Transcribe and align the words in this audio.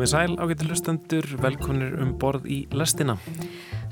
Komið 0.00 0.14
sæl 0.14 0.38
ágættu 0.40 0.64
hlustendur, 0.64 1.26
velkonir 1.44 1.98
um 2.00 2.14
borð 2.16 2.46
í 2.48 2.62
lestina. 2.72 3.18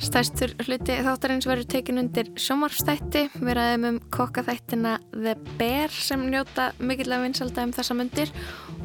Stærstur 0.01 0.55
hluti 0.65 0.95
þáttarins 1.05 1.45
verður 1.45 1.69
tekin 1.69 2.01
undir 2.01 2.31
sjómarfstætti. 2.33 3.27
Við 3.35 3.59
ræðum 3.59 3.85
um 3.91 3.99
kokkaþættina 4.17 4.95
The 5.13 5.35
Bear 5.61 5.93
sem 5.93 6.25
njóta 6.33 6.71
mikill 6.81 7.13
að 7.13 7.27
vinsalda 7.27 7.67
um 7.69 7.77
þessa 7.77 7.99
myndir 7.99 8.33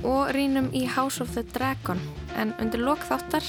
og 0.04 0.34
rínum 0.36 0.68
í 0.76 0.84
House 0.98 1.24
of 1.24 1.32
the 1.38 1.46
Dragon. 1.56 2.04
En 2.36 2.52
undir 2.60 2.84
lok 2.84 3.08
þáttar 3.08 3.48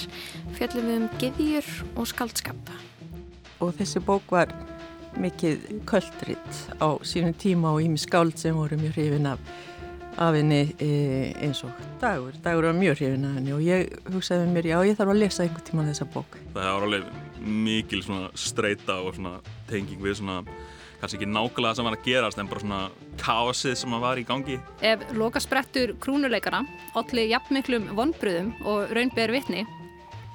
fjallum 0.55 0.87
við 0.93 1.01
um 1.01 1.11
giðjur 1.19 1.75
og 1.99 2.07
skaldskap. 2.15 2.75
Og 3.59 3.75
þessi 3.75 4.07
bók 4.07 4.39
var 4.39 4.55
mikið 5.19 5.83
köldritt 5.91 6.65
á 6.79 6.95
sínum 7.03 7.35
tíma 7.35 7.75
og 7.75 7.83
ími 7.83 7.99
skáld 7.99 8.39
sem 8.39 8.55
voru 8.55 8.79
mjög 8.79 9.01
hrifin 9.01 9.33
af 9.35 9.43
af 10.19 10.37
henni 10.37 10.61
e, 10.79 10.91
eins 11.43 11.65
og 11.67 11.73
dagur. 12.03 12.37
Dagur 12.45 12.69
var 12.69 12.77
mjög 12.79 13.01
hrifin 13.01 13.27
af 13.29 13.35
henni 13.39 13.55
og 13.55 13.65
ég 13.65 13.91
hugsaði 14.13 14.47
mér, 14.51 14.71
já 14.71 14.79
ég 14.87 14.99
þarf 14.99 15.15
að 15.15 15.21
lesa 15.23 15.45
einhvern 15.45 15.67
tíma 15.69 15.87
þessa 15.89 16.09
bók. 16.15 16.39
Það 16.55 16.71
var 16.71 16.87
alveg 16.89 17.11
mikil 17.45 18.03
svona 18.05 18.31
streyta 18.39 19.01
og 19.03 19.19
svona 19.19 19.37
tenging 19.71 20.03
við 20.03 20.19
svona 20.21 20.43
kannski 21.01 21.19
ekki 21.21 21.29
nákvæmlega 21.29 21.71
það 21.71 21.79
sem 21.79 21.89
var 21.89 21.97
að 21.99 22.05
gerast 22.09 22.41
en 22.41 22.51
bara 22.51 22.65
svona 22.65 22.83
káasið 23.21 23.79
sem 23.81 23.97
var 24.07 24.21
í 24.21 24.27
gangi. 24.29 24.59
Ef 24.81 25.07
lokasprettur 25.19 25.97
krúnuleikana 26.01 26.65
allir 26.97 27.33
jafnmiklum 27.35 27.91
vonbröðum 27.99 28.55
og 28.65 28.95
raunber 28.95 29.35
vitni 29.35 29.67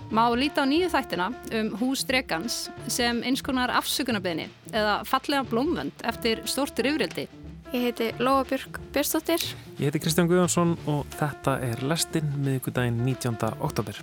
má 0.10 0.26
líta 0.34 0.66
á 0.66 0.70
nýju 0.70 0.90
þættina 0.90 1.28
um 1.54 1.68
hús 1.78 2.02
dregans 2.06 2.70
sem 2.90 3.22
eins 3.24 3.44
konar 3.46 3.70
afsökunarbeginni 3.78 4.50
eða 4.74 5.04
fallega 5.06 5.46
blómvönd 5.46 6.06
eftir 6.10 6.42
stórtur 6.50 6.90
yfirildi 6.90 7.28
Ég 7.70 7.84
heiti 7.86 8.14
Lóa 8.18 8.42
Björk 8.50 8.80
Björnstóttir. 8.92 9.44
Ég 9.78 9.84
heiti 9.92 10.00
Kristján 10.02 10.26
Guðjónsson 10.26 10.72
og 10.90 11.04
þetta 11.14 11.60
er 11.62 11.84
Lestinn 11.86 12.32
miðugudaginn 12.42 12.98
19. 13.06 13.36
oktober. 13.62 14.00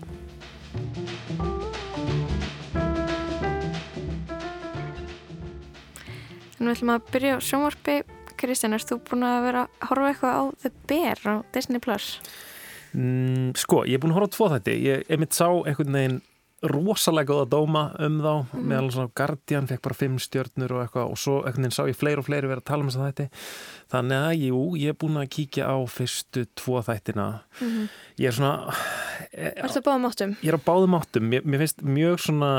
En 6.60 6.62
við 6.62 6.70
ætlum 6.76 6.94
að 6.94 7.10
byrja 7.10 7.34
á 7.34 7.38
sjónvarpi. 7.42 7.96
Kristján, 8.38 8.76
erst 8.78 8.92
þú 8.92 9.00
búin 9.10 9.26
að 9.26 9.48
vera 9.48 9.66
að 9.66 9.90
horfa 9.90 10.12
eitthvað 10.12 10.38
á 10.38 10.42
The 10.62 10.72
Bear 10.86 11.26
á 11.26 11.34
Disney+. 11.50 11.82
Plus? 11.82 12.08
Mm, 12.94 13.50
sko, 13.58 13.82
ég 13.82 13.98
er 13.98 14.04
búin 14.04 14.14
að 14.14 14.20
horfa 14.20 14.30
á 14.30 14.62
tvo. 14.62 14.76
Ég, 14.78 15.02
ég 15.10 15.18
mitt 15.18 15.34
sá 15.34 15.50
einhvern 15.50 15.98
veginn 15.98 16.22
rosalega 16.70 17.32
góða 17.32 17.48
dóma 17.52 17.82
um 18.02 18.18
þá 18.24 18.32
mm. 18.34 18.66
meðal 18.70 18.90
svona 18.94 19.12
Guardian 19.20 19.68
fekk 19.70 19.82
bara 19.86 19.98
fimm 19.98 20.18
stjörnur 20.22 20.76
og 20.76 20.82
eitthvað 20.84 21.12
og 21.12 21.20
svo 21.20 21.36
veginn 21.46 21.74
sá 21.74 21.82
ég 21.88 21.98
fleiri 21.98 22.22
og 22.22 22.28
fleiri 22.28 22.50
verið 22.50 22.64
að 22.64 22.68
tala 22.70 22.84
um 22.84 22.90
þess 22.90 23.00
að 23.00 23.10
þetta 23.10 23.26
þannig 23.94 24.26
að 24.26 24.44
jú, 24.46 24.62
ég 24.82 24.94
er 24.94 24.98
búin 25.00 25.20
að 25.20 25.32
kíkja 25.36 25.70
á 25.70 25.76
fyrstu 25.86 26.46
tvo 26.58 26.82
þættina 26.86 27.26
mm 27.60 27.68
-hmm. 27.68 27.88
ég 28.18 28.28
er 28.28 28.38
svona 28.38 28.54
Er 29.36 29.68
það 29.68 29.84
báðum 29.84 30.08
áttum? 30.08 30.34
Ég 30.40 30.48
er 30.48 30.56
á 30.56 30.62
báðum 30.64 30.96
áttum, 30.96 31.26
mér, 31.28 31.42
mér 31.44 31.60
finnst 31.64 31.82
mjög 31.84 32.20
svona 32.24 32.50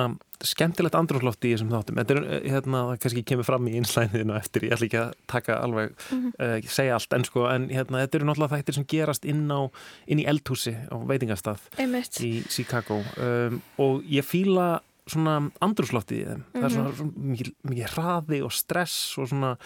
skemmtilegt 0.45 0.95
andrúrslótt 0.97 1.45
í 1.47 1.53
þessum 1.55 1.71
þáttum 1.73 1.97
þetta 1.97 2.13
er 2.13 2.19
eh, 2.21 2.47
hérna, 2.53 2.81
það 2.91 2.99
kannski 3.03 3.23
kemur 3.31 3.47
fram 3.47 3.69
í 3.69 3.73
einslæniðinu 3.79 4.35
eftir, 4.37 4.67
ég 4.67 4.75
ætla 4.75 4.87
ekki 4.87 4.99
að 5.01 5.13
taka 5.33 5.57
alveg 5.65 5.93
mm 5.95 6.19
-hmm. 6.19 6.33
uh, 6.45 6.69
segja 6.69 6.97
allt, 6.97 7.13
en 7.17 7.25
sko 7.25 7.45
en 7.49 7.69
hérna, 7.73 8.03
þetta 8.03 8.19
eru 8.19 8.27
náttúrulega 8.29 8.59
þættir 8.59 8.77
sem 8.77 8.87
gerast 8.93 9.25
inn 9.25 9.47
á 9.49 9.59
inn 10.05 10.21
í 10.21 10.27
eldhúsi 10.29 10.75
á 10.77 10.95
veitingastað 11.09 11.63
Einmitt. 11.77 12.21
í 12.21 12.43
Chicago 12.53 13.01
um, 13.17 13.61
og 13.81 14.03
ég 14.05 14.25
fýla 14.25 14.81
svona 15.07 15.49
andrúrslótt 15.63 16.11
í 16.11 16.21
þeim, 16.25 16.43
mm 16.43 16.43
-hmm. 16.43 16.59
það 16.59 16.65
er 16.65 16.75
svona, 16.75 16.95
svona 16.95 17.11
mikið, 17.15 17.53
mikið 17.63 17.95
hraði 17.95 18.43
og 18.43 18.53
stress 18.53 19.17
og 19.17 19.31
svona 19.31 19.57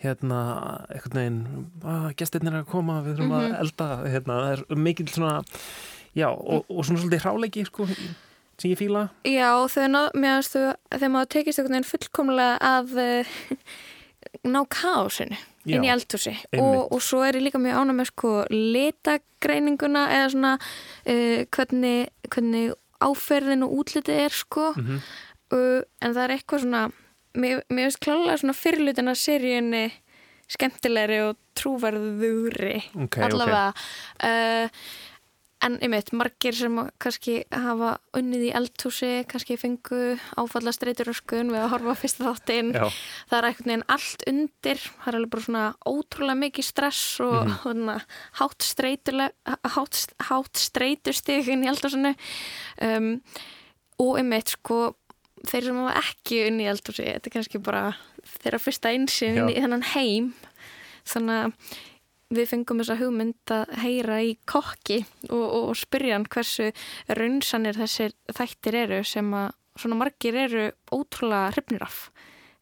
hérna, 0.00 0.40
eitthvað 0.92 1.14
neginn 1.16 1.68
að 1.82 2.08
gestirnir 2.16 2.54
er 2.54 2.64
að 2.64 2.72
koma, 2.72 3.02
við 3.02 3.16
þurfum 3.16 3.26
mm 3.26 3.36
-hmm. 3.36 3.44
að 3.44 3.48
mhm. 3.48 3.60
elda 3.60 3.88
hérna, 4.12 4.40
það 4.40 4.52
er 4.52 4.82
mikið 4.86 5.12
svona 5.12 5.44
já, 6.16 6.28
og, 6.30 6.64
og 6.68 6.86
svona 6.86 7.02
svolítið 7.02 7.24
hráleiki, 7.24 7.66
sko 7.68 7.88
sem 8.56 8.72
ég 8.72 8.80
fýla 8.80 9.08
Já, 9.28 9.50
þegar 9.68 11.12
maður 11.12 11.28
tekist 11.34 11.60
einhvern 11.60 11.76
veginn 11.76 11.90
fullkomlega 11.90 12.56
að 12.64 12.96
uh, 13.02 13.36
ná 14.54 14.62
kásun 14.72 15.36
inn 15.66 15.84
í 15.84 15.90
eldhúsi. 15.90 16.34
og, 16.60 16.92
og 16.94 17.00
svo 17.02 17.22
er 17.26 17.38
ég 17.38 17.48
líka 17.48 17.60
mjög 17.60 17.80
ánum 17.82 18.00
með 18.00 18.10
sko 18.12 18.32
litagreininguna 18.52 20.04
eða 20.14 20.28
svona 20.34 20.52
uh, 20.58 21.40
hvernig, 21.56 22.12
hvernig 22.30 22.76
áferðin 23.02 23.66
og 23.66 23.74
útlitið 23.82 24.22
er 24.24 24.32
sko. 24.32 24.70
Mm 24.76 24.86
-hmm. 24.86 25.00
uh, 25.52 25.82
en 26.00 26.14
það 26.14 26.22
er 26.24 26.36
eitthvað 26.36 26.62
svona 26.64 26.84
mér 27.36 27.62
finnst 27.68 28.00
klálega 28.00 28.38
svona 28.40 28.56
fyrirlutin 28.56 29.12
að 29.12 29.20
seríunni 29.20 29.84
skemmtilegri 30.48 31.20
og 31.26 31.36
trúvarðuri 31.58 32.78
okay, 32.94 33.24
allavega. 33.26 33.72
Okay. 34.14 34.70
En 35.64 35.78
einmitt, 35.80 36.10
margir 36.12 36.52
sem 36.52 36.76
kannski 37.00 37.38
hafa 37.48 37.94
unnið 38.16 38.42
í 38.44 38.50
eldhúsi, 38.58 39.22
kannski 39.30 39.56
fengu 39.56 40.00
áfalla 40.36 40.72
streyturöskun 40.74 41.48
við 41.54 41.62
að 41.62 41.70
horfa 41.72 41.94
fyrsta 42.02 42.26
þáttinn. 42.26 42.74
Það 42.76 43.38
er 43.38 43.48
eitthvað 43.48 43.70
nefn 43.70 43.86
allt 43.96 44.26
undir, 44.28 44.82
það 44.84 45.08
er 45.08 45.18
alveg 45.18 45.32
bara 45.32 45.46
svona 45.46 45.64
ótrúlega 45.88 46.40
mikið 46.42 46.68
stress 46.68 47.20
og 47.24 47.38
mm 47.38 47.54
-hmm. 47.64 48.04
hátt, 49.76 50.14
hátt 50.28 50.56
streytustíkin 50.66 51.64
í 51.64 51.72
eldhúsinu. 51.72 52.14
Um, 52.82 53.10
og 53.98 54.18
einmitt, 54.20 54.52
sko, 54.52 54.94
þeir 55.48 55.64
sem 55.64 55.76
hafa 55.80 55.98
ekki 56.04 56.46
unnið 56.50 56.66
í 56.66 56.72
eldhúsi, 56.74 57.08
þetta 57.08 57.30
er 57.30 57.36
kannski 57.38 57.58
bara 57.58 57.96
þeirra 58.42 58.60
fyrsta 58.60 58.92
einsinn 58.92 59.48
í 59.48 59.56
þennan 59.56 59.88
heim. 59.94 60.34
Þannig 61.06 61.46
að 61.46 61.52
við 62.34 62.48
fengum 62.50 62.80
þessa 62.82 62.96
hugmynd 62.98 63.52
að 63.54 63.74
heyra 63.82 64.20
í 64.24 64.32
kokki 64.48 65.02
og, 65.30 65.44
og 65.44 65.76
spyrja 65.78 66.16
hann 66.16 66.26
hversu 66.30 66.72
raunsanir 67.08 67.78
þessir 67.78 68.16
þættir 68.34 68.78
eru 68.82 69.02
sem 69.06 69.28
að 69.36 69.52
svona 69.76 69.98
margir 70.00 70.38
eru 70.46 70.70
ótrúlega 70.90 71.52
hrifnir 71.54 71.84
af. 71.86 72.08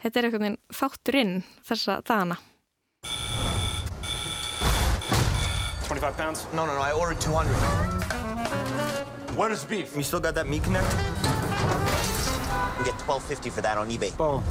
Þetta 0.03 0.21
er 0.21 0.27
einhvern 0.29 0.45
veginn 0.45 0.61
þátturinn 0.75 1.37
þessa 1.65 2.01
dagana. 2.05 2.37
25 5.85 6.17
pounds? 6.17 6.47
No, 6.53 6.67
no, 6.67 6.75
no, 6.75 6.81
I 6.81 6.93
ordered 6.93 7.21
200. 7.21 7.55
Where's 9.37 9.63
the 9.65 9.69
beef? 9.69 9.97
You 9.97 10.03
still 10.03 10.21
got 10.21 10.35
that 10.35 10.49
meat 10.49 10.63
connect? 10.65 10.91
You 12.79 12.85
get 12.85 12.95
12.50 13.01 13.53
for 13.53 13.63
that 13.63 13.79
on 13.79 13.89
eBay. 13.89 14.17
Boom. 14.17 14.43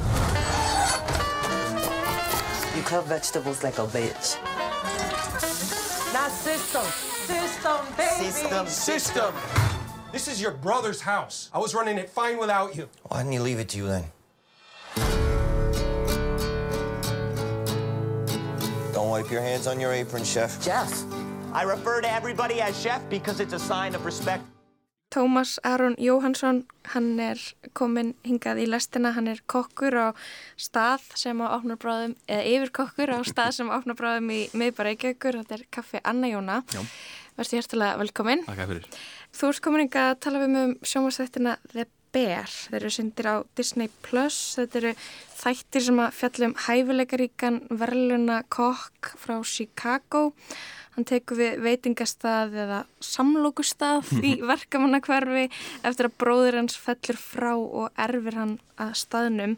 You 2.76 2.82
cut 2.82 3.06
vegetables 3.06 3.62
like 3.62 3.78
a 3.78 3.86
bitch. 3.86 4.36
Not 6.24 6.32
system. 6.32 6.82
System, 6.84 7.80
baby. 7.98 8.30
System. 8.30 8.66
System. 8.66 9.34
This 10.10 10.26
is 10.26 10.40
your 10.40 10.52
brother's 10.52 11.02
house. 11.02 11.50
I 11.52 11.58
was 11.58 11.74
running 11.74 11.98
it 11.98 12.08
fine 12.08 12.38
without 12.38 12.74
you. 12.74 12.88
Why 13.02 13.18
didn't 13.18 13.32
he 13.32 13.38
leave 13.40 13.58
it 13.58 13.68
to 13.68 13.76
you 13.76 13.86
then? 13.86 14.04
Don't 18.94 19.10
wipe 19.10 19.30
your 19.30 19.42
hands 19.42 19.66
on 19.66 19.78
your 19.78 19.92
apron, 19.92 20.24
chef. 20.24 20.64
Jeff. 20.64 20.90
I 21.52 21.62
refer 21.64 22.00
to 22.00 22.10
everybody 22.10 22.62
as 22.62 22.80
chef 22.80 23.06
because 23.10 23.38
it's 23.38 23.52
a 23.52 23.58
sign 23.58 23.94
of 23.94 24.06
respect. 24.06 24.44
Tómas 25.14 25.60
Aron 25.62 25.94
Jóhansson, 25.94 26.64
hann 26.90 27.20
er 27.22 27.38
komin 27.70 28.16
hingað 28.26 28.64
í 28.64 28.66
lestina, 28.66 29.12
hann 29.14 29.28
er 29.30 29.38
kokkur 29.46 29.94
á 29.94 30.08
stað 30.58 31.04
sem 31.14 31.38
á 31.38 31.54
áfnarbráðum, 31.54 32.16
eða 32.26 32.48
yfirkokkur 32.50 33.12
á 33.14 33.18
stað 33.22 33.52
sem 33.60 33.70
á 33.70 33.78
áfnarbráðum 33.78 34.32
í 34.34 34.40
miðbareikjökur, 34.58 35.38
þetta 35.44 35.60
er 35.60 35.64
kaffi 35.70 36.02
Anna 36.02 36.32
Jóna. 36.32 36.64
Verðstu 37.38 37.60
hjertilega 37.60 38.00
velkomin. 38.02 38.42
Takk 38.48 38.66
fyrir. 38.72 38.90
Þú 39.30 39.52
erst 39.52 39.62
komin 39.62 39.84
hingað 39.84 40.10
að 40.10 40.20
tala 40.26 40.42
við 40.42 40.58
um 40.64 40.74
sjónvarsþættina 40.82 41.54
The 41.70 41.86
Bear. 42.14 42.50
Þeir 42.50 42.80
eru 42.80 42.92
syndir 42.94 43.30
á 43.30 43.36
Disney 43.58 43.90
Plus, 44.02 44.36
þetta 44.58 44.80
eru 44.80 44.92
þættir 45.38 45.86
sem 45.88 46.02
að 46.02 46.14
fjallum 46.18 46.58
hæfileikaríkan 46.66 47.62
verðluna 47.70 48.42
kokk 48.54 49.14
frá 49.18 49.38
Chicago 49.46 50.28
og 50.30 50.34
Hann 50.94 51.06
tekur 51.08 51.40
við 51.40 51.58
veitingastað 51.64 52.54
eða 52.64 52.80
samlókustað 53.02 54.12
í 54.22 54.36
verkamannakverfi 54.46 55.48
eftir 55.82 56.08
að 56.08 56.16
bróður 56.22 56.60
hans 56.60 56.78
fellur 56.78 57.18
frá 57.18 57.52
og 57.56 57.90
erfir 57.98 58.38
hann 58.38 58.56
að 58.78 58.94
staðnum. 59.02 59.56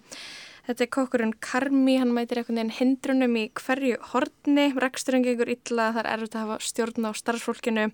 Þetta 0.67 0.83
er 0.83 0.91
kokkurinn 0.97 1.35
Karmi, 1.38 1.94
hann 2.00 2.15
mætir 2.15 2.41
einhvern 2.41 2.59
veginn 2.59 2.75
hindrunum 2.75 3.37
í 3.38 3.44
hverju 3.55 4.00
hortni, 4.11 4.71
reksturinn 4.75 5.23
gengur 5.23 5.53
illa, 5.53 5.93
það 5.94 6.00
er 6.03 6.09
erfitt 6.17 6.35
að 6.35 6.43
hafa 6.43 6.56
stjórn 6.67 7.06
á 7.06 7.11
starfsfólkinu 7.15 7.85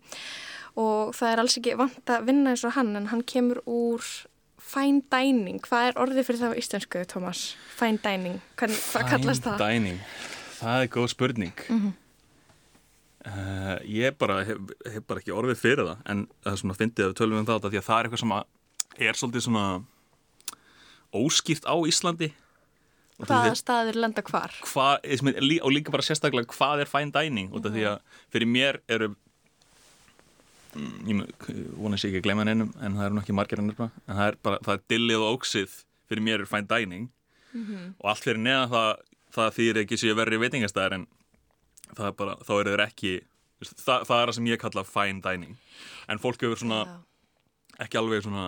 og 0.81 1.11
það 1.19 1.33
er 1.33 1.43
alls 1.43 1.57
ekki 1.61 1.75
vant 1.77 2.13
að 2.15 2.29
vinna 2.31 2.55
eins 2.55 2.65
og 2.65 2.73
hann 2.79 2.95
en 2.97 3.11
hann 3.11 3.25
kemur 3.29 3.61
úr 3.69 4.07
fine 4.63 5.03
dining. 5.13 5.61
Hvað 5.67 5.91
er 5.91 6.01
orðið 6.01 6.29
fyrir 6.31 6.41
það 6.47 6.55
á 6.55 6.61
íslensku, 6.63 7.03
Tómas? 7.11 7.43
Fine 7.77 8.01
dining, 8.07 8.39
hvað, 8.57 8.79
hvað 8.95 9.11
kallast 9.11 9.45
það? 9.45 9.59
Fine 9.59 9.75
dining, 9.75 10.01
það 10.63 10.87
er 10.87 10.93
góð 10.97 11.11
spurning. 11.13 11.67
Mm 11.69 11.81
-hmm. 11.83 11.99
Uh, 13.23 13.77
ég 13.87 14.17
bara 14.19 14.41
hef, 14.43 14.59
hef 14.83 15.03
bara 15.07 15.21
ekki 15.23 15.31
orðið 15.31 15.61
fyrir 15.61 15.87
það 15.87 15.99
en 16.11 16.23
það 16.43 16.53
er 16.53 16.57
svona 16.59 16.75
fyndið 16.75 17.05
að 17.05 17.11
við 17.13 17.19
tölum 17.21 17.39
um 17.39 17.45
það 17.47 17.67
því 17.69 17.79
að 17.79 17.85
það 17.87 17.99
er 18.01 18.09
eitthvað 18.09 18.23
sem 18.23 18.33
er 19.07 19.19
svolítið 19.21 19.45
svona 19.45 19.67
óskýrt 21.15 21.69
á 21.71 21.75
Íslandi 21.87 22.29
Hvaða 23.23 23.53
staðir 23.55 24.01
lenda 24.03 24.25
hvar? 24.27 24.57
Hva, 24.67 24.89
og 24.99 25.71
líka 25.71 25.95
bara 25.95 26.03
sérstaklega 26.03 26.51
hvað 26.51 26.83
er 26.83 26.91
fine 26.91 27.15
dining 27.15 27.53
mm 27.53 27.61
-hmm. 27.61 27.77
því 27.77 27.87
að 27.93 27.99
fyrir 28.35 28.49
mér 28.49 28.81
eru 28.89 29.09
mm, 30.75 30.99
ég 31.07 31.23
vona 31.79 31.97
sér 31.97 32.11
ekki 32.11 32.19
að 32.19 32.27
glemja 32.27 32.45
neinum 32.45 32.75
en 32.81 32.97
það 32.97 33.07
eru 33.07 33.15
nokkið 33.21 33.39
margir 33.39 33.59
ennur 33.59 33.81
en 33.81 34.17
það 34.17 34.27
er 34.27 34.37
bara, 34.43 34.59
það 34.65 34.75
er 34.75 34.83
dillið 34.89 35.23
og 35.23 35.39
óksið 35.39 35.71
fyrir 36.09 36.23
mér 36.23 36.41
er 36.41 36.47
fine 36.47 36.67
dining 36.67 37.11
mm 37.53 37.65
-hmm. 37.67 37.95
og 37.99 38.11
allt 38.11 38.25
fyrir 38.25 38.39
neða 38.39 38.67
það, 38.67 38.97
það 39.31 39.55
þýr 39.57 39.77
ekki 39.77 39.97
sér 39.97 40.17
verri 40.17 40.39
veitingastæðar 40.39 40.93
en 40.95 41.07
það 41.97 42.11
er 42.11 42.19
bara, 42.19 42.37
þá 42.43 42.53
eru 42.59 42.75
þeir 42.75 42.85
ekki 42.87 43.15
það, 43.63 44.05
það 44.09 44.19
er 44.19 44.27
það 44.27 44.37
sem 44.39 44.51
ég 44.51 44.63
kalla 44.63 44.85
fine 44.89 45.25
dining. 45.25 45.57
En 46.11 46.23
fólk 46.23 46.45
hefur 46.45 46.63
svona 46.63 46.85
Já. 46.89 46.95
ekki 47.87 48.01
alveg 48.01 48.25
svona 48.27 48.47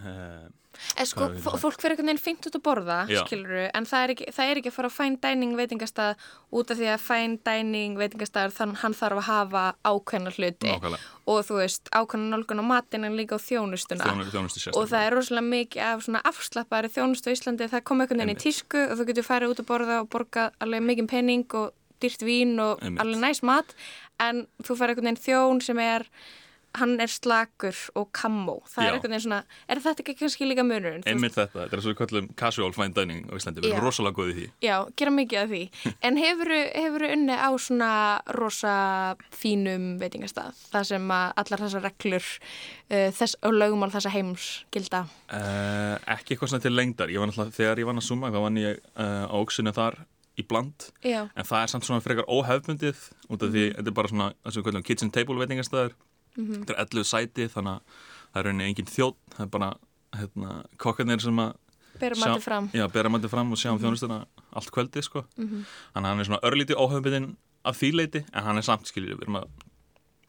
uh, 0.00 0.48
En 0.96 1.06
sko, 1.08 1.26
fólk 1.42 1.80
fyrir 1.80 1.94
einhvern 1.94 2.08
veginn 2.08 2.20
fint 2.22 2.46
út 2.48 2.56
að 2.56 2.62
borða, 2.64 2.98
skiluru, 3.26 3.64
en 3.76 3.86
það 3.88 4.04
er, 4.04 4.12
ekki, 4.14 4.26
það 4.36 4.50
er 4.50 4.60
ekki 4.60 4.70
að 4.70 4.76
fara 4.76 4.90
á 4.90 4.94
fine 4.94 5.18
dining 5.24 5.56
veitingastað 5.58 6.26
út 6.56 6.72
af 6.72 6.78
því 6.78 6.88
að 6.92 7.02
fine 7.04 7.40
dining 7.46 7.98
veitingastað 8.00 8.54
þannig 8.56 8.80
hann 8.84 8.96
þarf 8.96 9.20
að 9.20 9.26
hafa 9.26 9.64
ákveðna 9.90 10.32
hluti. 10.36 10.70
Nákvæmlega. 10.70 11.10
og 11.30 11.42
þú 11.46 11.58
veist, 11.58 11.90
ákveðna 11.90 12.30
nálgun 12.32 12.62
á 12.62 12.66
matin 12.70 13.06
en 13.06 13.18
líka 13.18 13.36
á 13.36 13.40
þjónustuna. 13.42 14.06
Þjónu, 14.06 14.28
þjónustu 14.32 14.72
og 14.72 14.88
það 14.90 15.04
er 15.08 15.16
rosalega 15.18 15.48
mikið 15.50 15.84
af 15.90 16.06
svona 16.06 16.22
afslappari 16.32 16.92
þjónustu 16.94 17.30
á 17.30 17.34
Íslandi, 17.34 17.70
það 17.74 17.84
kom 17.90 18.04
einhvern 18.04 18.24
veginn 18.24 18.38
í 18.38 18.40
tísku 18.40 18.86
og 18.86 18.96
þú 18.98 19.10
getur 19.10 19.26
farið 19.26 19.54
út 19.54 19.62
að 19.64 19.70
borða 19.74 20.00
og 20.04 20.10
borga 20.10 20.48
alveg 20.62 20.86
mikið 20.86 21.10
penning 21.12 21.58
og 21.60 21.74
dýrt 22.02 22.26
vín 22.26 22.58
og 22.62 22.82
Einmitt. 22.82 23.02
alveg 23.04 23.24
næst 23.24 23.46
mat 23.46 23.74
en 24.20 24.46
þú 24.62 24.76
farið 24.76 24.96
einhvern 24.96 25.10
veginn 25.10 25.24
þjón 25.26 25.64
sem 25.64 25.82
er 25.84 26.08
hann 26.78 27.00
er 27.02 27.10
slakur 27.10 27.74
og 27.98 28.10
kammo 28.14 28.60
það 28.70 28.84
Já. 28.84 28.88
er 28.88 28.96
eitthvað 28.96 29.22
svona, 29.24 29.38
er 29.66 29.80
þetta 29.82 30.02
ekki 30.04 30.14
kannski 30.20 30.46
líka 30.46 30.64
munurinn? 30.66 31.02
Einmitt 31.08 31.34
þetta, 31.34 31.64
þetta 31.64 31.76
er 31.76 31.82
svo 31.82 31.94
kallum 31.98 32.28
casual 32.38 32.70
fine 32.76 32.94
dining 32.94 33.24
á 33.26 33.34
Íslandi, 33.34 33.64
við 33.64 33.74
erum 33.74 33.88
rosalega 33.88 34.18
góðið 34.18 34.38
því 34.38 34.46
Já, 34.68 34.76
gera 35.00 35.14
mikið 35.16 35.40
af 35.40 35.50
því, 35.50 35.62
en 36.06 36.20
hefur 36.20 37.06
unni 37.08 37.38
á 37.38 37.50
svona 37.58 37.90
rosa 38.38 38.76
fínum 39.34 39.88
veitingastað 40.02 40.62
það 40.70 40.86
sem 40.92 41.10
allar 41.16 41.64
þessar 41.64 41.86
reglur 41.88 42.30
uh, 42.30 43.10
þess, 43.18 43.40
og 43.42 43.58
lögumál 43.58 43.90
þessa 43.96 44.14
heims 44.14 44.48
gilda? 44.70 45.04
Uh, 45.26 45.98
ekki 46.14 46.36
eitthvað 46.36 46.54
svona 46.54 46.68
til 46.68 46.76
lengdar, 46.76 47.10
ég 47.10 47.22
var 47.22 47.32
náttúrulega 47.32 47.58
þegar 47.58 47.82
ég 47.82 47.90
var 47.90 47.98
að 47.98 48.06
suma, 48.06 48.30
þá 48.30 48.40
vann 48.46 48.62
ég 48.62 48.80
uh, 48.94 49.26
á 49.26 49.34
óksinu 49.42 49.74
þar 49.74 50.04
í 50.40 50.46
bland, 50.48 50.90
Já. 51.04 51.28
en 51.34 51.48
það 51.48 51.62
er 51.62 51.72
samt 51.72 51.86
svona 51.86 52.04
frekar 52.04 52.28
óhefbundið, 52.28 53.02
út 53.28 53.42
af 53.42 53.52
því 53.52 53.64
mm. 53.66 53.76
þetta 53.78 53.92
er 53.92 53.98
bara 53.98 54.12
svona, 54.12 54.28
kallum 54.64 54.86
kitchen 54.86 55.12
table 55.14 55.38
veitingastæður 55.40 55.94
mm 56.36 56.46
-hmm. 56.46 56.64
þetta 56.64 56.74
er 56.74 56.80
11 56.84 57.04
sæti 57.04 57.48
þannig 57.54 57.72
að 57.72 57.80
það 58.30 58.40
er 58.40 58.46
rauninni 58.46 58.68
engin 58.68 58.90
þjótt 58.90 59.18
það 59.36 59.44
er 59.46 59.52
bara 59.56 59.70
hérna, 60.16 60.64
kokkarnir 60.76 61.22
sem 61.22 61.38
að 61.38 61.52
bera 62.00 62.16
mæti 62.16 62.40
fram, 62.40 62.68
fram 63.28 63.52
og 63.52 63.58
sjá 63.58 63.70
um 63.70 63.76
mm 63.76 63.78
-hmm. 63.78 63.84
þjónustuna 63.84 64.26
allt 64.52 64.70
kvöldi 64.70 65.02
sko. 65.02 65.24
mm 65.36 65.48
-hmm. 65.48 65.64
þannig 65.94 66.06
að 66.06 66.10
hann 66.10 66.20
er 66.20 66.24
svona 66.24 66.44
örlíti 66.48 66.74
óhauðbyrðin 66.74 67.36
af 67.64 67.76
því 67.76 67.90
leiti 67.94 68.24
en 68.32 68.42
hann 68.42 68.56
er 68.56 68.62
samt 68.62 68.86
skiljið 68.86 69.16
við 69.16 69.22
erum 69.22 69.36
að 69.36 69.48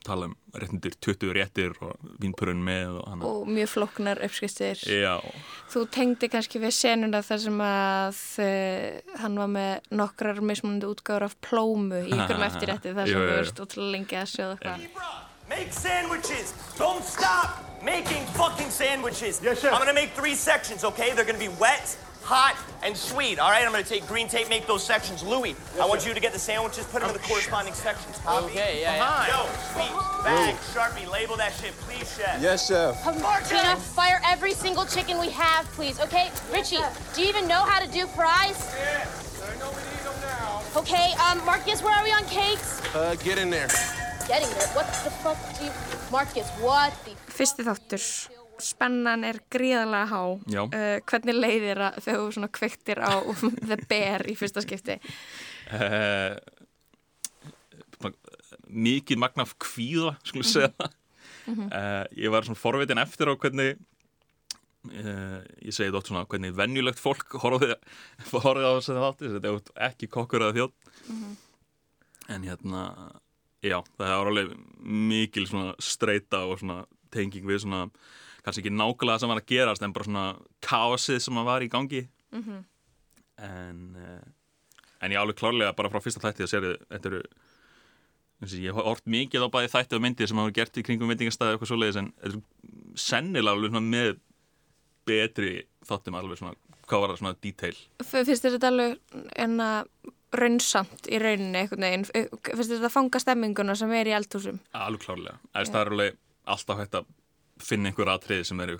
tala 0.04 0.25
um 0.25 0.36
réttindir 0.54 0.96
20 1.00 1.34
réttir 1.34 1.75
og 1.81 1.98
vínpurun 2.22 2.64
með 2.64 2.98
og, 3.02 3.24
og 3.24 3.48
mjög 3.48 3.69
floknar 3.69 4.22
uppskristir 4.25 4.75
já. 4.75 5.22
Þú 5.71 5.85
tengdi 5.95 6.29
kannski 6.31 6.59
við 6.62 6.73
senuna 6.75 7.21
þar 7.25 7.41
sem 7.45 7.62
að 7.65 8.21
uh, 8.44 9.18
hann 9.23 9.39
var 9.39 9.51
með 9.56 9.91
nokkrar 9.95 10.41
mismunandi 10.44 10.89
útgáður 10.91 11.29
af 11.29 11.38
plómu 11.44 12.03
í 12.06 12.12
ykkurum 12.12 12.47
eftirrétti 12.50 12.95
þar 12.97 13.12
sem 13.12 13.25
þú 13.25 13.35
veist 13.38 13.62
útrúlega 13.65 13.97
lengi 13.97 14.19
að 14.21 14.31
sjóða 14.35 14.56
eitthvað 14.57 15.27
Make 15.51 15.73
sandwiches. 15.73 16.53
Don't 16.77 17.03
stop 17.03 17.59
making 17.83 18.23
fucking 18.39 18.69
sandwiches. 18.69 19.41
Yes. 19.44 19.65
I'm 19.65 19.79
gonna 19.79 19.94
make 19.94 20.12
three 20.12 20.33
sections, 20.33 20.85
okay? 20.85 21.12
They're 21.12 21.25
gonna 21.25 21.38
be 21.38 21.50
wet, 21.59 21.97
hot, 22.23 22.56
and 22.83 22.95
sweet. 22.95 23.39
All 23.39 23.50
right, 23.50 23.65
I'm 23.65 23.71
gonna 23.71 23.83
take 23.83 24.07
green 24.07 24.27
tape, 24.27 24.50
make 24.50 24.68
those 24.68 24.83
sections. 24.83 25.23
Louis, 25.23 25.50
yes, 25.50 25.79
I 25.79 25.85
want 25.85 26.06
you 26.06 26.13
to 26.13 26.19
get 26.19 26.33
the 26.33 26.39
sandwiches, 26.39 26.85
put 26.85 27.01
them 27.01 27.09
in 27.09 27.15
the 27.15 27.27
corresponding 27.27 27.73
sections. 27.73 28.18
Copy? 28.19 28.45
Okay, 28.45 28.81
yeah, 28.81 28.95
yeah. 28.95 29.27
Yo, 29.27 29.50
sweet, 29.73 30.23
bag, 30.23 30.56
Sharpie, 30.73 31.09
label 31.12 31.35
that 31.38 31.53
shit, 31.53 31.73
please, 31.81 32.15
chef. 32.15 32.41
Yes, 32.41 32.68
chef. 32.68 33.06
Um, 33.06 33.15
Tina, 33.45 33.75
fire 33.75 34.21
every 34.25 34.53
single 34.53 34.85
chicken 34.85 35.19
we 35.19 35.29
have, 35.29 35.65
please, 35.73 36.00
okay? 36.00 36.29
Richie, 36.51 36.79
do 37.13 37.21
you 37.21 37.27
even 37.29 37.47
know 37.47 37.63
how 37.63 37.79
to 37.83 37.91
do 37.91 38.07
fries? 38.07 38.57
Yes, 38.77 39.41
I 39.44 39.59
know 39.59 39.69
we 39.69 39.81
need 39.91 40.03
them 40.06 40.19
now. 40.21 40.62
Okay, 40.75 41.13
um, 41.29 41.44
Marcus, 41.45 41.81
where 41.83 41.94
are 41.94 42.03
we 42.03 42.12
on 42.12 42.23
cakes? 42.25 42.81
Uh, 42.95 43.15
get 43.23 43.38
in 43.38 43.50
there. 43.50 43.68
getting 44.27 44.50
there. 44.50 44.68
What 44.69 44.88
the 45.03 45.12
fuck 45.23 45.38
do 45.57 45.65
you... 45.65 45.71
Marcus, 46.12 46.47
what 46.59 46.94
the... 47.06 47.12
Fyrsti 47.31 47.63
þáttur, 47.68 48.01
spennan 48.63 49.25
er 49.28 49.42
gríðarlega 49.52 50.08
há. 50.12 50.22
Uh, 50.31 50.98
hvernig 51.10 51.38
leiðir 51.38 51.81
það 51.81 52.00
þegar 52.06 52.24
þú 52.24 52.31
svona 52.38 52.50
kvektir 52.58 53.04
á 53.04 53.13
The 53.69 53.78
Bear 53.90 54.25
í 54.31 54.36
fyrsta 54.40 54.63
skipti? 54.66 54.98
Uh, 55.72 56.36
mikið 58.72 59.22
magnaf 59.22 59.56
kvíða, 59.62 60.16
skulle 60.24 60.46
ég 60.46 60.52
segja 60.52 60.74
það. 60.78 60.98
Mm 61.42 61.56
-hmm. 61.56 61.72
uh, 61.74 62.06
ég 62.24 62.31
var 62.31 62.46
svona 62.46 62.62
forvitin 62.62 63.02
eftir 63.02 63.28
á 63.28 63.36
hvernig 63.36 63.78
ég 64.81 65.74
segi 65.74 65.92
þetta 65.92 66.07
svona 66.07 66.25
hvernig 66.25 66.56
vennjulegt 66.57 67.00
fólk 67.00 67.36
horfið 67.38 67.75
á 67.78 68.72
þess 68.81 68.90
að 68.90 69.04
þátti 69.04 69.30
þetta 69.34 69.50
er 69.50 69.90
ekki 69.90 70.07
kokkur 70.07 70.42
eða 70.42 70.56
þjótt 70.57 70.74
mm 71.07 71.18
-hmm. 71.19 71.36
en 72.34 72.44
hérna 72.44 72.81
Já, 73.62 73.78
það 73.94 74.07
er 74.10 74.30
alveg 74.31 74.54
mikil 74.81 75.44
svona 75.46 75.75
streyta 75.78 76.42
og 76.50 76.57
svona 76.57 76.80
tenging 77.14 77.46
við 77.46 77.62
svona, 77.62 77.84
kannski 78.42 78.64
ekki 78.64 78.74
nákvæmlega 78.74 79.16
það 79.16 79.24
sem 79.24 79.32
var 79.32 79.42
að 79.42 79.50
gerast 79.52 79.86
en 79.86 79.96
bara 79.96 80.08
svona 80.08 80.26
káasið 80.66 81.20
sem 81.26 81.42
var 81.46 81.66
í 81.66 81.72
gangi 81.72 82.04
mm 82.32 82.44
-hmm. 82.44 82.64
en 83.38 83.82
uh, 83.96 84.22
en 85.02 85.12
ég 85.12 85.22
alveg 85.22 85.40
klárlega 85.40 85.76
bara 85.78 85.90
frá 85.90 86.02
fyrsta 86.02 86.22
þætti 86.24 86.46
að 86.46 86.52
sér 86.52 86.68
þetta 86.90 87.12
eru 87.12 87.22
ég 88.42 88.74
har 88.74 88.90
orðt 88.90 89.06
mikið 89.06 89.46
á 89.46 89.54
bæði 89.54 89.74
þætti 89.76 89.98
og 89.98 90.02
myndið 90.02 90.32
sem 90.32 90.42
hafa 90.42 90.56
gert 90.58 90.78
í 90.78 90.86
kringum 90.86 91.12
myndingastæði 91.12 91.52
og 91.52 91.58
eitthvað 91.58 91.72
svoleiðis 91.72 92.00
en 92.02 92.10
þetta 92.22 92.38
er 92.38 93.02
sennilega 93.02 93.56
alveg 93.56 93.74
svona 93.74 93.92
með 93.96 94.20
betri 95.06 95.54
þáttum 95.88 96.18
alveg 96.18 96.42
svona, 96.42 96.56
hvað 96.88 97.04
var 97.04 97.14
það 97.14 97.22
svona 97.22 97.38
detail 97.46 97.78
Fyrst 98.02 98.46
er 98.46 98.58
þetta 98.58 98.72
alveg 98.72 99.22
en 99.46 99.56
að 99.66 99.92
raunsamt 100.42 101.10
í 101.12 101.20
rauninni 101.20 101.60
einhvern 101.60 101.86
veginn, 101.86 102.06
finnst 102.08 102.72
þetta 102.72 102.88
að 102.88 102.94
fanga 102.94 103.20
stemminguna 103.20 103.76
sem 103.76 103.92
er 103.98 104.10
í 104.10 104.16
eldhúsum? 104.16 104.62
Alveg 104.78 105.06
klárlega, 105.06 105.40
það 105.54 105.82
er 105.82 105.92
alveg 105.96 106.20
alltaf 106.56 106.80
hægt 106.80 106.98
að 107.02 107.10
finna 107.66 107.92
einhver 107.92 108.12
aðtriði 108.13 108.48
sem 108.50 108.62
eru 108.66 108.80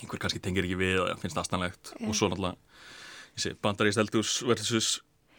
einhver 0.00 0.20
kannski 0.22 0.40
tengir 0.42 0.66
ekki 0.66 0.78
við 0.80 0.98
og 1.04 1.20
finnst 1.20 1.38
aðstæðanlegt 1.40 1.94
og 2.00 2.16
svo 2.16 2.30
náttúrulega 2.30 3.56
bandarísk 3.62 4.02
eldhús 4.02 4.34
versus 4.46 4.90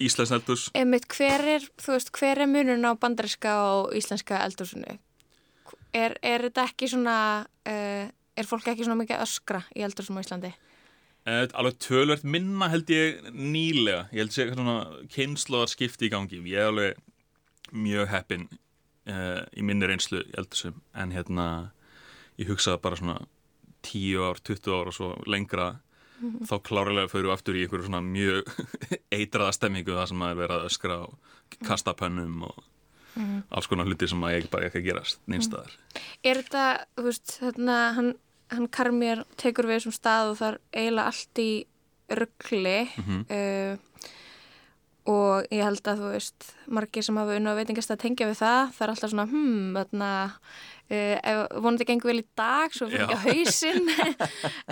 íslensk 0.01 0.33
eldhús. 0.37 0.69
Einmitt, 0.77 1.05
hver 1.13 1.43
er, 1.57 1.67
veist, 1.85 2.11
hver 2.17 2.41
er 2.41 2.49
munun 2.49 2.87
á 2.87 2.91
bandaríska 2.97 3.53
og 3.67 3.95
íslenska 3.97 4.41
eldhúsinu? 4.45 4.97
Er, 5.93 6.15
er 6.23 6.47
þetta 6.47 6.65
ekki 6.69 6.87
svona 6.89 7.15
uh, 7.67 8.05
er 8.09 8.47
fólk 8.47 8.71
ekki 8.71 8.87
svona 8.87 9.01
mikið 9.03 9.23
öskra 9.25 9.63
í 9.75 9.83
eldhúsum 9.85 10.17
á 10.17 10.23
Íslandi? 10.23 10.51
Uh, 11.27 11.45
alveg 11.53 11.77
tölvert 11.83 12.25
minna 12.25 12.71
held 12.71 12.89
ég 12.89 13.19
nýlega, 13.35 14.07
ég 14.09 14.23
held 14.23 14.33
segja 14.33 14.55
svona 14.55 14.77
kynnslóðar 15.13 15.69
skipti 15.69 16.07
í 16.07 16.13
gangi, 16.13 16.39
ég 16.49 16.63
er 16.63 16.71
alveg 16.71 17.01
mjög 17.71 18.09
heppin 18.11 18.47
uh, 18.49 19.43
í 19.53 19.65
minni 19.67 19.89
reynslu 19.89 20.23
eldursum 20.33 20.81
en 20.97 21.13
hérna 21.13 21.45
ég 22.41 22.49
hugsaði 22.51 22.81
bara 22.83 22.99
svona 22.99 23.19
10 23.87 24.25
ár, 24.25 24.41
20 24.45 24.75
ár 24.75 24.91
og 24.91 24.97
svo 24.97 25.13
lengra 25.25 25.69
mm 26.21 26.31
-hmm. 26.31 26.47
þá 26.49 26.55
klárlega 26.61 27.07
fyrir 27.09 27.29
við 27.29 27.33
aftur 27.33 27.55
í 27.55 27.63
einhverju 27.63 27.85
svona 27.85 28.01
mjög 28.01 28.43
eitraða 29.17 29.51
stemmingu 29.51 29.95
það 29.97 30.07
sem 30.07 30.21
að 30.21 30.31
er 30.31 30.41
verið 30.41 30.57
að 30.57 30.67
öskra 30.69 30.97
og 31.05 31.13
kasta 31.67 31.93
pönnum 31.93 32.43
og 32.43 32.63
mm 33.15 33.23
-hmm. 33.23 33.43
alls 33.49 33.67
konar 33.67 33.85
hluti 33.85 34.07
sem 34.07 34.23
að 34.23 34.35
ég 34.35 34.49
bara 34.49 34.65
ekki 34.65 34.77
að 34.79 34.87
gerast 34.89 35.19
nýnstaðar. 35.27 35.71
Mm. 35.71 36.01
Er 36.23 36.35
þetta, 36.37 36.85
þú 36.95 37.03
veist, 37.03 37.39
þarna 37.39 37.93
hann 37.93 38.13
hann 38.51 38.67
Karmér 38.67 39.23
tekur 39.39 39.67
við 39.67 39.79
þessum 39.79 39.95
stað 39.95 40.31
og 40.31 40.37
það 40.37 40.47
er 40.53 40.59
eiginlega 40.73 41.11
allt 41.11 41.41
í 41.41 41.51
ruggli 42.11 42.79
mm 42.97 43.03
-hmm. 43.07 43.21
uh, 43.31 43.90
og 45.09 45.47
ég 45.49 45.63
held 45.65 45.87
að 45.89 46.03
þú 46.03 46.09
veist 46.13 46.49
margir 46.69 47.05
sem 47.05 47.17
hafa 47.17 47.37
unna 47.39 47.55
á 47.55 47.57
veitingast 47.57 47.93
að 47.93 48.03
tengja 48.03 48.27
við 48.29 48.37
það 48.43 48.59
það 48.75 48.83
er 48.85 48.93
alltaf 48.93 49.11
svona 49.13 49.25
hmm 49.31 49.79
þarna, 49.79 50.09
uh, 50.93 51.39
vonandi 51.57 51.87
gengur 51.89 52.11
vel 52.11 52.21
í 52.21 52.27
dag 52.37 52.75
svo 52.75 52.89
fyrir 52.91 53.07
ekki 53.07 53.17
á 53.17 53.25
hausin 53.25 53.89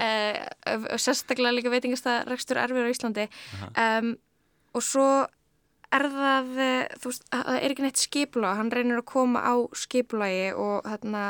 uh, 0.05 0.99
sérstaklega 1.01 1.55
líka 1.57 1.73
veitingast 1.73 2.09
að 2.09 2.29
rekstur 2.29 2.61
erfir 2.61 2.85
á 2.85 2.93
Íslandi. 2.93 3.25
Um, 3.73 4.13
og 4.77 4.85
svo 4.85 5.09
er 5.89 6.05
það 6.13 6.51
þú 7.01 7.09
veist, 7.09 7.25
það 7.33 7.55
er 7.55 7.73
ekki 7.73 7.87
neitt 7.87 8.03
skipula 8.03 8.53
hann 8.59 8.69
reynir 8.69 9.01
að 9.01 9.09
koma 9.09 9.41
á 9.41 9.53
skipulagi 9.73 10.51
og 10.53 10.85
þarna 10.85 11.23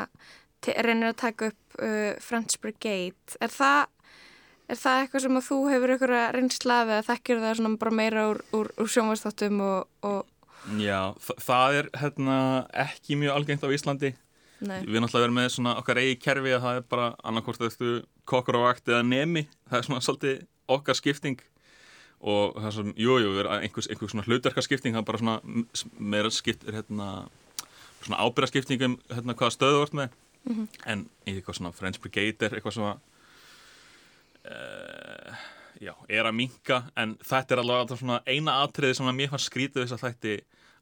reynir 0.84 1.14
að 1.14 1.20
taka 1.22 1.50
upp 1.50 1.80
uh, 1.80 2.12
French 2.20 2.60
Brigade. 2.60 3.38
Er 3.40 3.52
það, 3.52 3.88
er 4.70 4.78
það 4.80 5.02
eitthvað 5.02 5.24
sem 5.24 5.38
að 5.40 5.46
þú 5.48 5.58
hefur 5.72 5.92
eitthvað 5.94 6.24
reynslað 6.36 6.92
eða 6.94 7.06
þekkir 7.10 7.42
það 7.44 7.54
svona 7.58 7.80
bara 7.82 7.96
meira 8.00 8.24
úr, 8.30 8.40
úr, 8.56 8.70
úr 8.80 8.90
sjónvastáttum 8.94 9.60
og, 9.66 9.88
og... 10.06 10.26
Já, 10.80 11.00
það 11.40 11.78
er 11.80 11.90
hérna, 12.02 12.36
ekki 12.86 13.16
mjög 13.20 13.36
algengt 13.38 13.64
á 13.64 13.72
Íslandi 13.72 14.10
Nei. 14.60 14.80
við 14.84 15.00
náttúrulega 15.00 15.24
verðum 15.24 15.38
með 15.40 15.52
svona 15.54 15.76
okkar 15.80 16.00
eigi 16.02 16.18
kerfi 16.20 16.52
að 16.52 16.64
það 16.66 16.80
er 16.80 16.88
bara 16.92 17.06
annarkort 17.24 17.62
eftir 17.64 18.02
kokkur 18.28 18.58
á 18.60 18.66
vakt 18.68 18.90
eða 18.92 19.06
nemi, 19.08 19.46
það 19.70 19.78
er 19.78 19.86
svona 19.88 20.04
svolítið 20.04 20.42
okkar 20.70 20.98
skipting 20.98 21.40
og 22.20 22.58
það 22.58 22.66
er 22.68 22.74
svona, 22.76 22.96
jújú, 23.00 23.20
jú, 23.24 23.46
einhvers, 23.56 23.88
einhvers 23.88 24.12
svona 24.12 24.26
hlutverkarskipting 24.28 24.92
það 24.98 25.00
er 25.00 25.08
bara 25.08 25.22
svona 25.22 25.86
meira 25.96 26.32
skiptir 26.34 26.76
hérna 26.76 27.06
svona 28.04 28.20
ábyrðaskiptingum 28.20 28.98
hérna, 29.08 29.36
hvaða 29.36 29.56
stöðu 29.56 29.80
vart 29.84 29.96
með 29.96 30.18
Mhm. 30.40 30.68
en 30.88 31.02
í 31.28 31.34
eitthvað 31.36 31.58
svona 31.58 31.72
French 31.76 32.00
Brigade 32.00 32.46
er 32.46 32.54
eitthvað 32.56 32.72
svona 32.72 32.94
uh, 34.48 35.34
já, 35.80 35.92
er 36.08 36.24
að 36.28 36.36
minka 36.36 36.82
en 36.96 37.16
þetta 37.24 37.54
er 37.56 37.62
alveg 37.62 37.82
alltaf 37.84 38.00
svona 38.02 38.20
eina 38.26 38.58
atriði 38.64 38.96
sem 38.98 39.06
að 39.10 39.18
mér 39.20 39.30
fannst 39.32 39.50
skrítið 39.50 39.84
þess 39.84 39.96
að 39.98 40.04
þætti 40.06 40.34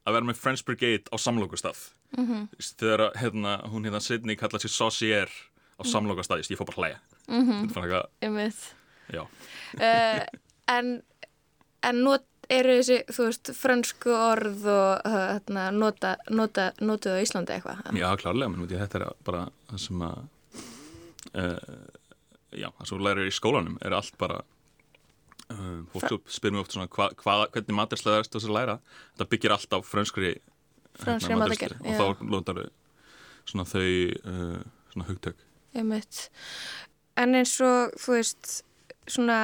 að 0.07 0.15
vera 0.15 0.29
með 0.29 0.39
French 0.41 0.65
Brigade 0.65 1.09
á 1.11 1.15
samlokustaf 1.19 1.89
Mhm. 2.17 2.47
þegar 2.57 3.11
hérna, 3.21 3.51
hún 3.69 3.83
hérna 3.85 3.99
Sidney 4.01 4.35
kallaði 4.35 4.65
sér 4.65 4.73
Saucier 4.73 5.29
á 5.77 5.83
Mhm. 5.85 5.91
samlokustaf 5.91 6.39
ég 6.49 6.57
fór 6.57 6.65
bara 6.65 6.81
hlæja 6.81 6.99
Mhm. 7.29 7.67
Þetta 7.69 7.75
var 7.75 7.83
eitthvað, 7.87 8.07
Einmitt. 8.21 8.73
já 9.13 9.21
uh, 9.21 10.25
en, 10.67 11.03
en 11.83 12.03
not, 12.03 12.23
eru 12.49 12.79
þessi, 12.79 13.03
þú 13.05 13.25
veist, 13.27 13.51
frönsku 13.53 14.09
orð 14.09 14.65
og 14.65 15.01
uh, 15.05 15.37
hérna, 15.37 15.69
nota, 15.71 16.15
nota, 16.31 16.71
notuðu 16.81 17.19
á 17.19 17.21
Íslandi 17.21 17.53
eitthvað? 17.53 17.93
Já, 17.93 18.09
klárlega, 18.17 18.49
menn 18.49 18.65
í 18.65 18.79
þetta 18.79 18.95
er 19.03 19.13
bara 19.23 19.43
það 19.69 19.79
sem 19.85 20.01
að 20.01 20.17
uh, 21.35 21.98
já, 22.51 22.69
það 22.77 22.85
sem 22.87 22.97
þú 22.97 23.03
lærir 23.05 23.29
í 23.29 23.35
skólanum 23.35 23.77
er 23.85 23.95
allt 23.97 24.17
bara 24.17 24.41
uh, 25.51 25.81
fólk 25.93 26.29
spyrir 26.31 26.55
mig 26.55 26.61
oft 26.63 26.73
svona 26.75 26.87
hva, 26.87 27.09
hva, 27.21 27.35
hvernig 27.53 27.77
maturslega 27.77 28.21
er 28.21 28.27
þetta 28.29 28.41
að 28.43 28.55
læra 28.57 28.77
þetta 29.13 29.29
byggir 29.33 29.55
allt 29.55 29.75
á 29.75 29.79
frönskri 29.85 30.35
Frönskri 30.99 31.35
matargerð, 31.37 31.79
og 31.79 31.93
já. 31.93 31.99
þá 31.99 32.23
lótar 32.33 32.57
svona 33.47 33.65
þau 33.69 33.85
uh, 33.85 34.57
svona 34.91 35.05
hugtök. 35.07 35.37
En 37.19 37.35
eins 37.37 37.53
og, 37.63 37.93
þú 38.01 38.17
veist, 38.17 38.49
svona 39.07 39.37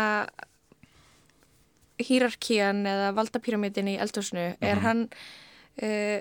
hýrarkían 2.01 2.83
eða 2.89 3.13
valdapyramidin 3.15 3.93
í 3.93 3.97
eldhúsinu, 4.03 4.55
er 4.59 4.75
Mhm. 4.75 4.83
hann 4.83 5.09
uh, 5.81 6.19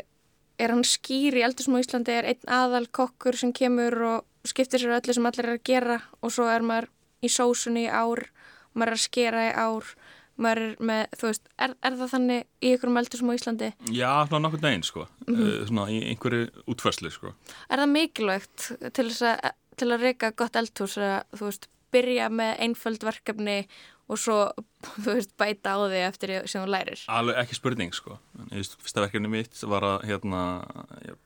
er 0.59 0.71
hann 0.71 0.85
skýr 0.87 1.35
í 1.35 1.43
eldhúsum 1.43 1.75
á 1.75 1.83
Íslandi, 1.83 2.14
er 2.14 2.25
einn 2.31 2.47
aðal 2.47 2.87
kokkur 2.87 3.37
sem 3.37 3.53
kemur 3.53 3.97
og 4.07 4.25
skiptir 4.51 4.83
sér 4.83 4.97
öllu 4.99 5.15
sem 5.17 5.27
allir 5.31 5.47
er 5.49 5.55
að 5.59 5.65
gera 5.69 6.01
og 6.23 6.33
svo 6.35 6.49
er 6.51 6.65
maður 6.67 6.91
í 7.25 7.31
sósunni 7.33 7.87
í 7.87 7.93
ár, 7.93 8.27
maður 8.75 8.93
er 8.95 8.99
að 8.99 9.05
skera 9.07 9.47
í 9.49 9.53
ár 9.57 9.95
maður 10.35 10.61
er 10.65 10.73
með, 10.83 11.03
þú 11.21 11.29
veist, 11.31 11.45
er, 11.63 11.75
er 11.87 11.95
það 12.01 12.09
þannig 12.11 12.41
í 12.67 12.71
ykkurum 12.75 12.97
eldhúsum 12.99 13.31
á 13.31 13.37
Íslandi? 13.39 13.69
Já, 13.95 14.11
svona 14.27 14.41
nokkur 14.49 14.65
neginn, 14.65 14.83
sko 14.83 15.05
Mhm. 15.29 15.41
uh, 15.41 15.67
svona 15.69 15.85
í 15.95 16.01
einhverju 16.11 16.49
útfærslu, 16.67 17.11
sko 17.15 17.35
Er 17.71 17.79
það 17.79 17.93
mikilvægt 17.95 18.65
til, 18.93 19.09
þess 19.13 19.23
að, 19.31 19.53
til 19.79 19.89
að 19.95 20.03
reyka 20.09 20.33
gott 20.35 20.57
eldhús 20.59 20.99
að 20.99 21.23
þú 21.39 21.45
veist, 21.49 21.69
byrja 21.95 22.27
með 22.35 22.59
einföld 22.67 23.05
verkefni 23.07 23.59
og 24.11 24.19
svo 24.19 24.39
þú 25.07 25.15
veist, 25.15 25.37
bæta 25.39 25.79
á 25.79 25.87
því 25.87 26.01
eftir 26.11 26.33
sem 26.51 26.65
þú 26.67 26.69
lærir? 26.75 27.05
Alveg 27.09 27.39
ekki 27.45 27.55
spurning, 27.61 27.95
sko 27.95 28.19
ég 28.51 28.59
veist, 28.59 28.75
fyrsta 28.83 29.07
verkefni 29.07 29.31
mitt 29.31 29.55
var 29.71 29.87
að 29.87 30.09
hérna, 30.11 30.43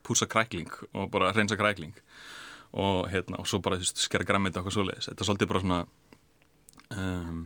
púsa 0.05 0.29
krækling 0.29 0.69
og 0.93 1.09
bara 1.11 1.33
reynsa 1.33 1.57
krækling 1.57 1.97
og 1.97 2.05
hérna, 2.73 3.39
og 3.39 3.47
svo 3.49 3.59
bara, 3.65 3.75
þú 3.79 3.85
veist, 3.87 3.97
skera 3.97 4.23
grammit 4.27 4.55
og 4.57 4.61
eitthvað 4.61 4.75
svoleiðis, 4.77 5.07
þetta 5.09 5.23
er 5.23 5.29
svolítið 5.29 5.47
bara 5.49 5.59
svona 5.63 5.79
um, 6.97 7.39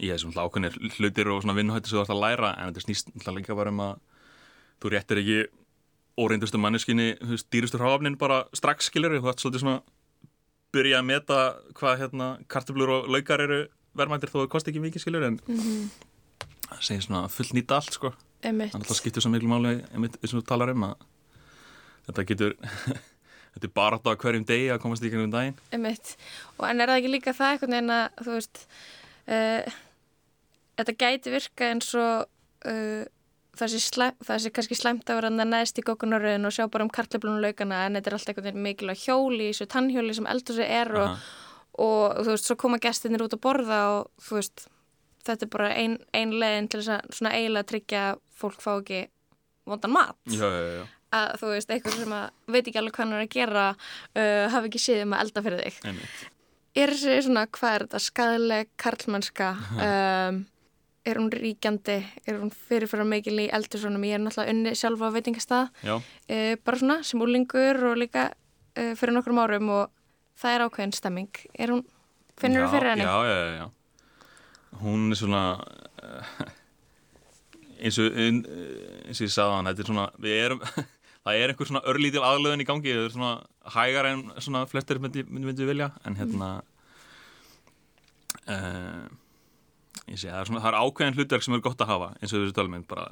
ég 0.00 0.14
er 0.14 0.18
svona 0.22 0.44
ákveðnir 0.46 0.76
hlutir 0.98 1.28
og 1.30 1.42
svona 1.44 1.56
vinnuhættir 1.58 1.90
sem 1.92 1.98
þú 1.98 2.02
ert 2.04 2.14
að 2.14 2.22
læra 2.24 2.50
en 2.56 2.70
þetta 2.70 2.84
snýst 2.86 3.10
alltaf 3.14 3.36
líka 3.36 3.56
bara 3.58 3.70
um 3.74 3.82
að 3.84 3.96
þú 4.80 4.92
réttir 4.94 5.20
ekki 5.22 5.38
óreindustu 6.20 6.58
manneskinni, 6.60 7.10
þú 7.20 7.34
veist, 7.36 7.48
dýrustu 7.52 7.78
hráfnin 7.80 8.16
bara 8.20 8.42
strax 8.56 8.88
skilir, 8.90 9.14
þú 9.20 9.30
ætti 9.32 9.44
svolítið 9.46 9.64
svona 9.64 9.80
byrja 10.74 10.98
að 11.00 11.06
meta 11.10 11.38
hvað 11.78 12.00
hérna 12.04 12.28
kartöflur 12.50 12.92
og 12.98 13.08
laukar 13.10 13.42
eru 13.44 13.60
verðmættir 13.98 14.30
þó 14.30 14.40
það 14.44 14.50
kosti 14.52 14.70
ekki 14.72 14.82
mikið 14.84 15.02
skilir 15.04 15.24
en 15.26 15.38
Mhm. 15.46 15.90
það 16.70 16.82
segir 16.86 17.02
svona 17.06 17.28
full 17.28 17.50
nýta 17.56 17.74
allt 17.80 17.92
sko. 17.96 18.12
Þannig 18.42 18.72
að 18.74 18.86
það 18.86 18.98
skiptir 19.00 19.20
svo 19.24 19.30
miklu 19.32 19.48
máli 19.50 19.72
eins 19.92 20.32
og 20.34 20.40
þú 20.42 20.46
talar 20.46 20.70
um 20.70 20.84
að 20.86 20.94
þetta 22.06 22.24
getur 22.30 22.54
þetta 23.54 23.68
er 23.68 23.76
bara 23.80 24.00
þetta 24.00 24.16
hverjum 24.24 24.48
degi 24.48 24.72
að 24.72 24.82
komast 24.82 25.04
í 25.04 25.12
hverjum 25.12 25.32
daginn. 25.34 25.60
Einmitt. 25.74 26.16
Og 26.58 26.66
en 26.68 26.80
er 26.80 26.92
það 26.92 27.00
ekki 27.02 27.14
líka 27.14 27.36
það 27.36 27.54
einhvern 27.54 27.76
veginn 27.76 27.94
að, 27.96 28.20
þú 28.24 28.36
veist, 28.36 28.66
uh, 29.36 29.78
þetta 30.80 30.98
gæti 31.04 31.34
virka 31.34 31.70
eins 31.70 31.90
og 31.98 32.28
uh, 32.70 33.04
það 33.60 33.72
sé, 33.72 33.80
slæm, 33.84 34.18
það 34.24 34.42
sé 34.42 34.52
kannski 34.56 34.78
slæmt 34.78 35.10
að 35.10 35.20
vera 35.20 35.30
neðst 35.36 35.80
í 35.80 35.84
gókunaröðin 35.86 36.48
og 36.48 36.54
sjá 36.54 36.66
bara 36.72 36.86
um 36.86 36.92
kartleflunum 36.92 37.42
laukana 37.44 37.84
en 37.86 37.98
þetta 37.98 38.10
er 38.10 38.16
alltaf 38.16 38.32
einhvern 38.32 38.48
veginn 38.48 38.66
mikilvæg 38.66 39.04
hjóli 39.04 39.48
þessu 39.50 39.68
tannhjóli 39.74 40.16
sem 40.16 40.28
eldur 40.30 40.58
sig 40.58 40.74
er 40.80 40.92
og, 41.00 41.24
og 41.86 42.20
þú 42.20 42.28
veist, 42.32 42.48
svo 42.48 42.58
koma 42.60 42.80
gestinir 42.82 43.24
út 43.26 43.36
að 43.36 43.42
borða 43.44 43.80
og 43.96 44.28
þú 44.28 44.38
veist, 44.38 44.66
þetta 45.26 45.46
er 45.46 45.52
bara 45.56 45.72
ein, 45.74 45.98
ein 46.16 46.36
leiðin 46.40 46.70
til 46.70 46.82
þess 46.82 46.94
að 46.96 47.18
svona 47.18 47.34
eiginlega 47.36 47.70
tryggja 47.72 48.06
fólk 48.40 48.62
fá 48.64 48.72
ekki 48.78 49.02
vondan 49.68 49.94
mat. 49.94 50.16
Já, 50.30 50.46
já, 50.46 50.62
já, 50.78 50.86
að 51.14 51.32
þú 51.40 51.50
veist, 51.54 51.72
eitthvað 51.72 51.96
sem 51.98 52.14
að 52.14 52.54
veit 52.54 52.62
ekki 52.62 52.80
alveg 52.80 52.94
hvað 52.96 53.06
hann 53.06 53.16
er 53.16 53.24
að 53.24 53.34
gera 53.34 53.64
uh, 53.72 54.44
hafi 54.54 54.70
ekki 54.70 54.82
séð 54.82 55.02
um 55.06 55.16
að 55.16 55.24
elda 55.24 55.42
fyrir 55.46 55.64
þig. 55.64 55.80
Einmitt. 55.90 56.22
Er 56.80 56.92
þessi 56.94 57.16
svona, 57.26 57.44
hvað 57.50 57.76
er 57.76 57.84
þetta, 57.86 58.00
skadaleg 58.04 58.68
karlmannska 58.78 59.48
um, 59.74 60.42
er 61.10 61.18
hún 61.18 61.30
ríkjandi, 61.32 61.96
er 62.28 62.36
hún 62.38 62.52
fyrirfæra 62.68 63.06
mikil 63.08 63.40
í 63.42 63.48
eldursunum, 63.50 64.04
ég 64.06 64.18
er 64.18 64.22
náttúrulega 64.22 64.54
unni 64.54 64.74
sjálfa 64.78 65.10
á 65.10 65.14
veitingastað, 65.16 65.72
uh, 65.88 66.52
bara 66.62 66.78
svona 66.78 67.00
sem 67.06 67.24
úlingur 67.24 67.82
og 67.90 67.98
líka 67.98 68.28
uh, 68.30 68.92
fyrir 69.00 69.16
nokkrum 69.16 69.42
árum 69.42 69.72
og 69.80 69.90
það 70.38 70.56
er 70.56 70.64
ákveðin 70.68 70.94
stemming. 70.94 71.42
Er 71.58 71.74
hún, 71.74 71.82
finnur 72.38 72.68
þú 72.68 72.72
fyrir 72.76 72.92
henni? 72.92 73.08
Já, 73.08 73.16
já, 73.26 73.36
já, 73.40 73.52
já. 73.58 73.66
Hún 74.80 75.10
er 75.10 75.18
svona 75.18 75.42
uh, 75.58 76.32
eins 77.82 77.98
og 77.98 78.14
ein, 78.14 78.40
eins 79.08 79.20
og 79.20 79.26
ég 79.26 79.34
sagði 79.34 79.56
hann, 79.56 79.70
þetta 79.72 79.84
er 79.84 79.90
svona 79.90 80.08
við 80.22 80.40
erum, 80.44 80.64
það 81.30 81.44
er 81.44 81.52
einhver 81.54 81.70
svona 81.70 81.82
örlítil 81.90 82.24
aðlöðin 82.26 82.64
í 82.64 82.68
gangi, 82.68 82.92
það 82.96 83.06
er 83.08 83.14
svona 83.14 83.32
hægar 83.76 84.10
en 84.10 84.22
svona 84.42 84.64
flestir 84.70 85.00
myndi, 85.02 85.24
myndi, 85.28 85.46
myndi 85.50 85.68
vilja 85.70 85.90
en 86.04 86.18
hérna 86.18 86.50
uh, 88.50 89.08
ég 90.10 90.18
sé, 90.20 90.28
það 90.28 90.40
er 90.42 90.50
svona 90.50 90.62
það 90.64 90.70
er 90.74 90.78
ákveðin 90.82 91.18
hlutverk 91.18 91.46
sem 91.46 91.56
er 91.56 91.64
gott 91.64 91.82
að 91.84 91.92
hafa 91.94 92.12
eins 92.18 92.34
og 92.34 92.42
þessu 92.42 92.56
tölminn, 92.58 92.86
bara 92.90 93.10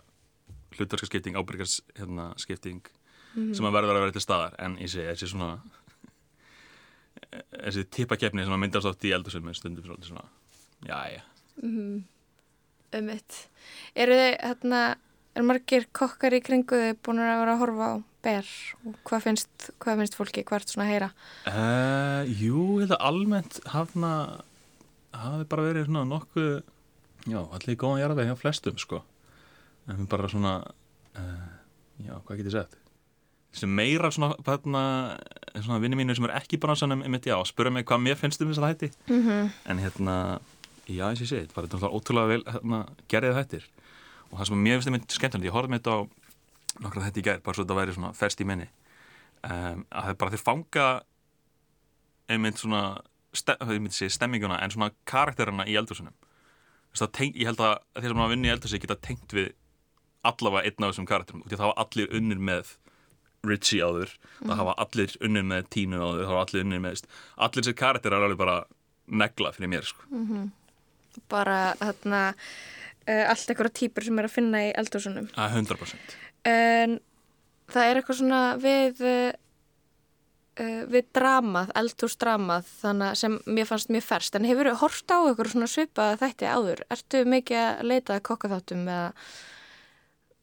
hlutverkaskipting, 0.77 1.39
ábyrgars 1.39 1.81
hérna, 1.99 2.33
skipting 2.41 2.83
Mhm. 3.39 3.53
sem 3.55 3.67
að 3.69 3.75
verður 3.77 3.93
að 3.93 4.03
vera 4.03 4.15
til 4.17 4.23
staðar 4.25 4.55
en 4.59 4.77
ég 4.81 4.89
sé, 4.91 5.03
þessi 5.05 5.29
svona 5.29 5.59
þessi 7.53 7.85
tippakefni 7.93 8.45
sem 8.45 8.55
að 8.55 8.63
myndast 8.63 8.89
átt 8.89 9.05
í 9.05 9.13
eldursum 9.15 9.51
stundum 9.55 9.85
svolítið 9.85 10.13
svona, 10.13 10.25
já, 10.89 11.19
já 11.19 11.23
Mm 11.63 12.05
um 12.89 13.05
mitt 13.05 13.37
eru 13.95 14.15
þið, 14.17 14.35
hérna 14.41 14.81
er 15.39 15.47
margir 15.47 15.87
kokkar 15.97 16.35
í 16.37 16.41
kringu 16.45 16.79
þið 16.83 16.97
búin 17.07 17.21
að 17.23 17.41
vera 17.43 17.55
að 17.55 17.61
horfa 17.63 17.89
á 17.89 17.95
ber? 18.27 18.49
Og 18.89 18.97
hvað 19.09 19.25
finnst, 19.29 19.69
hvað 19.83 20.01
finnst 20.03 20.17
fólki? 20.19 20.45
Hvert 20.49 20.69
svona 20.73 20.87
að 20.89 20.93
heyra? 20.93 21.09
Uh, 21.47 22.33
jú, 22.41 22.65
ég 22.81 22.89
held 22.89 22.97
að 22.99 23.07
almennt 23.11 23.61
hafna 23.73 24.13
hafi 25.19 25.47
bara 25.51 25.65
verið 25.69 25.87
svona 25.89 26.05
nokkuð 26.09 26.51
já, 27.29 27.39
allir 27.41 27.79
góðan 27.81 28.03
jarðveg 28.03 28.29
hjá 28.31 28.37
flestum 28.43 28.79
sko. 28.83 29.01
En 29.89 30.05
bara 30.11 30.29
svona 30.31 30.59
uh, 31.17 31.49
já, 32.05 32.13
hvað 32.27 32.37
get 32.43 32.51
ég 32.51 32.57
sagt? 32.59 32.77
Sem 33.59 33.71
meira 33.73 34.11
svona, 34.13 34.35
þarna, 34.45 34.83
svona 35.57 35.81
vinni 35.83 35.97
mínu 35.97 36.15
sem 36.15 36.27
er 36.29 36.35
ekki 36.37 36.59
svona 36.61 36.99
einmitt 37.01 37.27
já, 37.27 37.39
spura 37.49 37.71
mig 37.73 37.87
hvað 37.89 38.03
mér 38.05 38.19
finnst 38.21 38.43
um 38.45 38.51
þess 38.53 38.61
að 38.61 38.69
hætti 38.75 38.91
Mhm. 39.09 39.49
en 39.73 39.79
hérna, 39.79 40.17
já, 40.87 41.09
ég 41.09 41.19
sé 41.19 41.27
sé 41.27 41.41
þetta 41.47 41.57
var 41.57 41.67
þetta 41.67 41.91
ótrúlega 41.97 42.29
vel 42.29 42.43
hérna, 42.45 42.83
gerðið 43.09 43.39
þættir 43.41 43.65
og 44.31 44.39
það 44.39 44.47
sem 44.51 44.63
mér 44.65 44.77
finnst 44.79 44.89
einmitt 44.93 45.17
skemmtilegt 45.17 45.49
ég 45.49 45.57
horfði 45.57 45.79
þetta 45.79 45.95
á 45.95 45.99
nokkra 46.85 47.05
þetta 47.09 47.21
í 47.23 47.27
gær 47.29 47.41
bara 47.45 47.55
svo 47.57 47.65
þetta 47.65 47.79
væri 47.81 47.95
svona 47.97 48.13
ferst 48.15 48.41
í 48.41 48.47
minni 48.49 48.69
um, 48.69 49.85
að 49.91 50.03
það 50.05 50.11
er 50.13 50.19
bara 50.23 50.35
þeir 50.35 50.45
fanga 50.45 50.89
einmitt 52.29 52.61
svona 52.61 52.83
ég 53.39 53.81
myndi 53.83 53.95
segja 53.97 54.15
stemminguna 54.17 54.59
en 54.65 54.73
svona 54.75 54.91
karakterina 55.09 55.67
í 55.69 55.77
eldursunum 55.79 56.15
ég 56.99 57.47
held 57.47 57.61
að 57.63 57.79
þeir 58.01 58.11
sem 58.13 58.21
hafa 58.23 58.33
vinni 58.33 58.49
í 58.49 58.53
eldursi 58.53 58.81
geta 58.83 58.97
tengt 59.05 59.33
við 59.37 59.53
allavega 60.27 60.67
einn 60.67 60.85
af 60.85 60.93
þessum 60.93 61.07
karakterum 61.09 61.43
og 61.45 61.51
það 61.53 61.65
hafa 61.69 61.85
allir 61.85 62.15
unnir 62.19 62.41
með 62.43 62.77
Richie 63.47 63.85
áður, 63.87 64.11
það 64.43 64.49
Mhm. 64.51 64.59
hafa 64.59 64.73
allir 64.83 65.13
unnir 65.23 65.45
með 65.47 65.69
Tínu 65.71 65.99
áður, 66.03 66.25
það 66.25 66.31
hafa 66.33 66.41
allir 66.43 66.65
unnir 66.65 66.81
með 66.83 67.03
allir 67.39 67.63
þessi 67.63 67.75
karakterar 67.79 68.19
er 68.19 68.25
alveg 68.27 68.39
bara 68.41 68.57
negla 69.07 69.53
fyrir 69.55 69.69
mér 69.71 69.85
sko. 69.87 70.03
Mhm. 70.11 70.51
bara 71.29 71.75
þarna 71.79 72.23
uh, 72.35 72.35
allt 73.09 73.51
einhverja 73.53 73.77
típur 73.83 74.05
sem 74.05 74.19
er 74.21 74.29
að 74.29 74.35
finna 74.35 74.65
í 74.67 74.73
eldhúsunum. 74.79 75.29
Að 75.39 75.61
100% 75.63 76.17
en 76.49 76.97
það 77.69 77.91
er 77.91 78.01
eitthvað 78.01 78.19
svona 78.21 78.41
við 78.63 79.05
uh, 79.05 79.35
við 80.91 81.11
dramað, 81.17 81.71
eldhúsdramað 81.79 82.73
þannig 82.81 83.13
að 83.13 83.21
sem 83.21 83.37
mér 83.47 83.69
fannst 83.69 83.93
mjög 83.95 84.07
ferst 84.09 84.39
en 84.39 84.49
hefur 84.49 84.71
þú 84.73 84.81
hort 84.83 85.15
á 85.15 85.19
ykkur 85.33 85.53
svona 85.53 85.71
svipaða 85.71 86.19
þætti 86.25 86.51
áður? 86.51 86.83
Ertu 86.95 87.23
mikið 87.29 87.63
að 87.63 87.87
leita 87.93 88.17
að 88.17 88.27
kokkaþáttum 88.31 88.85
eða? 88.89 89.07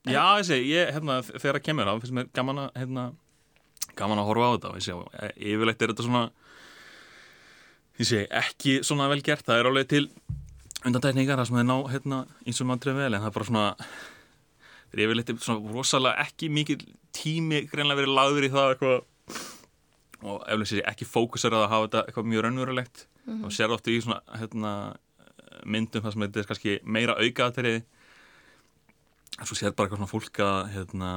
Já, 0.06 0.22
ég 0.38 0.46
segi, 0.46 0.66
ég, 0.70 0.90
hérna, 0.94 1.20
þegar 1.26 1.58
það 1.58 1.64
kemur 1.66 1.90
á 1.90 1.94
finnst 1.98 2.14
mér 2.14 2.28
gaman 2.38 2.62
að, 2.62 2.68
hérna, 2.78 3.06
gaman 3.98 4.22
að 4.22 4.28
horfa 4.30 4.46
á 4.46 4.54
þetta. 4.54 4.74
Ég 4.78 4.86
segi, 4.86 5.08
e- 5.26 5.36
yfirleitt 5.50 5.82
er 5.82 5.94
þetta 5.94 6.06
svona 6.06 6.26
ég 7.98 8.10
segi, 8.12 8.28
ekki 8.44 8.76
svona 8.86 9.10
vel 9.10 9.24
gert, 9.26 9.48
það 9.48 9.64
er 9.64 9.70
alveg 9.72 9.90
til 9.90 10.06
undantekningar 10.86 11.40
það 11.40 11.50
sem 11.50 11.58
þeir 11.60 11.68
ná, 11.70 11.78
hérna, 11.94 12.20
eins 12.46 12.62
og 12.62 12.70
maður 12.70 12.84
trefum 12.86 13.02
vel, 13.02 13.14
en 13.14 13.24
það 13.24 13.30
er 13.30 13.36
bara 13.38 13.50
svona 13.50 13.66
þeir 14.92 15.04
yfirleitt 15.06 15.32
er 15.34 15.40
svona 15.44 15.74
rosalega 15.76 16.26
ekki 16.26 16.50
mikið 16.54 16.86
tími 17.16 17.64
greinlega 17.72 18.02
verið 18.02 18.18
lagður 18.20 18.48
í 18.48 18.52
það 18.54 18.74
eitthvað 18.74 18.98
og 20.26 20.46
eflug 20.50 20.70
sér 20.70 20.86
ekki 20.90 21.08
fókusar 21.08 21.56
að 21.56 21.68
hafa 21.72 21.88
þetta 21.88 22.04
eitthvað 22.06 22.30
mjög 22.32 22.46
raunverulegt 22.46 23.06
mm 23.06 23.34
-hmm. 23.34 23.46
og 23.46 23.52
sér 23.54 23.74
ofta 23.74 23.92
í 23.92 24.02
svona 24.02 24.22
hérna, 24.40 24.72
myndum 25.66 26.04
það 26.04 26.14
sem 26.14 26.22
þetta 26.26 26.40
er 26.40 26.50
kannski 26.52 26.80
meira 26.84 27.18
aukaðatriði 27.20 27.84
og 29.40 29.48
svo 29.48 29.56
sér 29.56 29.76
bara 29.76 29.88
eitthvað 29.88 30.00
svona 30.00 30.14
fólk 30.14 30.40
að 30.40 30.62
hérna, 30.76 31.12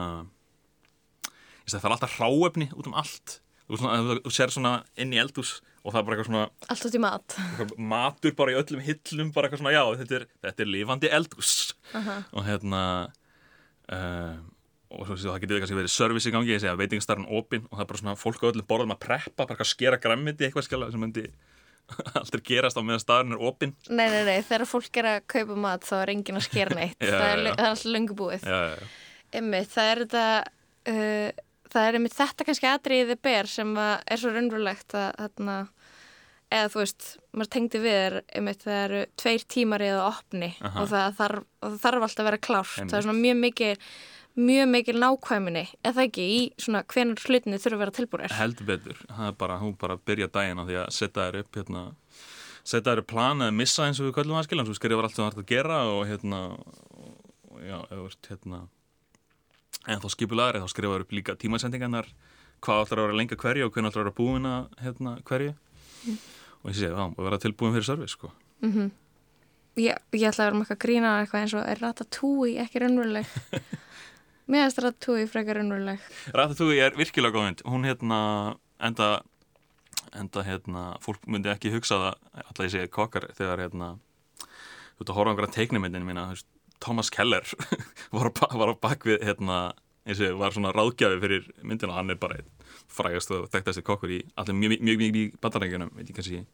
það 1.69 1.85
er 1.85 1.93
alltaf 1.93 2.19
hráefni 2.19 2.71
út 2.75 2.87
um 2.87 2.95
allt 2.95 3.41
þú 3.69 4.31
sér 4.33 4.51
svona 4.51 4.85
inn 4.97 5.13
í 5.13 5.21
eldús 5.21 5.61
og 5.85 5.93
það 5.93 6.01
er 6.01 6.07
bara 6.07 6.17
eitthvað 6.17 6.31
svona 6.31 6.45
Alltaf 6.75 6.93
til 6.93 7.03
mat. 7.03 7.39
Matur 7.95 8.37
bara 8.39 8.55
í 8.55 8.59
öllum 8.61 8.85
hillum 8.85 9.33
bara 9.35 9.49
eitthvað 9.49 9.63
svona 9.63 9.75
já 9.77 9.83
þetta 10.03 10.21
er, 10.21 10.29
þetta 10.47 10.65
er 10.65 10.71
lifandi 10.75 11.11
eldús 11.19 11.53
uh 11.93 11.99
-huh. 12.07 12.23
og 12.33 12.47
hérna 12.49 12.83
uh, 13.93 14.37
og 14.89 15.05
svo, 15.05 15.17
það 15.21 15.43
getur 15.43 15.61
kannski 15.61 15.77
verið 15.77 15.93
service 15.93 16.29
í 16.29 16.33
gangi 16.33 16.55
ég 16.55 16.63
segja 16.63 16.79
veitingastarinn 16.79 17.29
opinn 17.29 17.67
og 17.69 17.77
það 17.77 17.85
er 17.85 17.91
bara 17.93 18.03
svona 18.03 18.17
fólk 18.17 18.43
á 18.45 18.51
öllum 18.51 18.69
borðum 18.69 18.95
að 18.95 19.03
preppa, 19.05 19.45
bara 19.45 19.61
að 19.61 19.73
skera 19.75 20.01
grammiti 20.01 20.47
eitthvað 20.47 20.65
skjala 20.65 20.91
sem 20.91 21.01
myndi 21.01 21.27
aldrei 22.21 22.43
gerast 22.45 22.77
á 22.77 22.83
meðan 22.85 23.03
staðurinn 23.03 23.37
er 23.37 23.45
opinn. 23.49 23.75
Nei, 23.89 24.09
nei, 24.13 24.23
nei, 24.29 24.39
þegar 24.45 24.69
fólk 24.69 25.01
er 25.01 25.11
að 25.15 25.19
kaupa 25.35 25.57
mat 25.57 25.85
þá 25.89 25.95
er 26.03 26.15
engin 26.15 26.41
að 26.41 26.47
skera 26.49 26.77
neitt. 26.77 26.97
Já, 27.05 27.13
það, 27.13 27.29
er, 27.29 27.39
já, 27.39 27.49
já. 27.49 27.55
það 27.55 27.65
er 27.65 27.71
alltaf 27.73 27.93
löngu 27.97 28.17
búið. 28.19 28.49
Já, 28.49 28.89
Einmitt, 29.39 29.69
það 29.75 29.91
er 29.93 30.03
þetta 30.05 30.25
uh, 30.93 31.48
það 31.73 31.89
er 31.89 31.99
einmitt 31.99 32.17
þetta 32.19 32.47
kannski 32.49 32.71
atriðið 32.71 33.23
ber 33.29 33.51
sem 33.51 33.75
er 33.79 34.21
svo 34.21 34.33
raunverulegt 34.35 34.97
að 34.99 35.11
þarna 35.19 35.57
eða 36.49 36.69
þú 36.73 36.81
veist, 36.81 37.09
maður 37.37 37.51
tengdi 37.55 37.81
við 37.83 37.97
er 38.03 38.15
einmitt 38.37 38.63
það 38.65 38.79
eru 38.85 39.01
tveir 39.21 39.43
tímar 39.53 39.85
eða 39.85 40.05
opni 40.09 40.53
Aha. 40.65 40.83
og 40.83 40.93
það 40.93 41.19
þarf, 41.19 41.43
þarf 41.83 42.07
alltaf 42.07 42.23
að 42.23 42.31
vera 42.31 42.41
klárt 42.49 42.79
Einmitt. 42.79 42.93
það 42.93 43.01
er 43.01 43.07
svona 43.09 43.25
mjög 43.25 43.43
mikil 43.43 43.75
mjög 44.39 44.69
mikil 44.71 44.95
nákvæminni, 45.03 45.65
eða 45.89 46.05
ekki 46.07 46.25
í 46.31 46.41
svona 46.63 46.85
hvenar 46.89 47.23
hlutinni 47.27 47.59
þurfa 47.59 47.77
að 47.77 47.83
vera 47.83 47.97
tilbúinir 47.97 48.37
heldur 48.39 48.69
betur, 48.69 49.01
það 49.11 49.31
er 49.33 49.39
bara, 49.43 49.59
hún 49.61 49.75
bara 49.81 49.99
byrja 49.99 50.31
daginn 50.31 50.63
á 50.63 50.65
því 50.69 50.79
að 50.79 50.91
setja 50.95 51.25
þér 51.27 51.41
upp 51.43 51.59
hérna, 51.59 51.85
setja 52.63 52.87
þér 52.93 53.03
upp 53.03 53.11
plan 53.13 53.45
eða 53.45 53.57
missa 53.59 53.89
eins 53.89 54.01
og 54.01 54.09
við 54.09 54.17
kallum 54.21 54.39
það 54.39 54.49
skilja, 54.49 54.67
þú 54.69 54.77
skrifar 54.79 55.09
allt 55.09 55.19
sem 55.19 55.25
það 55.25 55.33
er 55.35 55.43
að 55.43 55.53
gera 55.53 55.81
og 55.91 56.03
hérna 56.09 56.43
og, 56.55 57.59
já, 57.67 57.79
eða 57.91 58.09
hérna 58.31 58.63
en 59.89 60.03
þá 60.03 60.09
skipulaðri, 60.13 60.61
þá 60.63 60.73
skrifar 60.75 61.05
upp 61.05 61.15
líka 61.17 61.37
tímasendingarnar 61.41 62.11
hvað 62.65 62.85
ætlar 62.85 63.01
að 63.01 63.09
vera 63.09 63.19
lenga 63.21 63.39
hverju 63.39 63.67
og 63.67 63.73
hvernig 63.75 63.95
að 63.95 64.03
vera 64.03 64.19
búin 64.19 64.49
að 64.49 64.69
hérna, 64.85 65.17
hverju 65.25 65.55
Mm. 66.07 66.19
og 66.63 66.71
ég 66.71 66.77
sé, 66.79 66.89
já, 66.89 67.05
og 67.05 67.19
vera 67.19 67.39
tilbúin 67.43 67.75
fyrir 67.75 67.85
service 67.85 68.15
sko. 68.15 68.31
mm 68.63 68.73
-hmm. 68.73 68.91
ég, 69.77 69.97
ég 70.13 70.29
ætla 70.29 70.45
að 70.45 70.53
vera 70.53 70.59
eitthvað 70.59 70.79
grína 70.85 71.21
eitthvað 71.21 71.41
eins 71.41 71.55
og 71.55 71.69
er 71.69 71.79
Ratatouille 71.79 72.61
ekki 72.63 72.79
raunveruleg 72.79 73.27
mér 74.49 74.63
finnst 74.63 74.79
Ratatouille 74.79 75.27
frekar 75.27 75.57
raunveruleg 75.57 75.99
Ratatouille 76.35 76.87
er 76.87 76.97
virkilega 76.97 77.35
góð 77.35 77.45
mynd 77.45 77.63
hún 77.65 77.85
hérna 77.85 78.57
enda 78.81 79.23
enda 80.15 80.43
hérna, 80.43 80.97
fólk 81.01 81.27
myndi 81.27 81.49
ekki 81.49 81.73
hugsa 81.73 81.95
það 81.95 82.15
alltaf 82.47 82.65
ég 82.65 82.71
segi 82.71 82.89
kokkar 82.89 83.29
þegar 83.35 83.59
hérna 83.59 83.99
þú 84.39 85.01
veit 85.01 85.11
að 85.11 85.15
horfa 85.15 85.31
á 85.31 85.33
einhverja 85.33 85.55
teiknumyndin 85.55 86.07
mína 86.07 86.27
þú 86.27 86.35
veist, 86.35 86.47
Thomas 86.81 87.11
Keller 87.15 87.45
var, 88.15 88.31
á 88.31 88.47
var 88.59 88.73
á 88.73 88.75
bakvið 88.79 89.25
hérna 89.27 89.59
eins 90.09 90.21
og 90.25 90.39
var 90.41 90.55
svona 90.57 90.73
ráðgjafi 90.73 91.21
fyrir 91.21 91.49
myndina 91.63 91.97
hann 91.99 92.11
er 92.15 92.19
bara 92.21 92.39
frægast 92.89 93.31
og 93.37 93.49
þekktasti 93.53 93.83
kokkur 93.85 94.13
í 94.15 94.23
allir 94.41 94.57
mjög 94.57 94.79
mjög 94.81 95.03
mjög 95.03 95.17
mjög 95.19 95.39
bandarækjunum 95.45 95.91
veit 95.99 96.09
ég 96.13 96.17
kannski 96.17 96.45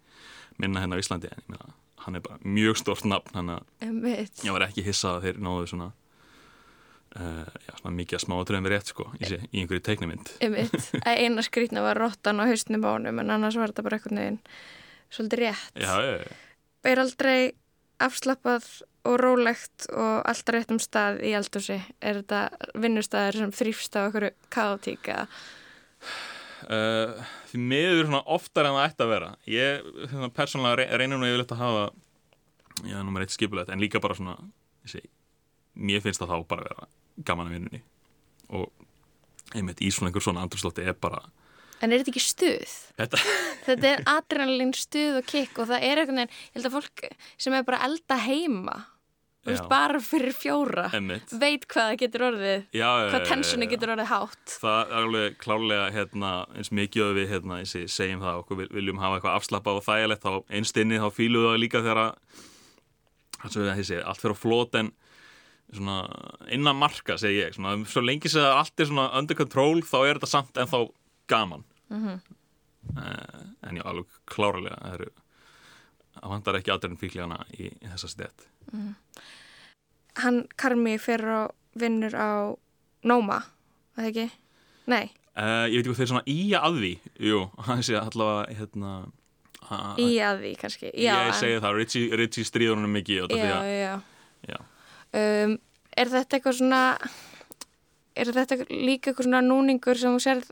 minna 0.58 0.82
hérna 0.82 0.98
á 0.98 1.02
Íslandi 1.02 1.30
en 1.30 1.42
ég 1.44 1.50
meina 1.54 1.74
hann 2.04 2.18
er 2.18 2.24
bara 2.24 2.38
mjög 2.44 2.80
stort 2.82 3.04
nafn 3.08 3.36
hann 3.38 3.52
ég 4.44 4.56
var 4.56 4.66
ekki 4.66 4.84
hissað 4.86 5.18
að 5.20 5.28
þeir 5.28 5.38
náðu 5.46 5.68
svona 5.70 5.90
uh, 7.18 7.44
já, 7.68 7.72
svona 7.80 7.94
mikið 7.96 8.18
að 8.18 8.24
smáatröðum 8.26 8.66
við 8.68 8.74
rétt 8.74 8.90
sko 8.92 9.06
í, 9.18 9.28
sé- 9.30 9.42
í 9.50 9.62
einhverju. 9.62 9.84
Að 11.04 11.20
eina 11.24 11.44
skrýtna 11.46 11.84
var 11.84 12.00
rottan 12.00 12.42
á 12.42 12.44
hausnum 12.50 12.84
á 12.86 12.90
honum 12.96 13.20
en 13.22 13.34
annars 13.36 13.58
var 13.60 13.70
þetta 13.72 13.86
bara 13.86 13.98
eitthvað 14.00 14.18
neginn 14.18 14.40
svolítið 15.14 15.44
rétt 15.44 15.78
já. 15.78 15.94
er 16.94 17.02
aldrei 17.04 17.38
afslappað 18.04 18.68
og 19.04 19.18
rólegt 19.20 19.88
og 19.92 20.22
alltaf 20.24 20.54
rétt 20.54 20.72
um 20.72 20.80
stað 20.80 21.20
í 21.26 21.34
eldhúsi. 21.36 21.80
Er 22.00 22.22
þetta 22.22 22.70
vinnustæður 22.80 23.40
sem 23.42 23.52
þrýfst 23.60 23.98
á 23.98 24.00
okkur 24.06 24.30
kaotíka 24.54 25.26
Uh, 26.64 27.20
því 27.50 27.80
svona 28.06 28.22
oftar 28.32 28.64
en 28.64 28.72
það 28.72 28.86
ætti 28.88 29.04
að 29.04 29.10
vera. 29.10 29.26
Ég 29.44 29.88
svona, 30.08 30.30
persónulega 30.32 30.78
re- 30.80 30.96
reynir 30.96 31.18
nú 31.20 31.26
yfirleitt 31.28 31.52
að 31.52 31.60
hafa 31.60 31.82
já, 32.88 32.96
nummer 33.02 33.24
eitt 33.24 33.34
skipulegt 33.34 33.68
en 33.68 33.82
líka 33.82 34.00
bara 34.00 34.16
svona 34.16 34.38
segi, 34.88 35.10
mér 35.76 36.00
finnst 36.00 36.22
það 36.22 36.32
þá 36.32 36.46
bara 36.48 36.64
að 36.64 36.70
vera 36.70 36.88
gaman 37.28 37.50
að 37.50 37.56
vinnunni 37.58 37.82
og 38.56 38.72
einmitt 39.54 39.82
í 39.84 39.90
svona 39.92 40.08
einhver 40.10 40.24
svona 40.24 40.44
andrúslótti 40.46 40.86
er 40.88 40.96
bara 40.96 41.20
en 41.84 41.92
er 41.94 42.02
þetta 42.02 42.14
ekki 42.14 42.24
stuð? 42.24 42.74
þetta, 43.00 43.20
þetta 43.68 43.92
er 43.92 44.02
adrenalín 44.14 44.74
stuð 44.78 45.20
og 45.20 45.28
kikk 45.30 45.62
og 45.62 45.70
það 45.70 45.86
er 45.90 46.02
eitthvað 46.02 46.18
neginn, 46.20 46.34
ég 46.50 46.58
held 46.58 46.68
að 46.70 46.76
fólk 46.80 47.06
sem 47.46 47.56
er 47.60 47.68
bara 47.68 47.80
að 47.82 47.88
elda 47.92 48.20
heima 48.24 48.76
veist, 49.44 49.66
bara 49.68 50.00
fyrir 50.00 50.32
fjóra 50.36 50.86
Einmitt. 50.96 51.32
veit 51.40 51.66
hvað 51.68 51.90
það 51.90 51.98
getur 52.00 52.24
orðið 52.30 52.62
Já, 52.72 52.88
hvað 53.12 53.20
já. 53.20 53.28
getur 53.74 53.92
orðið 53.94 54.10
hátt 54.12 54.54
það 54.62 54.78
er 54.80 54.96
alveg 55.02 55.36
klárlega 55.42 55.90
hérna, 55.98 56.32
eins 56.56 56.72
mikið 56.72 57.10
við 57.18 57.30
hérna, 57.34 57.58
segjum 57.92 58.24
það 58.24 58.40
okkur 58.40 58.60
vil- 58.62 58.70
viljum 58.78 59.02
hafa 59.02 59.18
eitthvað 59.20 59.38
afslappað 59.40 59.80
og 59.80 59.86
þægilegt 59.88 60.24
þá 60.24 60.32
einstinni 60.58 61.00
þá 61.02 61.08
fíluðu 61.18 61.50
það 61.52 61.62
líka 61.64 61.84
þegar 61.84 62.02
að 62.06 62.42
að 63.44 64.04
allt 64.08 64.22
fyrir 64.24 64.36
á 64.36 64.40
flót 64.40 64.78
en 64.80 64.92
svona 65.74 65.98
innan 66.54 66.78
marka 66.80 67.16
segi 67.20 67.42
ég, 67.42 67.54
svona, 67.56 67.76
svo 67.88 68.00
lengi 68.04 68.30
sem 68.32 68.44
allt 68.48 68.80
er 68.80 68.88
under 69.20 69.36
control 69.36 69.82
þá 69.84 69.96
er 70.08 70.18
þetta 70.20 70.30
samt 70.30 70.60
en 70.60 70.70
þá 70.70 70.78
gaman 71.28 71.64
Mhm. 71.90 72.20
uh, 72.96 73.44
en 73.68 73.76
já, 73.76 73.82
alveg 73.84 74.06
klárlega 74.26 74.76
það 74.82 74.94
eru 74.98 75.10
það 76.14 76.30
vantar 76.30 76.58
ekki 76.60 76.72
aðurinn 76.74 77.00
fíklegana 77.00 77.44
í, 77.58 77.70
í 77.72 77.88
þessa 77.92 78.08
stett 78.08 78.46
Mhm. 78.72 78.94
hann 80.22 80.46
Karmi 80.56 80.96
fyrir 80.98 81.28
á 81.28 81.42
vinnur 81.76 82.14
á 82.14 82.56
Nóma, 83.04 83.42
það 83.96 84.06
ekki? 84.10 84.30
Nei, 84.86 85.10
uh, 85.36 85.66
ég 85.68 85.76
veit 85.76 85.84
ekki 85.84 85.90
hvað 85.92 86.00
þeir 86.00 86.10
svona 86.12 86.24
í 86.26 86.38
að 86.56 86.78
því 86.80 86.92
jú, 87.28 87.40
hann 87.66 87.82
sé 87.82 87.94
allavega 88.00 88.54
hérna 88.56 88.92
að- 89.68 89.98
í 89.98 90.08
að 90.20 90.40
því 90.44 90.52
kannski 90.60 90.90
já, 90.94 91.14
ég 91.28 91.34
segi 91.34 91.60
það, 91.60 91.74
Richie, 91.76 92.16
Richie 92.16 92.44
stríður 92.44 92.76
honum 92.78 92.92
mikið 92.96 93.16
já, 93.16 93.24
að- 93.24 93.68
já. 93.80 94.00
já. 94.48 94.58
Um, 95.14 95.58
er 95.96 96.06
þetta 96.10 96.38
eitthvað 96.38 96.58
svona 96.58 96.80
er 98.16 98.26
þetta 98.26 98.66
líka 98.70 99.10
eitthvað 99.12 99.24
svona 99.28 99.42
núningur 99.42 99.96
sem 99.98 100.16
þú 100.16 100.20
sér 100.22 100.42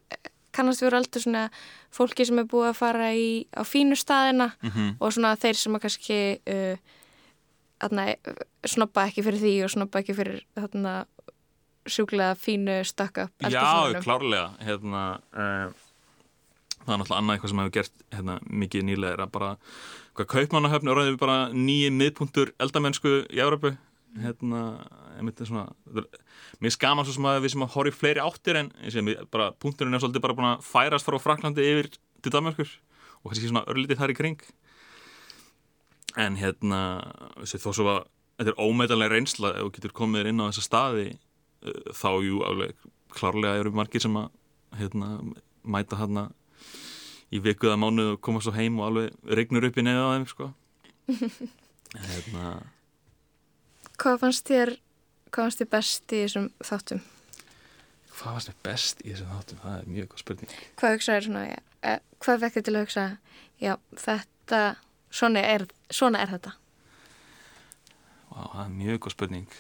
kannast 0.52 0.82
við 0.84 0.94
alltaf 0.98 1.22
svona 1.24 1.44
fólki 1.92 2.26
sem 2.28 2.38
er 2.42 2.48
búið 2.50 2.70
að 2.70 2.78
fara 2.80 3.10
í, 3.16 3.46
á 3.52 3.62
fínu 3.64 3.96
staðina 3.98 4.50
Mhm. 4.62 4.96
og 5.00 5.12
svona 5.12 5.34
þeir 5.36 5.56
sem 5.56 5.76
að 5.76 5.82
kannski 5.86 6.18
uh, 6.46 6.76
atna, 7.82 8.06
snoppa 8.64 9.06
ekki 9.08 9.24
fyrir 9.26 9.40
því 9.42 9.54
og 9.64 9.70
snoppa 9.74 10.02
ekki 10.02 10.14
fyrir 10.14 10.42
þarna 10.56 11.06
sjúklega 11.88 12.36
fínu 12.38 12.76
stakka 12.86 13.28
Já, 13.50 13.90
klárlega 14.04 14.52
hérna, 14.62 15.18
uh, 15.34 15.72
það 16.82 16.92
er 16.94 16.98
náttúrulega 17.00 17.18
annað 17.18 17.34
eitthvað 17.36 17.50
sem 17.50 17.58
hefur 17.62 17.74
gert 17.78 17.92
hérna, 18.12 18.36
mikið 18.62 18.84
nýlega 18.86 19.16
er 19.16 19.24
að 19.26 19.32
bara 19.34 19.50
hvað 20.14 20.28
kaupmannahöfn 20.34 20.88
er 20.92 21.00
orðið 21.02 21.18
bara 21.18 21.38
nýji 21.54 21.90
miðpunktur 21.96 22.52
eldamennsku 22.62 23.16
í 23.32 23.40
Európu 23.42 23.74
hérna, 24.20 24.62
einmitt 25.16 25.40
er 25.40 25.48
svona 25.48 25.66
mér 26.60 26.74
skaman 26.74 27.06
svo 27.06 27.16
sem 27.16 27.28
að 27.28 27.42
við 27.44 27.54
sem 27.54 27.64
að 27.64 27.74
horfa 27.76 27.92
í 27.92 27.96
fleiri 27.96 28.24
áttir 28.24 28.58
en 28.60 28.72
ég 28.84 29.22
punkturinn 29.62 29.96
er 29.96 30.02
svolítið 30.02 30.24
bara 30.24 30.36
búin 30.36 30.50
að 30.50 30.66
færast 30.66 31.08
frá 31.08 31.16
Fraklandi 31.22 31.64
yfir 31.64 31.88
til 31.94 32.32
Danmarkur 32.34 32.74
og 33.22 33.30
kannski 33.30 33.48
svona 33.48 33.64
örlítið 33.70 34.02
þar 34.02 34.12
í 34.12 34.18
kring 34.18 34.44
en 36.20 36.36
hérna 36.36 36.80
þessi, 37.40 37.62
þó 37.62 37.70
svo 37.72 37.88
að 37.94 38.02
þetta 38.36 38.52
er 38.52 38.60
ómeitalega 38.60 39.14
reynsla 39.14 39.54
ef 39.56 39.66
þú 39.66 39.72
getur 39.78 39.96
komið 40.02 40.30
inn 40.32 40.42
á 40.42 40.48
þessa 40.50 40.66
staði 40.66 41.08
uh, 41.12 41.92
þá 41.96 42.10
jú 42.26 42.42
alveg 42.48 42.86
klárlega 43.12 43.60
eru 43.60 43.72
margir 43.76 44.02
sem 44.04 44.16
að 44.18 44.30
hérna, 44.78 45.14
mæta 45.62 45.98
hérna 46.00 46.28
í 47.32 47.40
vikuða 47.40 47.78
mánu 47.80 48.12
og 48.14 48.20
koma 48.24 48.42
svo 48.44 48.54
heim 48.56 48.78
og 48.80 48.90
alveg 48.90 49.34
regnur 49.38 49.68
upp 49.68 49.78
í 49.80 49.84
neða 49.84 50.04
á 50.04 50.12
þeim 50.12 50.26
sko. 50.28 50.48
hérna, 52.12 52.52
Hvað 54.02 54.20
fannst 54.22 54.48
þér 54.50 54.72
hvað 55.32 55.44
fannst 55.46 55.60
þér 55.62 55.70
best 55.72 56.12
í 56.14 56.22
þessum 56.24 56.48
þáttum? 56.66 57.02
hvað 58.12 58.34
varst 58.36 58.50
mér 58.50 58.56
best 58.66 59.00
í 59.02 59.10
þessum 59.12 59.30
þáttum? 59.32 59.60
Það 59.62 59.76
er 59.78 59.86
mjög 59.96 60.08
góð 60.12 60.22
spurning 60.22 60.56
Hvað 60.80 60.96
hugsaður 60.96 61.26
svona, 61.28 61.44
ja, 61.48 61.60
eh, 61.82 62.00
hvað 62.22 62.42
vekk 62.44 62.56
þér 62.56 62.66
til 62.68 62.74
að 62.74 62.84
hugsa 62.84 63.04
já, 63.62 63.72
þetta 64.04 64.60
svona 65.12 65.44
er, 65.54 65.66
svona 65.90 66.22
er 66.22 66.34
þetta 66.34 66.52
Vá, 68.32 68.42
það 68.52 68.64
er 68.66 68.74
mjög 68.76 69.00
góð 69.06 69.16
spurning 69.16 69.56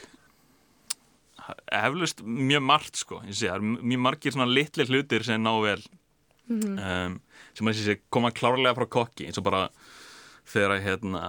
Eflust 1.74 2.22
mjög 2.22 2.62
margt 2.62 3.00
sko 3.00 3.18
ég 3.26 3.34
sé, 3.34 3.48
það 3.50 3.56
er 3.58 3.82
mjög 3.82 4.04
margir 4.06 4.34
svona 4.36 4.46
litli 4.52 4.86
hlutir 4.86 5.26
sem 5.26 5.42
ná 5.42 5.52
vel 5.64 5.82
Mhm. 6.52 6.74
um, 6.76 7.20
sem 7.54 7.68
að 7.70 7.78
sé 7.78 7.94
koma 8.10 8.32
klárlega 8.34 8.74
frá 8.74 8.86
kokki 8.90 9.28
eins 9.28 9.38
og 9.38 9.44
bara 9.46 9.68
þegar 10.48 10.76
að 10.76 10.84
hérna, 10.86 11.22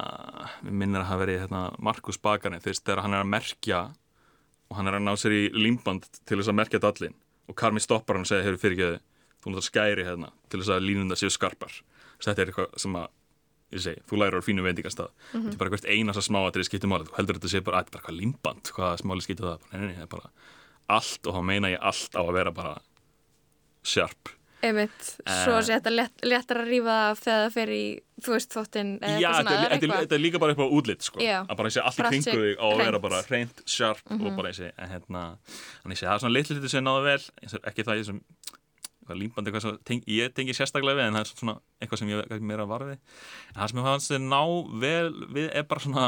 minnir 0.65 1.03
að 1.03 1.09
hafa 1.11 1.23
verið 1.23 1.41
hérna, 1.43 1.63
Markus 1.79 2.17
Bakari, 2.17 2.59
þegar 2.63 3.03
hann 3.05 3.13
er 3.13 3.23
að 3.23 3.33
merkja 3.33 3.81
og 4.69 4.77
hann 4.77 4.89
er 4.89 4.97
að 4.97 5.05
ná 5.05 5.13
sér 5.19 5.35
í 5.37 5.43
límband 5.53 6.07
til 6.25 6.39
þess 6.39 6.51
að 6.51 6.59
merkja 6.59 6.81
dallin 6.81 7.17
og 7.47 7.57
Karmi 7.59 7.81
stoppar 7.83 8.17
hann 8.17 8.25
og 8.25 8.29
segir, 8.29 8.47
hefur 8.47 8.61
fyrir 8.61 8.77
ekki 8.77 9.01
þú 9.43 9.51
náttúrulega 9.51 9.67
skæri 9.67 10.05
hérna 10.07 10.31
til 10.49 10.61
þess 10.61 10.71
að 10.71 10.85
línundar 10.87 11.19
séu 11.19 11.33
skarpar. 11.33 11.75
Þess, 12.15 12.29
þetta 12.29 12.41
er 12.41 12.51
eitthvað 12.51 12.77
sem 12.79 12.95
að 12.95 13.07
ég 13.73 13.83
segi, 13.83 14.03
þú 14.07 14.19
lærir 14.21 14.39
á 14.39 14.47
fínu 14.47 14.63
veitingastað. 14.63 15.09
Mm 15.11 15.23
-hmm. 15.33 15.43
þetta 15.43 15.53
er 15.53 15.59
bara 15.59 15.69
hvert 15.73 15.91
einasta 15.91 16.21
smáatrið 16.21 16.65
skiptir 16.65 16.89
máli. 16.89 17.07
Þú 17.09 17.17
heldur 17.17 17.35
þetta 17.35 17.51
sé 17.51 17.61
bara, 17.61 17.77
þetta 17.83 17.89
er 17.89 17.97
bara 17.97 18.05
hvað 18.07 18.19
limband 18.19 18.71
hvað 18.75 18.97
smáli 19.01 19.21
skiptir 19.21 19.45
það, 19.45 19.59
nei, 19.71 19.79
nei, 19.79 19.87
nei, 19.87 19.95
það 19.95 20.07
er 20.07 20.13
bara 20.15 20.29
allt 20.87 21.27
og 21.27 21.35
þá 21.35 21.41
meina 21.43 21.69
ég 21.69 21.79
allt 21.81 22.15
á 22.15 22.21
að 22.23 22.33
vera 22.33 22.51
bara 22.51 22.81
sjarp 23.83 24.29
Einmitt, 24.63 25.07
svo 25.27 25.57
sé 25.59 25.75
þetta 25.75 25.91
let, 25.91 26.21
letar 26.23 26.61
að 26.61 26.69
rýfa 26.71 26.97
þegar 27.19 27.41
það 27.41 27.55
fer 27.57 27.71
í, 27.75 27.83
þú 28.23 28.35
veist, 28.35 28.53
þóttinn 28.55 28.93
Já, 29.19 29.29
þetta 29.43 30.15
er 30.15 30.21
líka 30.23 30.39
bara 30.39 30.55
eitthvað 30.55 30.75
útlitt 30.77 31.03
sko, 31.03 31.19
að 31.19 31.55
bara 31.59 31.71
sé 31.73 31.83
allt 31.83 31.99
í 31.99 32.05
kringu 32.07 32.37
þig 32.37 32.63
á 32.63 32.65
að 32.69 32.83
vera 32.85 33.01
bara 33.03 33.19
reynd, 33.27 33.63
sjarp 33.67 33.99
mm 34.05 34.13
-hmm. 34.13 34.21
og 34.23 34.31
mhm. 34.31 34.39
bara 34.39 34.53
sé, 34.55 34.71
en 34.77 34.93
hérna. 34.93 35.23
Þannig 35.83 35.99
sé, 35.99 36.07
það 36.07 36.15
er 36.15 36.23
svona 36.23 36.35
litlu 36.37 36.55
litur 36.55 36.71
sem 36.71 36.85
náðu 36.87 37.03
vel. 37.09 37.23
Ekki 37.63 37.83
það 37.83 37.99
ég 37.99 38.05
sem, 38.07 38.21
límbandi 39.11 39.51
eitthvað 39.51 39.65
sem 39.65 39.77
teng, 39.83 40.03
ég 40.07 40.33
tengi 40.35 40.55
sérstaklega 40.55 40.95
við, 41.01 41.07
en 41.07 41.17
það 41.17 41.25
er 41.25 41.31
svona 41.33 41.55
eitthvað 41.81 41.99
sem 41.99 42.11
ég 42.13 42.23
er 42.23 42.39
meira 42.39 42.63
að 42.63 42.85
við 42.87 42.95
en 42.95 43.59
það 43.59 43.69
sem 43.69 43.79
ég 43.79 43.87
fannst 43.89 44.11
þið 44.13 44.21
ná 44.29 44.41
vel 44.83 45.11
við 45.35 45.49
er 45.51 45.67
bara 45.67 45.83
svona 45.83 46.07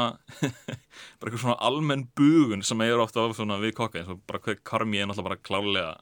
bara 1.20 1.28
eitthvað 1.28 1.42
svona 1.44 1.58
almenn 1.68 2.06
bugun 2.16 2.64
sem 2.64 2.84
ég 2.86 2.94
er 2.94 3.04
ofta 3.04 3.20
á 3.20 3.28
svona 3.36 3.60
við 3.60 3.76
kokka, 3.76 4.00
eins 4.00 4.12
og 4.12 4.22
bara 4.24 4.56
karmi 4.56 5.02
er 5.02 5.10
náttúrulega 5.10 5.28
bara 5.28 5.42
klálega 5.44 5.92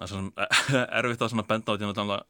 erfitt 0.98 1.24
að 1.26 1.48
benda 1.48 1.72
á 1.72 1.78
því 1.78 2.20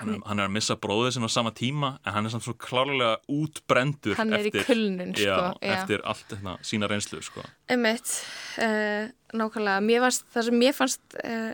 hann, 0.00 0.20
hann 0.26 0.40
er 0.40 0.48
að 0.48 0.54
missa 0.54 0.76
bróðið 0.80 1.16
sinna 1.16 1.30
á 1.30 1.32
sama 1.32 1.52
tíma 1.56 1.90
en 2.04 2.14
hann 2.14 2.26
er 2.26 2.32
svona 2.32 2.46
svo 2.46 2.54
klárlega 2.60 3.16
útbrendur 3.32 4.18
hann 4.18 4.34
er 4.36 4.46
eftir, 4.46 4.62
í 4.62 4.66
kulnun 4.68 5.12
sko, 5.16 5.26
já, 5.26 5.74
eftir 5.74 6.04
allt 6.08 6.32
þetta, 6.32 6.56
sína 6.66 6.90
reynslu 6.90 7.20
sko. 7.24 7.44
Emmett, 7.72 8.14
uh, 8.56 8.64
eh, 8.66 9.10
nákvæmlega. 9.36 10.00
Fannst, 10.06 10.26
það 10.34 10.48
sem 10.48 10.64
ég 10.66 10.76
fannst 10.78 11.18
uh, 11.20 11.52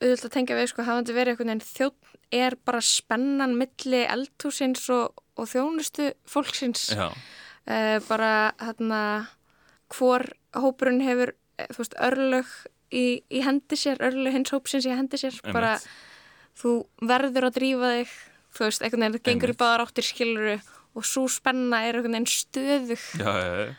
auðvitað 0.00 0.26
að 0.30 0.34
tengja 0.38 0.58
við 0.58 0.70
sko, 0.72 0.88
hafandi 0.88 1.16
verið 1.16 1.34
einhvern 1.34 1.52
veginn 1.52 1.68
þjótt 1.68 2.12
er 2.34 2.58
bara 2.66 2.82
spennan 2.82 3.56
milli 3.58 4.02
eldhúsins 4.10 4.88
og, 4.94 5.22
og 5.38 5.50
þjónustu 5.50 6.10
fólksins. 6.30 6.88
Uh, 6.94 7.98
bara 8.08 8.52
hérna 8.60 9.00
hvor 9.92 10.26
hópurinn 10.56 11.04
hefur 11.04 11.34
þú 11.70 11.82
veist, 11.82 11.98
örlög 12.02 12.54
í, 12.94 13.04
í 13.28 13.42
hendi 13.44 13.78
sér, 13.78 14.00
örlu 14.04 14.32
hins 14.34 14.54
hópsins 14.54 14.86
í 14.88 14.94
hendi 14.94 15.20
sér, 15.20 15.34
Einmitt. 15.42 15.56
bara 15.56 15.74
þú 16.60 16.76
verður 17.02 17.48
að 17.50 17.58
drífa 17.58 17.92
þig 17.98 18.14
þú 18.54 18.68
veist, 18.68 18.84
einhvern 18.84 19.04
veginn, 19.06 19.18
það 19.18 19.28
gengur 19.30 19.52
í 19.54 19.58
báðar 19.58 19.84
áttir 19.86 20.06
skiluru 20.06 20.54
og 20.94 21.06
svo 21.08 21.26
spenna 21.32 21.82
er 21.88 21.98
einhvern 21.98 22.16
veginn 22.18 22.30
stöðug. 22.30 23.04
Já, 23.18 23.30
já, 23.34 23.52
já. 23.64 23.74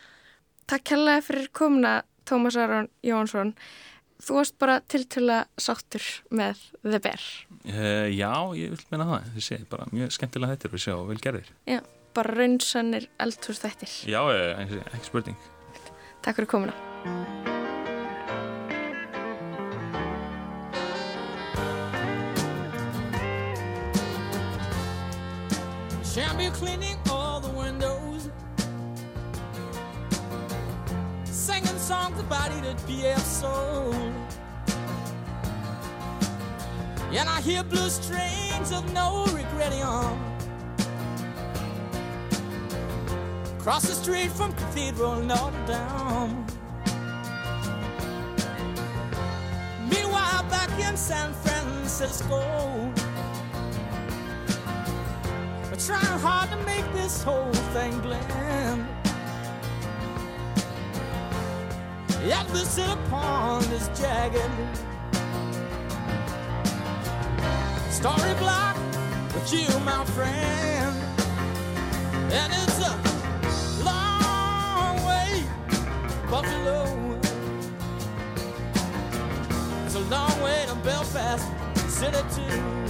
Takk 0.65 0.87
kærlega 0.91 1.23
fyrir 1.23 1.51
komuna 1.55 1.95
Tómas 2.25 2.57
Aron 2.59 2.89
Jónsson. 3.05 3.53
Þú 4.25 4.37
varst 4.39 4.55
bara 4.59 4.79
tiltöla 4.89 5.41
sáttur 5.59 6.03
með 6.33 6.61
The 6.81 7.01
Bear. 7.03 7.25
Uh, 7.67 8.07
Já, 8.15 8.31
ég 8.57 8.71
vil 8.73 8.85
meina 8.89 9.07
það. 9.11 9.27
Þið 9.35 9.47
sé, 9.49 9.59
bara 9.69 9.89
mjög 9.91 10.15
skemmtilega 10.15 10.55
þettir 10.55 10.73
við 10.75 10.85
sjá 10.87 10.93
og 10.95 11.09
vel 11.11 11.19
gerðir. 11.21 11.51
Já, 11.69 11.81
bara 12.15 12.37
raunsannir 12.39 13.09
eldhús 13.21 13.61
þettir 13.61 13.97
Já, 14.09 14.21
ekki 14.87 15.11
spurning. 15.11 15.51
Takk 16.25 16.39
fyrir 16.39 16.49
komuna 16.55 17.54
Champion 26.15 26.53
cleaning 26.53 26.97
all 27.09 27.41
the 27.41 27.49
windows. 27.49 28.29
Singing 31.25 31.77
songs 31.77 32.17
about 32.21 32.53
Edith 32.57 32.81
P.F. 32.87 33.19
Soul. 33.19 33.93
And 37.11 37.27
I 37.27 37.41
hear 37.41 37.65
blue 37.65 37.89
strains 37.89 38.71
of 38.71 38.93
no 38.93 39.25
regretting 39.33 39.83
on 39.83 40.17
Across 43.59 43.89
the 43.89 43.95
street 43.95 44.31
from 44.31 44.53
Cathedral 44.53 45.19
Notre 45.19 45.65
Dame. 45.67 46.45
Meanwhile 49.89 50.43
back 50.43 50.69
in 50.79 50.95
San 50.95 51.33
Francisco 51.33 52.93
trying 55.85 56.19
hard 56.19 56.49
to 56.49 56.57
make 56.65 56.83
this 56.93 57.21
whole 57.21 57.53
thing 57.73 57.99
blend. 57.99 58.87
Yet 62.25 62.47
the 62.47 62.65
city 62.65 62.95
pond 63.11 63.71
is 63.71 63.87
jagged. 63.89 64.49
Story 67.91 68.33
block 68.39 68.75
with 69.35 69.53
you, 69.53 69.67
my 69.81 70.03
friend. 70.15 70.95
And 72.33 72.51
it's 72.51 72.79
a 72.79 72.95
long 73.83 74.95
way, 75.05 75.43
Buffalo. 76.31 77.19
It's 79.85 79.93
a 79.93 79.99
long 79.99 80.41
way 80.41 80.65
to 80.67 80.75
Belfast 80.83 81.45
City, 81.87 82.23
too. 82.33 82.84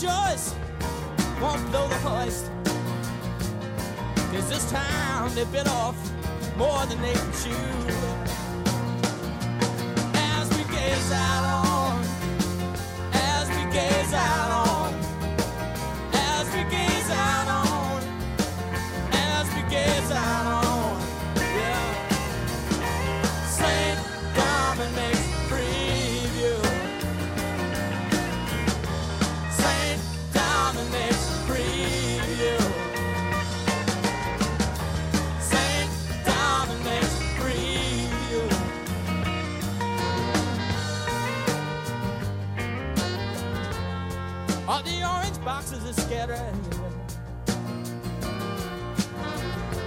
Joyce 0.00 0.54
won't 1.40 1.60
blow 1.72 1.88
the 1.88 1.96
hoist. 1.96 2.52
Cause 4.30 4.48
this 4.48 4.70
time 4.70 5.34
they 5.34 5.44
bit 5.46 5.66
off 5.66 5.96
more 6.56 6.86
than 6.86 7.02
they 7.02 7.14
can 7.14 7.32
chew. 7.32 7.50
As 10.14 10.48
we 10.56 10.62
gaze 10.72 11.10
out 11.10 11.47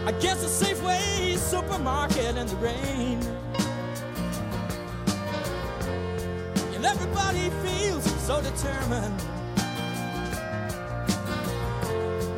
I 0.07 0.11
guess 0.19 0.43
a 0.43 0.65
Safeway 0.65 1.37
supermarket 1.37 2.35
in 2.35 2.47
the 2.47 2.55
rain. 2.55 3.19
And 6.73 6.83
everybody 6.83 7.51
feels 7.61 8.03
so 8.23 8.41
determined 8.41 9.15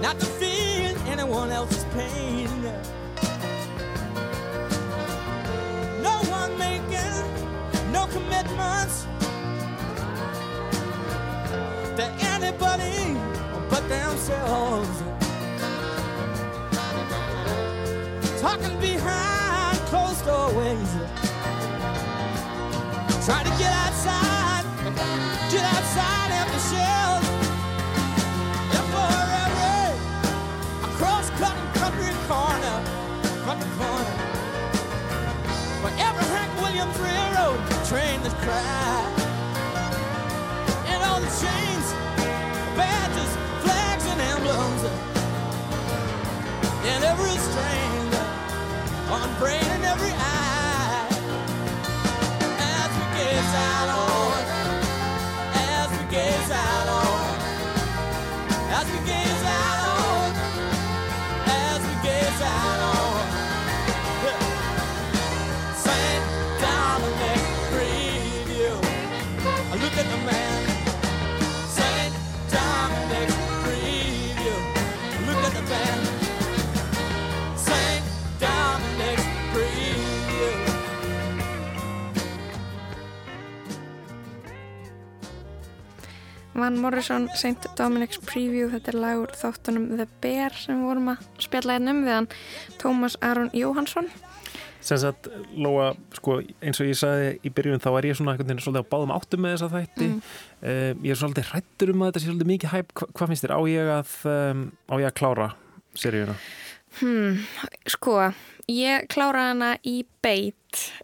not 0.02 0.20
to 0.20 0.26
feel 0.26 0.98
anyone 1.08 1.50
else's 1.50 1.86
pain. 1.94 2.50
No 6.02 6.20
one 6.30 6.58
making 6.58 7.24
no 7.94 8.06
commitments 8.08 9.08
anybody 12.66 13.18
but 13.70 13.88
themselves. 13.90 15.04
talking 18.44 18.78
behind 18.82 19.78
closed 19.88 20.26
doorways. 20.26 20.92
Try 23.26 23.42
to 23.42 23.54
get 23.62 23.72
outside, 23.86 24.66
get 25.50 25.64
outside 25.76 26.30
empty 26.42 26.62
shells. 26.70 27.26
And 28.76 28.86
for 28.94 29.14
every 29.44 29.88
across 30.90 31.30
cutting 31.40 31.70
country 31.80 32.12
corner, 32.28 32.78
country 33.48 33.72
corner. 33.80 34.16
For 35.82 35.92
every 36.08 36.28
Hank 36.36 36.52
Williams 36.62 36.98
railroad 37.00 37.60
train 37.88 38.18
that 38.24 38.36
cried. 38.44 39.12
And 40.92 41.00
all 41.08 41.22
the 41.22 41.32
chains, 41.42 41.83
And 46.86 47.04
every 47.06 47.38
strain 47.38 48.14
on 49.10 49.40
brain 49.40 49.64
and 49.64 49.86
every 49.86 50.12
hour. 50.12 50.33
Van 86.64 86.78
Morrison 86.80 87.26
St. 87.36 87.66
Dominic's 87.76 88.22
Preview 88.24 88.70
þetta 88.72 88.94
er 88.94 88.98
lagur 89.02 89.34
þáttunum 89.36 89.90
The 89.98 90.06
Bear 90.24 90.54
sem 90.56 90.78
við 90.78 90.86
vorum 90.88 91.10
að 91.12 91.26
spjalla 91.44 91.76
hérna 91.76 91.92
um 91.92 92.06
við 92.06 92.14
hann 92.16 92.28
Tómas 92.80 93.18
Aron 93.20 93.50
Jóhansson 93.52 94.08
sem 94.84 95.00
sagt, 95.00 95.28
Lóa, 95.56 95.90
sko, 96.16 96.38
eins 96.64 96.80
og 96.84 96.88
ég 96.88 96.98
sagði 97.00 97.28
í 97.44 97.52
byrjun, 97.56 97.84
þá 97.84 97.90
er 97.92 98.08
ég 98.10 98.18
svona 98.20 98.36
veginn 98.40 98.60
svolítið 98.64 98.88
á 98.88 98.92
báðum 98.92 99.14
áttum 99.16 99.44
með 99.44 99.56
þessa 99.56 99.70
þætti 99.74 100.08
mm. 100.08 100.32
uh, 100.64 100.90
ég 101.04 101.12
er 101.12 101.20
svolítið 101.20 101.52
hrættur 101.52 101.94
um 101.94 102.04
að 102.04 102.12
þetta 102.12 102.24
sé 102.24 102.30
svolítið 102.30 102.52
mikið 102.54 102.74
hæp, 102.78 102.96
Hva, 103.00 103.10
hvað 103.12 103.32
finnst 103.32 103.46
þér, 103.46 103.56
á 103.56 103.62
ég 103.74 103.94
að 103.98 104.16
um, 104.34 104.66
á 104.88 104.96
ég 105.04 105.08
að 105.10 105.16
klára 105.20 105.50
seríuna? 106.00 106.36
Hmm, 107.00 107.40
sko 107.90 108.18
ég 108.70 109.08
klára 109.12 109.50
hana 109.52 109.74
í 109.84 110.04
beit 110.24 110.60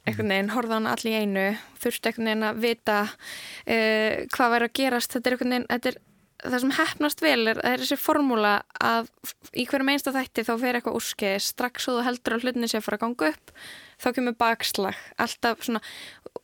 einhvern 0.08 0.32
veginn, 0.32 0.52
horða 0.54 0.78
hana 0.78 0.94
allir 0.96 1.16
í 1.16 1.24
einu 1.24 1.48
þurfti 1.82 2.12
einhvern 2.12 2.30
veginn 2.30 2.46
að 2.50 2.62
vita 2.64 3.00
uh, 3.10 4.14
hvað 4.36 4.54
væri 4.54 4.70
að 4.70 4.78
gerast, 4.80 5.16
þetta 5.16 5.30
er 5.30 5.36
einhvern 5.36 5.56
veginn 5.56 5.68
þetta 5.74 5.92
er 5.92 6.00
það 6.40 6.64
sem 6.64 6.74
hefnast 6.78 7.22
vel 7.24 7.52
er, 7.52 7.60
er 7.68 7.84
þessi 7.84 8.00
formúla 8.00 8.54
að 8.80 9.10
í 9.52 9.66
hverjum 9.68 9.92
einsta 9.92 10.14
þætti 10.16 10.46
þá 10.48 10.54
fer 10.62 10.80
eitthvað 10.80 11.00
úrskeið 11.02 11.40
strax 11.44 11.90
og 11.90 12.00
þú 12.00 12.06
heldur 12.08 12.38
að 12.38 12.46
hlutinni 12.46 12.70
sé 12.72 12.80
að 12.80 12.86
fara 12.86 13.00
að 13.00 13.06
ganga 13.06 13.32
upp 13.34 13.54
þá 14.00 14.08
kemur 14.16 14.38
bakslag 14.40 15.00
alltaf 15.20 15.66
svona, 15.66 15.82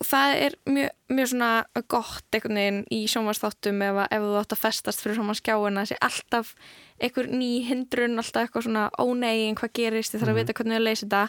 það 0.03 0.35
er 0.47 0.57
mjög, 0.67 0.89
mjög 1.11 1.31
svona 1.31 1.51
gott 1.91 2.35
einhvern 2.35 2.59
veginn 2.59 2.81
í 2.93 3.01
sjónvarsþáttum 3.11 3.85
ef, 3.87 4.01
ef 4.09 4.25
þú 4.25 4.35
átt 4.41 4.57
að 4.57 4.63
festast 4.65 5.03
fyrir 5.03 5.19
svona 5.19 5.37
skjáina 5.39 5.85
þessi 5.85 6.01
alltaf 6.09 6.51
einhver 6.99 7.31
ný 7.31 7.53
hindrun 7.67 8.19
alltaf 8.21 8.45
eitthvað 8.45 8.67
svona 8.67 8.89
ónegin 8.99 9.57
hvað 9.59 9.73
gerist 9.79 10.15
ég 10.15 10.21
þarf 10.21 10.33
að 10.33 10.35
mhm. 10.35 10.43
vita 10.43 10.59
hvernig 10.59 10.79
ég 10.79 10.85
leysi 10.85 11.07
þetta 11.07 11.25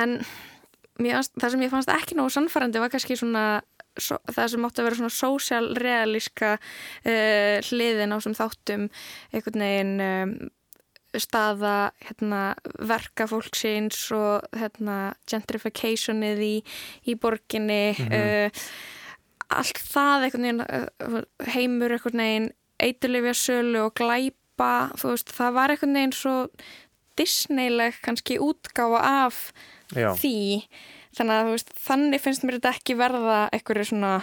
en 0.00 0.18
mér, 1.02 1.22
það 1.36 1.54
sem 1.54 1.64
ég 1.66 1.72
fannst 1.72 1.92
ekki 1.92 2.18
nógu 2.18 2.32
sannfærandi 2.34 2.82
var 2.82 2.92
kannski 2.92 3.16
svona 3.18 3.44
so, 3.98 4.18
það 4.30 4.50
sem 4.52 4.66
átti 4.68 4.82
að 4.82 4.88
vera 4.88 4.98
svona 5.00 5.16
sósjálrealíska 5.18 6.52
uh, 6.58 7.56
hliðin 7.68 8.14
á 8.14 8.18
sem 8.22 8.36
þáttum 8.36 8.86
einhvern 9.32 9.64
veginn 9.66 9.96
um, 10.08 10.36
staða 11.22 11.92
hérna, 12.04 12.42
verka 12.78 13.26
fólksins 13.30 14.00
og 14.16 14.44
hérna, 14.56 15.14
gentrificationið 15.30 16.42
í, 16.44 16.54
í 17.10 17.14
borginni 17.20 17.94
mm 17.94 18.08
-hmm. 18.08 18.46
uh, 18.46 18.50
allt 19.54 19.78
það 19.78 20.26
veginn 20.26 20.62
heimur 21.54 21.92
einhvern 21.92 22.22
veginn 22.24 22.50
eiturlefja 22.82 23.34
sölu 23.34 23.84
og 23.86 23.94
glæpa 23.94 24.90
veist, 25.02 25.30
það 25.30 25.54
var 25.58 25.70
einhvern 25.70 25.98
veginn 25.98 26.16
svo 26.16 26.36
Disneyleg 27.18 28.00
kannski 28.02 28.38
útgáfa 28.42 29.00
af 29.00 29.52
Já. 29.94 30.14
því 30.18 30.66
þannig 31.14 31.34
að 31.34 31.50
veist, 31.52 31.70
þannig 31.78 32.22
finnst 32.24 32.44
mér 32.44 32.58
þetta 32.58 32.74
ekki 32.74 32.96
verða 32.98 33.38
eitthvað 33.52 33.86
svona 33.90 34.14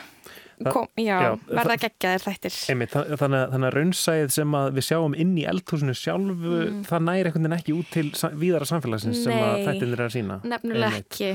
kom, 0.69 0.87
já, 0.99 1.15
já, 1.25 1.29
verða 1.51 1.77
geggjaðir 1.85 2.25
þættir. 2.25 2.57
Einmitt, 2.73 2.93
þannig, 2.93 3.45
þannig 3.53 3.69
að 3.69 3.77
raunsæðið 3.77 4.35
sem 4.37 4.59
að 4.61 4.67
við 4.77 4.87
sjáum 4.89 5.17
inn 5.23 5.33
í 5.37 5.47
eldhúsinu 5.51 5.95
sjálf 5.97 6.45
mm. 6.51 6.83
það 6.89 7.07
næri 7.07 7.31
einhvern 7.31 7.47
veginn 7.47 7.57
ekki 7.57 7.77
út 7.77 7.89
til 7.95 8.05
víðara 8.43 8.69
samfélagsins 8.69 9.17
Nei, 9.19 9.25
sem 9.25 9.41
að 9.41 9.65
þættin 9.69 9.97
er 9.97 10.05
að 10.05 10.13
sína 10.17 10.39
nefnilega 10.45 10.91
einmitt. 10.91 11.09
ekki. 11.09 11.33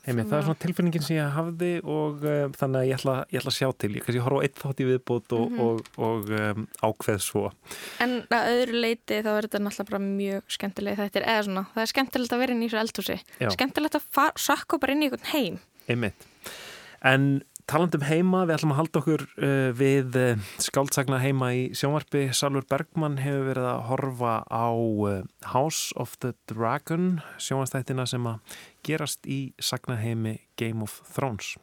Heimi, 0.00 0.24
það 0.24 0.38
er 0.38 0.44
svona 0.46 0.60
tilfinningin 0.62 1.02
sem 1.04 1.16
ég 1.18 1.34
hafði 1.34 1.70
og 1.84 2.22
uh, 2.24 2.46
þannig 2.56 2.78
að 2.78 2.86
ég 2.88 2.96
ætla, 2.96 3.16
ég 3.28 3.42
ætla 3.42 3.52
að 3.52 3.56
sjá 3.58 3.68
til. 3.82 3.90
Ég 3.98 4.06
kannski 4.06 4.22
horfa 4.24 4.40
á 4.40 4.44
eitt 4.46 4.62
þátt 4.62 4.80
í 4.80 4.86
viðbót 4.88 5.34
og, 5.36 5.42
mm 5.42 5.58
-hmm. 5.58 5.66
og, 5.66 5.90
og 6.08 6.30
um, 6.38 6.66
ákveð 6.88 7.20
svo. 7.24 7.42
En 8.00 8.14
að 8.32 8.48
öðru 8.54 8.80
leiti 8.86 9.20
þá 9.20 9.30
er 9.34 9.48
þetta 9.48 9.60
náttúrulega 9.66 10.00
mjög 10.06 10.56
skemmtileg 10.56 10.96
þetta 11.02 11.20
er 11.20 11.28
eða 11.34 11.44
svona, 11.48 11.64
það 11.74 11.84
er 11.84 11.92
skemmtilegt 11.92 12.32
að 12.32 12.42
vera 12.44 12.56
inn 12.56 12.62
í 12.62 12.70
þessu 12.70 12.80
eldhúsi. 12.84 13.18
Skemmtilegt 13.58 14.00
að 14.00 14.32
sakka 14.40 14.80
bara 14.80 14.96
inn 14.96 15.04
í 15.04 15.10
einhvern 15.10 15.30
heim. 15.34 15.60
Einmitt. 15.90 16.28
En 17.04 17.42
talandum 17.70 18.02
heima, 18.02 18.42
við 18.48 18.56
ætlum 18.56 18.72
að 18.74 18.78
halda 18.80 19.00
okkur 19.00 19.22
uh, 19.38 19.70
við 19.78 20.16
uh, 20.18 20.50
skáldsagna 20.62 21.20
heima 21.22 21.52
í 21.54 21.62
sjónvarpi. 21.76 22.26
Salur 22.34 22.66
Bergman 22.66 23.20
hefur 23.22 23.46
verið 23.52 23.68
að 23.70 23.82
horfa 23.90 24.34
á 24.50 24.68
uh, 24.74 25.22
House 25.52 25.94
of 26.00 26.16
the 26.24 26.34
Dragon, 26.50 27.20
sjónvarstættina 27.38 28.08
sem 28.10 28.26
að 28.26 28.58
gerast 28.86 29.26
í 29.30 29.52
sagnaheimi 29.62 30.40
Game 30.58 30.82
of 30.82 30.98
Thrones. 31.14 31.54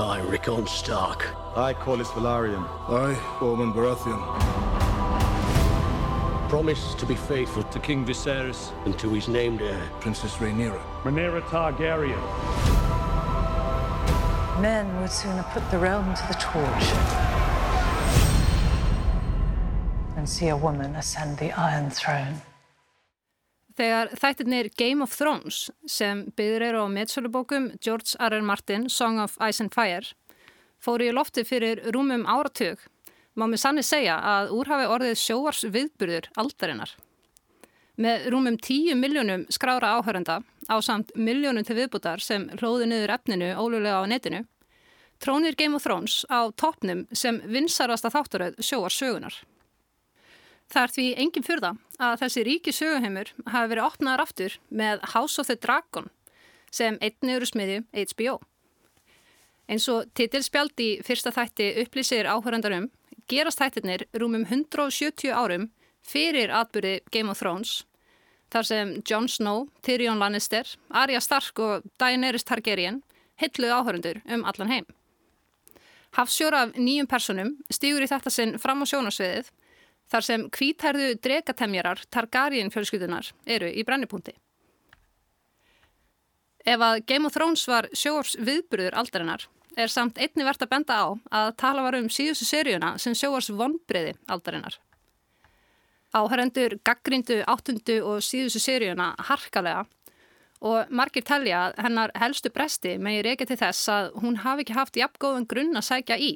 I, 0.00 0.20
Rickon 0.30 0.68
Stark. 0.70 1.26
I, 1.58 1.74
Corlys 1.82 2.14
Velaryon. 2.14 2.62
I, 2.86 3.18
Ormond 3.42 3.74
Baratheon. 3.74 4.69
Promise 6.50 6.94
to 6.96 7.06
be 7.06 7.14
faithful 7.14 7.62
to 7.62 7.78
King 7.78 8.04
Viserys 8.04 8.72
and 8.84 8.98
to 8.98 9.08
his 9.10 9.28
named 9.28 9.62
heir, 9.62 9.88
Princess 10.00 10.34
Rhaenyra. 10.38 10.82
Rhaenyra 11.04 11.42
Targaryen. 11.42 12.20
Men 14.60 15.00
would 15.00 15.12
sooner 15.12 15.44
put 15.52 15.62
the 15.70 15.78
realm 15.78 16.12
to 16.12 16.24
the 16.26 16.34
torch 16.34 16.86
than 20.16 20.26
see 20.26 20.48
a 20.48 20.56
woman 20.56 20.96
ascend 20.96 21.38
the 21.38 21.52
Iron 21.52 21.88
Throne. 21.88 22.42
Þegar 23.78 24.10
þættirnir 24.18 24.74
Game 24.76 25.06
of 25.06 25.14
Thrones 25.14 25.70
sem 25.86 26.32
byggður 26.34 26.66
eru 26.66 26.82
á 26.82 26.86
meðsölubókum 26.90 27.76
George 27.78 28.18
R. 28.18 28.34
R. 28.34 28.42
Martin, 28.42 28.88
Song 28.88 29.20
of 29.22 29.38
Ice 29.38 29.62
and 29.62 29.70
Fire, 29.70 30.02
fóru 30.82 31.06
í 31.06 31.14
lofti 31.14 31.46
fyrir 31.46 31.78
rúmum 31.94 32.26
áratug 32.26 32.82
má 33.40 33.46
með 33.48 33.62
sanni 33.62 33.84
segja 33.86 34.18
að 34.20 34.52
úrhafi 34.58 34.88
orðið 34.92 35.16
sjóars 35.20 35.64
viðburður 35.64 36.28
aldarinnar. 36.40 36.92
Með 38.00 38.30
rúmum 38.32 38.56
10 38.60 38.96
miljónum 39.00 39.46
skrára 39.52 39.96
áhörenda 39.98 40.40
á 40.68 40.76
samt 40.84 41.12
miljónum 41.16 41.64
til 41.66 41.76
viðbútar 41.76 42.22
sem 42.24 42.48
hlóði 42.60 42.88
niður 42.88 43.14
efninu 43.16 43.50
ólulega 43.60 44.00
á 44.00 44.04
netinu, 44.08 44.44
trónir 45.20 45.56
Game 45.56 45.76
of 45.76 45.84
Thrones 45.84 46.22
á 46.32 46.48
toppnum 46.52 47.06
sem 47.12 47.42
vinsarasta 47.44 48.12
þátturöð 48.12 48.60
sjóars 48.64 48.96
sögunar. 48.96 49.34
Það 50.70 50.86
er 50.86 50.94
því 50.94 51.06
engin 51.24 51.44
fyrða 51.44 51.72
að 51.98 52.20
þessi 52.22 52.46
ríki 52.46 52.72
söguheimur 52.72 53.32
hafi 53.50 53.72
verið 53.72 53.88
opnaðar 53.88 54.24
aftur 54.24 54.56
með 54.70 55.02
House 55.16 55.42
of 55.42 55.50
the 55.50 55.58
Dragon 55.58 56.06
sem 56.70 56.96
einni 57.02 57.34
eru 57.34 57.48
smiðju 57.48 57.82
HBO. 57.96 58.38
Eins 59.70 59.88
og 59.90 60.08
titilspjald 60.18 60.78
í 60.82 60.88
fyrsta 61.06 61.34
þætti 61.34 61.68
upplýsir 61.82 62.30
áhörandarum 62.30 62.88
gerast 63.30 63.60
þættirnir 63.62 64.06
rúmum 64.18 64.44
170 64.48 65.30
árum 65.30 65.68
fyrir 66.02 66.50
atbyrði 66.50 66.98
Game 67.14 67.30
of 67.30 67.38
Thrones 67.38 67.84
þar 68.50 68.66
sem 68.66 68.94
Jon 69.06 69.28
Snow, 69.30 69.68
Tyrion 69.86 70.18
Lannister, 70.18 70.66
Arya 70.90 71.20
Stark 71.22 71.58
og 71.62 71.86
Daenerys 72.02 72.46
Targaryen 72.46 73.02
hilluð 73.40 73.76
áhörundur 73.76 74.20
um 74.26 74.42
allan 74.44 74.72
heim. 74.72 74.86
Hafsjóra 76.18 76.64
af 76.66 76.74
nýjum 76.74 77.06
personum 77.06 77.54
stýgur 77.70 78.02
í 78.02 78.10
þetta 78.10 78.32
sinn 78.34 78.56
fram 78.58 78.82
á 78.82 78.86
sjónasviðið 78.90 79.52
þar 80.10 80.26
sem 80.26 80.46
kvítærðu 80.50 81.12
drekatemjarar 81.22 82.02
Targaryen 82.10 82.72
fjölskyldunar 82.74 83.30
eru 83.46 83.70
í 83.70 83.86
brennipunkti. 83.86 84.34
Ef 86.66 86.82
að 86.82 87.04
Game 87.06 87.30
of 87.30 87.36
Thrones 87.36 87.62
var 87.70 87.86
sjóars 87.94 88.34
viðburður 88.36 88.98
aldarinnar 88.98 89.46
er 89.76 89.90
samt 89.92 90.18
einni 90.18 90.46
verðt 90.46 90.66
að 90.66 90.72
benda 90.74 90.98
á 90.98 91.06
að 91.40 91.50
tala 91.60 91.84
var 91.86 91.96
um 91.98 92.08
síðustu 92.10 92.46
seríuna 92.48 92.96
sem 92.98 93.14
sjóars 93.14 93.50
vonbreiði 93.54 94.16
aldarinnar. 94.28 94.78
Áhærendur 96.10 96.78
gaggrindu 96.82 97.40
áttundu 97.46 98.00
og 98.02 98.22
síðustu 98.26 98.62
seríuna 98.62 99.12
harkalega 99.28 99.84
og 100.60 100.90
margir 100.92 101.24
telja 101.24 101.68
að 101.68 101.82
hennar 101.86 102.12
helstu 102.18 102.50
bresti 102.52 102.96
megir 102.98 103.32
ekki 103.32 103.46
til 103.48 103.60
þess 103.60 103.88
að 103.88 104.10
hún 104.22 104.40
hafi 104.44 104.66
ekki 104.66 104.76
haft 104.76 104.98
jafngóðan 105.00 105.48
grunn 105.48 105.78
að 105.78 105.86
sækja 105.88 106.18
í. 106.20 106.32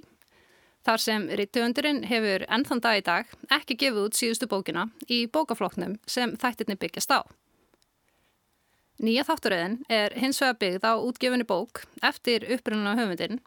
Þar 0.85 1.01
sem 1.01 1.27
rittuöndurinn 1.40 2.03
hefur 2.09 2.44
ennþann 2.53 2.83
dag 2.85 3.01
í 3.01 3.05
dag 3.05 3.31
ekki 3.57 3.77
gefið 3.81 4.03
út 4.07 4.18
síðustu 4.18 4.49
bókina 4.49 4.88
í 5.09 5.25
bókafloknum 5.33 5.99
sem 6.07 6.37
þættirni 6.40 6.77
byggjast 6.81 7.16
á. 7.16 7.20
Nýja 9.03 9.25
þátturöðin 9.27 9.81
er 9.91 10.15
hins 10.23 10.39
vega 10.39 10.55
byggð 10.61 10.85
á 10.87 10.93
útgefinni 11.03 11.47
bók 11.49 11.83
eftir 12.03 12.45
upprunnulega 12.55 13.03
höfundin 13.03 13.41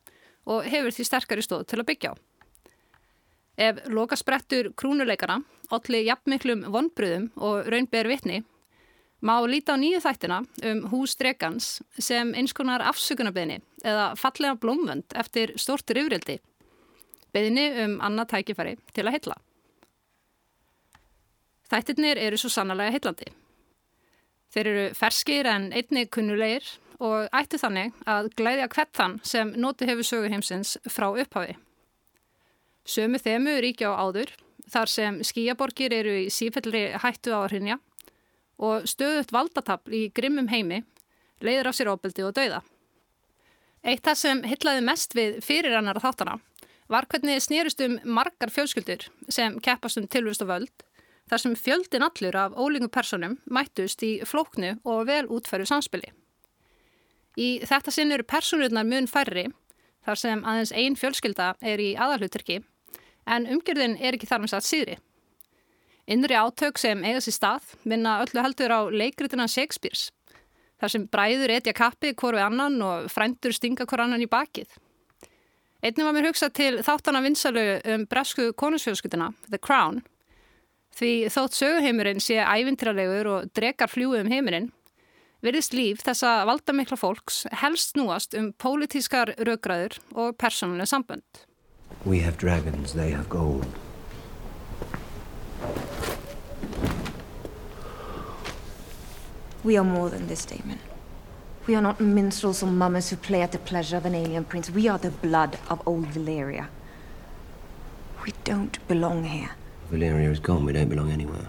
og 0.48 0.68
hefur 0.68 0.92
því 0.92 1.06
sterkari 1.08 1.46
stóð 1.46 1.64
til 1.72 1.80
að 1.80 1.88
byggja 1.88 2.12
á. 2.12 2.16
Ef 3.58 3.80
lokasprettur 3.90 4.74
krúnuleikana, 4.78 5.40
allir 5.72 6.04
jafnmiklum 6.06 6.68
vonbröðum 6.74 7.32
og 7.40 7.72
raunber 7.72 8.12
vitni, 8.12 8.44
má 9.24 9.40
líta 9.48 9.74
á 9.74 9.82
nýju 9.82 10.04
þættina 10.04 10.44
um 10.68 10.84
hús 10.92 11.16
dregans 11.18 11.80
sem 11.98 12.36
einskonar 12.38 12.84
afsökunarbeðni 12.92 13.62
eða 13.88 14.12
fallega 14.20 14.60
blómvönd 14.62 15.16
eftir 15.16 15.56
stórtur 15.58 16.04
yfirildi, 16.04 16.38
beðni 17.34 17.66
um 17.88 17.98
annað 18.04 18.36
tækifæri 18.36 18.78
til 18.94 19.08
að 19.08 19.18
hitla. 19.18 19.42
Þættirnir 21.72 22.20
eru 22.20 22.38
svo 22.40 22.52
sannlega 22.52 22.94
hitlandi. 22.94 23.32
Þeir 24.58 24.67
eru 24.72 24.86
ferskir 24.98 25.46
en 25.46 25.67
einnig 25.70 26.08
kunnulegir 26.10 26.65
og 26.98 27.28
ættu 27.30 27.60
þannig 27.62 27.91
að 28.10 28.32
glæðja 28.39 28.65
hvert 28.74 28.96
þann 28.98 29.17
sem 29.22 29.52
noti 29.54 29.86
hefur 29.86 30.08
sögu 30.08 30.32
heimsins 30.34 30.72
frá 30.89 31.12
upphafi. 31.12 31.54
Sömu 32.82 33.22
þemu 33.22 33.54
ríkja 33.62 33.91
á 33.93 34.02
áður 34.02 34.32
þar 34.74 34.89
sem 34.89 35.20
skíaborgir 35.30 35.93
eru 35.93 36.15
í 36.24 36.32
sífellri 36.34 36.88
hættu 37.04 37.38
á 37.38 37.46
hrinja 37.46 37.78
og 38.58 38.89
stöðut 38.89 39.30
valdatapl 39.30 39.93
í 39.93 40.02
grimmum 40.10 40.50
heimi 40.50 40.82
leiðir 41.46 41.70
á 41.70 41.78
sér 41.78 41.93
óbyldi 41.93 42.26
og 42.26 42.34
dauða. 42.34 42.63
Eitt 43.86 44.02
það 44.10 44.22
sem 44.24 44.43
hillaði 44.56 44.88
mest 44.89 45.13
við 45.13 45.38
fyrir 45.46 45.78
annar 45.78 46.02
þáttana 46.02 46.39
var 46.89 47.06
hvernig 47.06 47.46
snýrust 47.46 47.86
um 47.86 48.00
margar 48.10 48.50
fjölskyldur 48.50 49.06
sem 49.30 49.62
keppast 49.62 50.02
um 50.02 50.10
tilvist 50.10 50.41
og 50.41 50.50
völd 50.56 50.87
þar 51.30 51.44
sem 51.44 51.56
fjöldin 51.60 52.06
allur 52.06 52.38
af 52.40 52.56
ólíku 52.56 52.90
personum 52.92 53.38
mættust 53.52 54.04
í 54.04 54.18
flóknu 54.26 54.78
og 54.88 55.06
vel 55.10 55.26
útferðu 55.28 55.68
samspili. 55.70 56.12
Í 57.38 57.62
þetta 57.68 57.94
sinn 57.94 58.13
eru 58.16 58.26
personurnar 58.26 58.88
mun 58.88 59.10
færri 59.12 59.48
þar 60.08 60.22
sem 60.22 60.44
aðeins 60.48 60.74
ein 60.74 60.96
fjölskylda 60.98 61.54
er 61.62 61.84
í 61.84 61.92
aðalhuturki 62.00 62.62
en 63.28 63.48
umgjörðin 63.52 63.98
er 64.00 64.16
ekki 64.16 64.30
þar 64.30 64.44
með 64.44 64.56
satt 64.56 64.68
síðri. 64.68 64.98
Innri 66.08 66.38
átök 66.40 66.80
sem 66.80 67.04
eiga 67.04 67.20
sér 67.20 67.36
stað 67.36 67.74
minna 67.84 68.22
öllu 68.24 68.42
heldur 68.42 68.72
á 68.72 68.82
leikritina 68.88 69.50
Shakespeare's 69.52 70.08
þar 70.80 70.94
sem 70.94 71.08
bræður 71.12 71.54
etja 71.58 71.76
kappi 71.76 72.13
hvort 72.13 72.38
við 72.38 72.46
annan 72.46 72.82
og 72.86 73.08
frændur 73.12 73.56
stinga 73.56 73.86
hvort 73.86 74.06
annan 74.06 74.24
í 74.24 74.30
bakið. 74.30 74.70
Einnig 75.84 76.06
var 76.06 76.16
mér 76.16 76.30
hugsað 76.30 76.54
til 76.58 76.72
þáttana 76.86 77.22
vinsalu 77.26 77.66
um 77.94 78.06
bresku 78.10 78.50
konusfjölskyldina, 78.58 79.34
The 79.50 79.60
Crown, 79.62 80.02
því 80.98 81.12
þótt 81.30 81.58
söguheimurinn 81.58 82.22
sé 82.24 82.40
ævintralegur 82.42 83.30
og 83.30 83.52
drekar 83.58 83.92
fljúi 83.92 84.24
um 84.24 84.32
heimurinn, 84.32 84.72
virðist 85.46 85.76
líf 85.78 86.02
þessa 86.06 86.42
valdamikla 86.50 86.98
fólks 86.98 87.44
helst 87.62 87.98
núast 88.00 88.34
um 88.38 88.50
pólitískar 88.58 89.36
raugraður 89.38 90.00
og 90.18 90.38
persónuleg 90.42 90.90
sambönd. 90.90 91.46
We 92.06 92.22
have 92.26 92.38
dragons, 92.38 92.94
they 92.94 93.12
have 93.12 93.30
gold. 93.30 93.68
We 99.64 99.78
are 99.78 99.84
more 99.84 100.10
than 100.10 100.28
this, 100.28 100.46
Damon. 100.46 100.80
We 101.68 101.76
are 101.76 101.82
not 101.82 102.00
minstrels 102.00 102.64
or 102.64 102.72
mummers 102.72 103.10
who 103.10 103.18
play 103.18 103.42
at 103.42 103.52
the 103.52 103.60
pleasure 103.60 103.98
of 103.98 104.06
an 104.06 104.16
alien 104.16 104.46
prince. 104.46 104.72
We 104.72 104.88
are 104.88 104.98
the 104.98 105.12
blood 105.12 105.58
of 105.70 105.82
old 105.86 106.06
Valyria. 106.16 106.68
We 108.26 108.32
don't 108.46 108.80
belong 108.88 109.26
here. 109.26 109.57
Valyria 109.91 110.32
is 110.32 110.39
gone, 110.39 110.65
we 110.65 110.73
don't 110.73 110.89
belong 110.89 111.12
anywhere. 111.12 111.47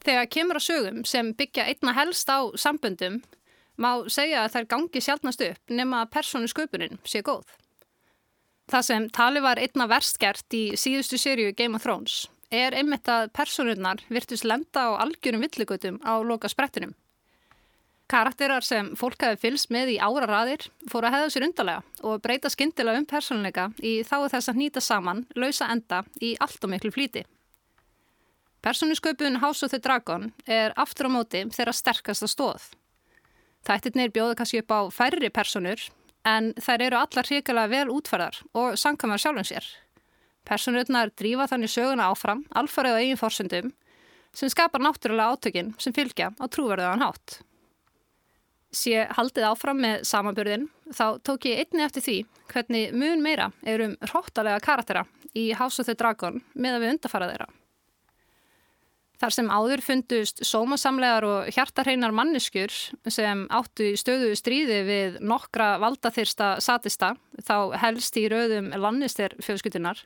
Þegar 0.00 0.30
kemur 0.32 0.58
á 0.58 0.62
sögum 0.64 1.02
sem 1.04 1.34
byggja 1.36 1.66
einna 1.68 1.92
helst 1.94 2.30
á 2.32 2.48
samböndum 2.56 3.20
má 3.80 4.08
segja 4.08 4.44
að 4.44 4.54
þær 4.54 4.68
gangi 4.74 5.02
sjálfnast 5.04 5.44
upp 5.44 5.74
nema 5.76 6.04
að 6.04 6.12
persónu 6.16 6.48
sköpunin 6.48 7.00
sé 7.04 7.22
góð. 7.24 7.44
Það 8.70 8.86
sem 8.86 9.08
tali 9.12 9.42
var 9.44 9.60
einna 9.60 9.86
verst 9.90 10.18
gert 10.22 10.56
í 10.56 10.70
síðustu 10.78 11.18
sériu 11.20 11.52
Game 11.56 11.76
of 11.76 11.84
Thrones 11.84 12.28
er 12.50 12.74
einmitt 12.74 13.08
að 13.10 13.30
personurnar 13.36 14.02
virtust 14.10 14.46
lenda 14.46 14.88
á 14.90 15.00
algjörum 15.04 15.44
villigötum 15.46 16.00
á 16.02 16.18
loka 16.22 16.50
sprettinum. 16.50 16.94
Karakterar 18.10 18.64
sem 18.66 18.88
fólk 18.98 19.22
hafi 19.22 19.38
fylst 19.38 19.68
með 19.70 19.92
í 19.94 19.98
ára 20.02 20.26
raðir 20.26 20.64
fóru 20.90 21.06
að 21.06 21.14
hefða 21.14 21.28
sér 21.30 21.44
undarlega 21.46 22.06
og 22.10 22.22
breyta 22.24 22.50
skindilega 22.50 22.98
um 22.98 23.06
personleika 23.06 23.68
í 23.86 24.00
þá 24.02 24.16
þess 24.32 24.50
að 24.50 24.56
nýta 24.58 24.80
saman 24.82 25.20
lausa 25.38 25.68
enda 25.70 26.00
í 26.18 26.32
allt 26.42 26.64
og 26.66 26.72
miklu 26.72 26.90
flíti. 26.90 27.22
Personusköpun 28.66 29.38
House 29.40 29.62
of 29.64 29.70
the 29.70 29.78
Dragon 29.78 30.32
er 30.44 30.74
aftur 30.76 31.06
á 31.06 31.10
móti 31.14 31.44
þeirra 31.54 31.72
sterkasta 31.72 32.26
stóð. 32.28 32.64
Þættirnir 33.68 34.10
bjóða 34.12 34.40
kannski 34.40 34.60
upp 34.64 34.74
á 34.74 34.80
færri 34.90 35.30
personur 35.30 35.84
en 36.26 36.50
þær 36.58 36.84
eru 36.88 36.98
allar 36.98 37.30
hrikalega 37.30 37.72
vel 37.72 37.92
útferðar 37.94 38.40
og 38.58 38.74
sankamar 38.80 39.22
sjálfum 39.22 39.46
sér. 39.46 39.68
Personurnar 40.48 41.12
drífa 41.14 41.46
þannig 41.46 41.70
söguna 41.70 42.10
áfram, 42.10 42.42
alfarið 42.50 42.96
á 42.96 43.00
eigin 43.00 43.20
fórsöndum, 43.20 43.70
sem 44.34 44.50
skapar 44.50 44.82
náttúrulega 44.82 45.36
átökinn 45.36 45.72
sem 45.78 45.94
fylgja 45.94 46.32
á 46.34 46.44
trúverðuðan 46.50 47.06
hátt. 47.06 47.40
Sé 48.70 49.06
haldið 49.16 49.48
áfram 49.48 49.80
með 49.82 50.04
samanbyrðin, 50.06 50.68
þá 50.94 51.18
tók 51.26 51.48
ég 51.50 51.64
einni 51.64 51.82
eftir 51.82 52.04
því 52.04 52.18
hvernig 52.52 52.92
mun 52.94 53.22
meira 53.24 53.48
er 53.66 53.82
um 53.82 53.96
hróttalega 54.12 54.60
karaktera 54.62 55.06
í 55.34 55.50
House 55.58 55.82
of 55.82 55.88
the 55.88 55.96
Dragon 55.98 56.38
með 56.54 56.76
að 56.76 56.84
við 56.84 56.94
undarfara 56.94 57.30
þeirra. 57.32 57.48
Þar 59.20 59.34
sem 59.36 59.50
áður 59.52 59.82
fundust 59.84 60.38
sómasamlegar 60.48 61.26
og 61.28 61.50
hjartarheinar 61.52 62.14
manneskjur 62.16 62.72
sem 63.12 63.42
áttu 63.52 63.90
stöðu 64.00 64.30
stríði 64.38 64.78
við 64.86 65.18
nokkra 65.20 65.74
valdaþyrsta 65.82 66.54
satista, 66.64 67.12
þá 67.44 67.76
helst 67.82 68.16
í 68.16 68.24
rauðum 68.32 68.70
lannister 68.80 69.34
fjölskytunar, 69.44 70.00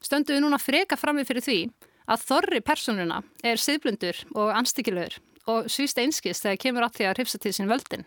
stöndu 0.00 0.32
við 0.32 0.44
núna 0.46 0.62
freka 0.62 0.96
frammi 0.96 1.26
fyrir 1.28 1.44
því 1.44 1.58
að 2.10 2.24
þorri 2.30 2.62
personuna 2.64 3.20
er 3.44 3.60
siðblundur 3.60 4.22
og 4.32 4.54
anstíkilegur 4.56 5.18
og 5.50 5.70
svíst 5.72 5.98
einskist 6.00 6.46
þegar 6.46 6.62
kemur 6.64 6.86
átt 6.86 6.98
því 6.98 7.08
að 7.10 7.16
hrifsa 7.18 7.40
til 7.42 7.52
sín 7.56 7.70
völdin. 7.70 8.06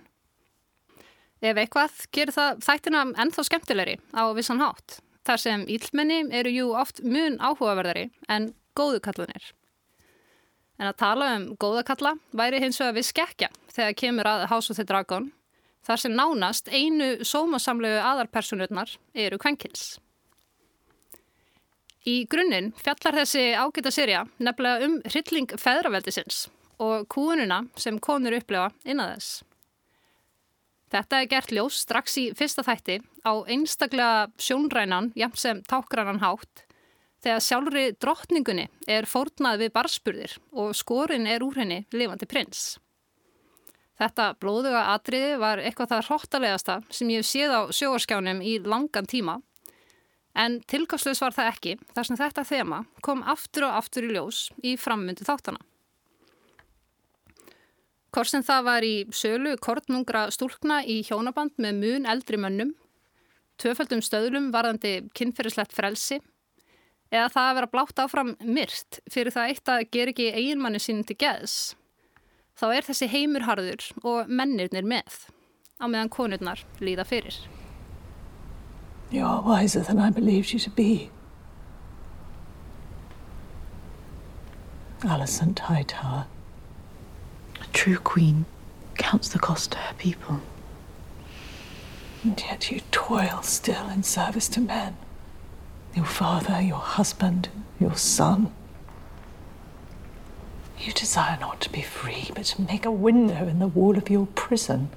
Ef 1.44 1.60
eitthvað 1.60 2.06
gerir 2.16 2.32
það 2.32 2.62
þættina 2.64 3.02
ennþá 3.20 3.44
skemmtilegri 3.50 3.98
á 4.16 4.24
vissan 4.38 4.62
hátt, 4.64 5.02
þar 5.28 5.42
sem 5.44 5.66
ílmenni 5.68 6.22
eru 6.32 6.54
jú 6.54 6.70
oft 6.80 7.04
mun 7.04 7.36
áhugaverðari 7.44 8.08
en 8.32 8.54
góðukallanir. 8.80 9.52
En 10.80 10.90
að 10.90 11.00
tala 11.04 11.34
um 11.38 11.50
góðakalla 11.60 12.16
væri 12.32 12.62
hins 12.64 12.80
vegar 12.82 12.96
við 12.98 13.10
skekkja 13.10 13.50
þegar 13.76 13.98
kemur 14.00 14.30
að 14.30 14.48
House 14.54 14.72
of 14.72 14.80
the 14.80 14.88
Dragon, 14.88 15.30
þar 15.84 16.02
sem 16.02 16.16
nánast 16.16 16.72
einu 16.72 17.12
sómasamlegu 17.28 18.00
aðarpersonurnar 18.00 18.96
eru 19.14 19.38
kvenkins. 19.42 19.98
Í 22.08 22.24
grunninn 22.28 22.74
fjallar 22.80 23.22
þessi 23.22 23.52
ágæta 23.56 23.92
sérija 23.92 24.26
nefnilega 24.40 24.88
um 24.88 25.00
hrylling 25.08 25.54
feðraveldisins 25.60 26.48
og 26.82 27.08
kúununa 27.12 27.64
sem 27.80 28.00
konur 28.00 28.38
upplefa 28.38 28.72
innan 28.86 29.16
þess. 29.16 29.44
Þetta 30.94 31.20
er 31.20 31.30
gert 31.32 31.54
ljós 31.54 31.80
strax 31.86 32.18
í 32.22 32.28
fyrsta 32.38 32.62
þætti 32.66 33.00
á 33.26 33.34
einstaklega 33.50 34.28
sjónrænan, 34.38 35.10
jæmt 35.18 35.40
sem 35.42 35.62
tákgrannan 35.66 36.22
hátt, 36.22 36.66
þegar 37.26 37.42
sjálfri 37.42 37.86
drottningunni 37.98 38.68
er 38.88 39.10
fórnað 39.10 39.64
við 39.64 39.74
barspurðir 39.74 40.36
og 40.52 40.76
skorinn 40.78 41.26
er 41.26 41.46
úr 41.46 41.58
henni 41.58 41.82
lifandi 41.96 42.30
prins. 42.30 42.76
Þetta 43.98 44.34
blóðuga 44.42 44.88
atriði 44.94 45.40
var 45.42 45.62
eitthvað 45.62 45.96
það 45.96 46.06
hróttalegasta 46.10 46.78
sem 46.94 47.10
ég 47.14 47.26
séð 47.26 47.58
á 47.58 47.62
sjóarskjánum 47.74 48.42
í 48.46 48.60
langan 48.66 49.10
tíma 49.10 49.40
En 50.34 50.58
tilgáðslegs 50.66 51.22
var 51.22 51.36
það 51.36 51.50
ekki 51.52 51.76
þar 51.94 52.08
sem 52.08 52.18
þetta 52.18 52.46
þema 52.50 52.80
kom 53.06 53.22
aftur 53.30 53.68
og 53.68 53.78
aftur 53.78 54.08
í 54.08 54.14
ljós 54.16 54.48
í 54.66 54.74
frammyndu 54.82 55.26
þáttana. 55.28 55.62
Korsin 58.14 58.46
það 58.46 58.66
var 58.68 58.86
í 58.86 58.94
sölu 59.16 59.56
kortnungra 59.58 60.28
stúlkna 60.34 60.84
í 60.86 61.00
hjónaband 61.08 61.56
með 61.58 61.80
mun 61.80 62.04
eldri 62.10 62.38
mönnum, 62.38 62.76
tvöföldum 63.58 64.04
stöðlum 64.06 64.52
varðandi 64.54 65.08
kynferðislegt 65.18 65.74
frelsi 65.74 66.20
eða 67.14 67.30
það 67.34 67.48
að 67.48 67.56
vera 67.58 67.72
blátt 67.74 68.02
áfram 68.04 68.36
myrt 68.46 69.00
fyrir 69.10 69.34
það 69.34 69.54
eitt 69.54 69.72
að 69.74 69.86
ger 69.96 70.12
ekki 70.14 70.30
eiginmanni 70.34 70.82
sín 70.82 71.02
til 71.08 71.18
geðs. 71.24 71.56
Þá 72.54 72.68
er 72.70 72.86
þessi 72.86 73.10
heimurharður 73.10 73.88
og 74.06 74.30
mennirnir 74.30 74.86
með 74.86 75.18
á 75.82 75.86
meðan 75.90 76.14
konurnar 76.14 76.62
líða 76.82 77.06
fyrir. 77.10 77.38
You 79.10 79.26
are 79.26 79.42
wiser 79.42 79.82
than 79.82 80.00
I 80.00 80.10
believed 80.10 80.54
you 80.54 80.60
to 80.60 80.70
be. 80.70 81.10
Alicent 85.04 85.60
Hightower. 85.60 86.26
A 87.74 87.76
true 87.76 87.98
queen 87.98 88.46
counts 88.96 89.30
the 89.30 89.40
cost 89.40 89.72
to 89.72 89.78
her 89.80 89.96
people. 89.96 90.42
And 92.24 92.40
yet 92.40 92.72
you 92.72 92.82
toil 92.92 93.42
still 93.42 93.90
in 93.90 94.04
service 94.04 94.48
to 94.50 94.62
men. 94.62 94.96
Your 95.96 96.06
father, 96.06 96.62
your 96.62 96.78
husband, 96.78 97.50
your 97.80 97.96
son. 97.96 98.54
You 100.80 100.94
desire 100.94 101.38
not 101.40 101.62
to 101.62 101.70
be 101.72 101.82
free, 101.82 102.30
but 102.36 102.46
to 102.46 102.62
make 102.62 102.86
a 102.86 102.92
window 102.92 103.48
in 103.48 103.58
the 103.58 103.68
wall 103.68 103.98
of 103.98 104.10
your 104.10 104.28
prison. 104.28 104.90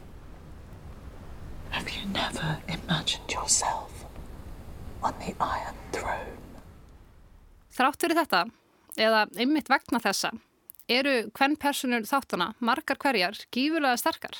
Have 1.70 1.88
you 1.90 2.06
never 2.12 2.58
imagined 2.68 3.32
yourself 3.32 4.04
on 5.02 5.14
the 5.20 5.34
Iron 5.40 5.76
Throne. 5.92 6.34
Þrátt 7.76 8.00
fyrir 8.00 8.18
þetta, 8.18 8.42
eða 8.96 9.26
einmitt 9.36 9.68
vegna 9.70 10.00
þessa, 10.02 10.32
eru 10.88 11.16
hvern 11.34 11.56
personur 11.60 12.06
þáttana 12.06 12.52
margar 12.60 12.98
hverjar 13.02 13.38
gífurlega 13.54 13.98
sterkar 14.00 14.38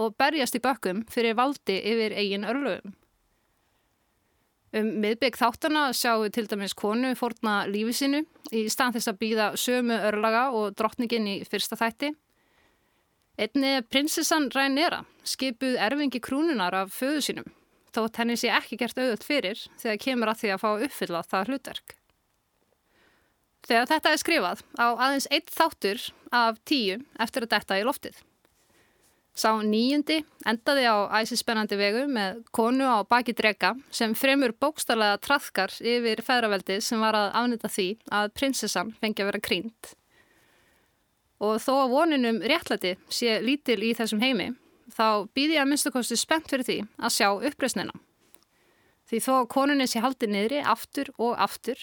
og 0.00 0.16
berjast 0.18 0.56
í 0.56 0.62
bökkum 0.62 1.04
fyrir 1.10 1.36
valdi 1.38 1.76
yfir 1.76 2.14
eigin 2.16 2.46
örlögum. 2.48 2.94
Um 4.70 4.90
miðbygg 5.02 5.34
þáttana 5.34 5.88
sjáum 5.96 6.24
við 6.28 6.34
til 6.36 6.46
dæmis 6.52 6.76
konu 6.78 7.10
fórna 7.18 7.64
lífi 7.66 7.96
sinu 8.00 8.20
í 8.54 8.68
stað 8.70 8.98
þess 8.98 9.10
að 9.10 9.20
býða 9.24 9.46
sömu 9.58 9.96
örlaga 10.10 10.44
og 10.54 10.76
drottningin 10.78 11.26
í 11.26 11.36
fyrsta 11.42 11.78
þætti. 11.80 12.12
Einni 13.40 13.80
prinsessan 13.90 14.50
Rænera 14.54 15.02
skipuð 15.26 15.74
erfingi 15.80 16.20
krúnunar 16.22 16.76
af 16.84 16.94
föðu 16.94 17.24
sínum 17.24 17.50
þótt 17.94 18.20
henni 18.22 18.36
sé 18.38 18.50
ekki 18.54 18.78
gert 18.78 18.98
auðvöld 18.98 19.26
fyrir 19.26 19.64
þegar 19.80 20.02
kemur 20.04 20.30
að 20.30 20.42
því 20.42 20.52
að 20.54 20.62
fá 20.62 20.70
uppfylla 20.86 21.24
það 21.26 21.50
hlutverk. 21.50 21.99
Þegar 23.68 23.90
þetta 23.90 24.10
er 24.12 24.20
skrifað 24.22 24.64
á 24.80 24.86
aðeins 24.94 25.28
eitt 25.30 25.52
þáttur 25.52 26.02
af 26.32 26.58
tíu 26.64 27.00
eftir 27.20 27.46
að 27.46 27.52
detta 27.54 27.78
í 27.78 27.86
loftið. 27.86 28.18
Sá 29.40 29.54
nýjundi 29.62 30.18
endaði 30.48 30.88
á 30.90 30.96
æsispennandi 31.20 31.76
vegu 31.78 32.02
með 32.10 32.40
konu 32.52 32.84
á 32.84 32.98
baki 33.06 33.32
drega 33.36 33.72
sem 33.94 34.12
fremur 34.18 34.52
bókstarlega 34.52 35.20
trafkar 35.22 35.72
yfir 35.80 36.20
feðraveldi 36.26 36.80
sem 36.82 37.00
var 37.00 37.16
að 37.16 37.30
afnita 37.40 37.70
því 37.70 37.86
að 38.10 38.32
prinsessan 38.36 38.90
fengi 39.00 39.22
að 39.22 39.30
vera 39.30 39.42
krýnd. 39.46 39.92
Og 41.40 41.56
þó 41.62 41.72
að 41.78 41.94
voninum 41.94 42.42
réttlæti 42.42 42.96
sé 43.08 43.38
lítil 43.40 43.78
í 43.86 43.94
þessum 43.96 44.20
heimi, 44.20 44.50
þá 44.92 45.24
býði 45.32 45.56
ég 45.56 45.62
að 45.62 45.70
minnstakosti 45.70 46.18
spennt 46.20 46.50
fyrir 46.50 46.66
því 46.66 46.78
að 46.98 47.14
sjá 47.16 47.28
uppreysnina. 47.32 47.94
Því 49.08 49.22
þó 49.24 49.32
að 49.38 49.48
konunin 49.54 49.88
sé 49.90 50.02
haldið 50.04 50.34
niðri 50.34 50.60
aftur 50.74 51.08
og 51.16 51.38
aftur, 51.40 51.78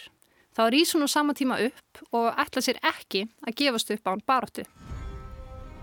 þá 0.58 0.64
rýs 0.74 0.96
hún 0.96 1.06
á 1.06 1.10
sama 1.14 1.38
tíma 1.38 1.60
upp 1.62 2.02
og 2.18 2.32
ætla 2.34 2.64
sér 2.66 2.82
ekki 2.82 3.28
að 3.46 3.58
gefast 3.62 3.94
upp 3.94 4.10
án 4.10 4.26
baróttu. 4.26 4.66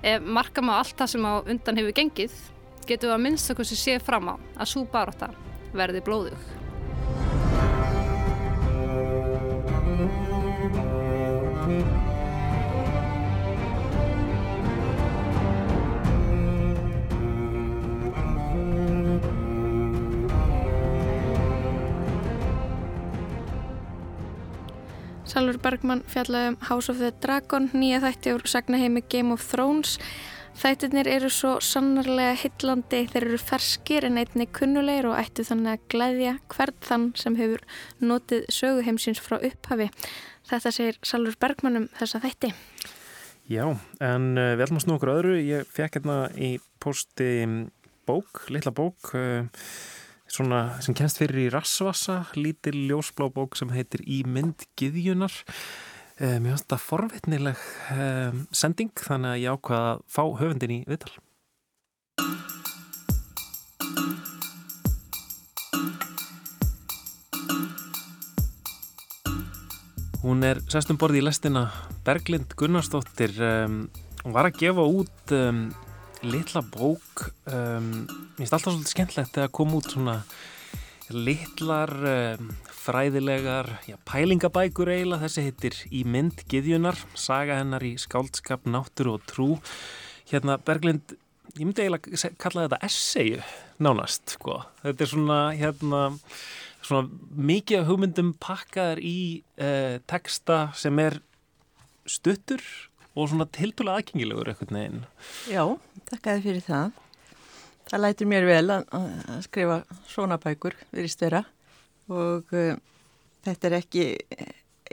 Ef 0.03 0.27
marka 0.27 0.65
má 0.65 0.75
allt 0.81 0.99
það 0.99 1.13
sem 1.15 1.31
á 1.31 1.33
undan 1.47 1.79
hefur 1.81 1.97
gengið, 2.01 2.35
getur 2.85 3.09
við 3.09 3.17
að 3.17 3.25
minnstakosti 3.29 3.79
séð 3.79 4.05
fram 4.05 4.35
á 4.35 4.35
að 4.59 4.71
svo 4.75 4.85
barótta 4.91 5.31
verði 5.73 6.03
blóðug. 6.05 6.64
Salur 25.35 25.57
Bergman 25.59 25.99
fjallaði 26.07 26.53
um 26.53 26.57
House 26.69 26.93
of 26.93 27.01
the 27.03 27.09
Dragon, 27.19 27.65
nýja 27.75 27.99
þætti 28.05 28.33
úr 28.37 28.43
sagnaheimi 28.47 29.01
Game 29.11 29.35
of 29.35 29.43
Thrones. 29.43 29.97
Þættirnir 30.61 31.09
eru 31.11 31.27
svo 31.27 31.57
sannarlega 31.59 32.37
hillandi, 32.39 33.01
þeir 33.11 33.27
eru 33.33 33.41
ferskir 33.43 34.07
en 34.07 34.21
einni 34.23 34.47
kunnulegir 34.47 35.09
og 35.11 35.17
ættu 35.19 35.43
þannig 35.49 35.73
að 35.73 35.89
glæðja 35.91 36.35
hvert 36.55 36.87
þann 36.87 37.09
sem 37.19 37.35
hefur 37.41 37.65
notið 37.99 38.47
söguheimsins 38.55 39.19
frá 39.25 39.41
upphafi. 39.41 39.89
Þetta 40.53 40.75
segir 40.79 41.01
Salur 41.03 41.35
Bergman 41.43 41.81
um 41.81 41.89
þessa 41.99 42.23
þætti. 42.23 42.53
Já, 43.51 43.67
en 44.07 44.31
uh, 44.39 44.53
við 44.55 44.69
ætlum 44.69 44.79
að 44.79 44.87
snú 44.87 44.99
okkur 45.01 45.15
öðru. 45.17 45.37
Ég 45.43 45.67
fekk 45.67 45.99
hérna 45.99 46.21
í 46.39 46.55
posti 46.79 47.33
bók, 48.07 48.47
litla 48.55 48.71
bók, 48.71 49.17
uh, 49.19 49.51
svona 50.35 50.61
sem 50.83 50.97
kennst 50.99 51.21
fyrir 51.21 51.47
í 51.47 51.51
Rassvassa, 51.55 52.25
lítil 52.35 52.89
ljósblá 52.89 53.29
bók 53.33 53.59
sem 53.59 53.71
heitir 53.75 54.03
Í 54.03 54.25
mynd 54.27 54.67
giðjunar. 54.79 55.35
Uh, 56.19 56.39
mér 56.39 56.55
finnst 56.55 56.67
þetta 56.67 56.81
forvitnileg 56.83 57.63
sending 58.55 58.93
þannig 58.99 59.33
að 59.35 59.41
ég 59.43 59.57
ákvaða 59.59 59.95
að 59.95 60.03
fá 60.15 60.23
höfundin 60.43 60.77
í 60.77 60.83
viðtal. 60.91 61.15
Hún 70.25 70.41
er 70.41 70.63
sestum 70.73 70.97
borði 70.97 71.21
í 71.21 71.25
lestina 71.27 71.67
Berglind 72.07 72.55
Gunnarsdóttir 72.57 73.35
um, 73.45 73.83
hún 74.23 74.33
var 74.33 74.49
að 74.49 74.63
gefa 74.63 74.87
út 74.89 75.35
litla 76.29 76.63
bók 76.75 77.29
um, 77.51 78.05
mér 78.05 78.43
finnst 78.43 78.57
alltaf 78.57 78.73
svolítið 78.73 78.93
skemmtlegt 78.93 79.35
þegar 79.37 79.55
kom 79.55 79.75
út 79.79 79.91
svona 79.93 80.19
litlar 81.13 81.93
fræðilegar 82.85 83.69
já, 83.89 83.97
pælingabækur 84.09 84.89
eiginlega 84.93 85.27
þessi 85.27 85.45
heitir 85.45 85.77
Í 85.93 86.01
mynd 86.09 86.47
giðjunar 86.49 86.97
saga 87.13 87.59
hennar 87.61 87.85
í 87.85 87.95
skáldskap, 88.01 88.65
náttúru 88.65 89.19
og 89.19 89.27
trú 89.29 89.49
hérna 90.31 90.57
Berglind 90.65 91.17
ég 91.55 91.69
myndi 91.69 91.85
eiginlega 91.85 92.33
kalla 92.41 92.67
þetta 92.67 92.81
essayu 92.89 93.43
nánast 93.83 94.37
sko. 94.37 94.63
þetta 94.83 95.05
er 95.05 95.11
svona 95.13 95.41
hérna 95.55 96.03
svona 96.85 97.09
mikið 97.51 97.87
hugmyndum 97.89 98.35
pakkaðar 98.43 99.01
í 99.01 99.43
uh, 99.61 100.01
texta 100.11 100.67
sem 100.79 100.99
er 101.03 101.21
stuttur 102.05 102.65
og 103.15 103.31
svona 103.31 103.47
tiltúlega 103.55 104.01
aðgengilegur 104.01 104.51
eitthvað 104.51 104.75
neginn. 104.75 105.05
Já, 105.51 105.63
takk 106.11 106.29
aðeins 106.29 106.47
fyrir 106.49 106.67
það. 106.67 107.01
Það 107.85 108.03
lætur 108.03 108.31
mér 108.31 108.49
vel 108.49 108.65
að, 108.73 108.87
að 108.97 109.41
skrifa 109.45 109.81
svona 110.09 110.41
bækur 110.41 110.77
við 110.91 111.09
í 111.09 111.13
störa 111.13 111.45
og 112.11 112.55
uh, 112.57 112.77
þetta 113.45 113.69
er 113.69 113.77
ekki 113.79 114.07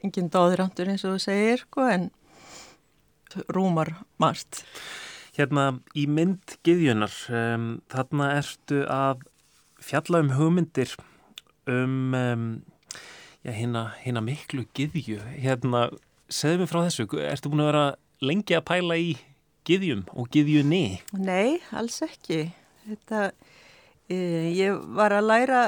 engin 0.02 0.32
dóðrandur 0.32 0.92
eins 0.92 1.06
og 1.08 1.16
þú 1.16 1.24
segir 1.24 1.64
sko, 1.66 1.88
en 1.88 2.10
rúmar 3.52 3.94
margt. 4.22 4.66
Hérna 5.38 5.80
í 5.96 6.06
mynd 6.12 6.58
giðjunar, 6.66 7.14
um, 7.32 7.70
þarna 7.92 8.34
ertu 8.42 8.84
að 8.92 9.24
fjalla 9.82 10.22
um 10.26 10.34
hugmyndir 10.36 10.94
um, 11.72 12.14
um 12.14 12.46
já, 13.42 13.52
hérna, 13.56 13.86
hérna 14.04 14.24
miklu 14.26 14.66
giðju. 14.76 15.22
Hérna, 15.40 15.88
segðu 16.32 16.64
mig 16.64 16.72
frá 16.72 16.84
þessu, 16.86 17.08
ertu 17.24 17.52
búin 17.52 17.64
að 17.64 17.72
vera 17.72 17.86
lengi 18.22 18.56
að 18.58 18.66
pæla 18.70 18.98
í 19.02 19.12
giðjum 19.68 20.06
og 20.18 20.30
giðjunni? 20.34 20.86
Nei, 21.18 21.60
alls 21.78 22.02
ekki. 22.06 22.44
Þetta, 22.86 23.32
e, 24.10 24.18
ég 24.58 24.78
var 24.98 25.14
að 25.16 25.30
læra 25.30 25.62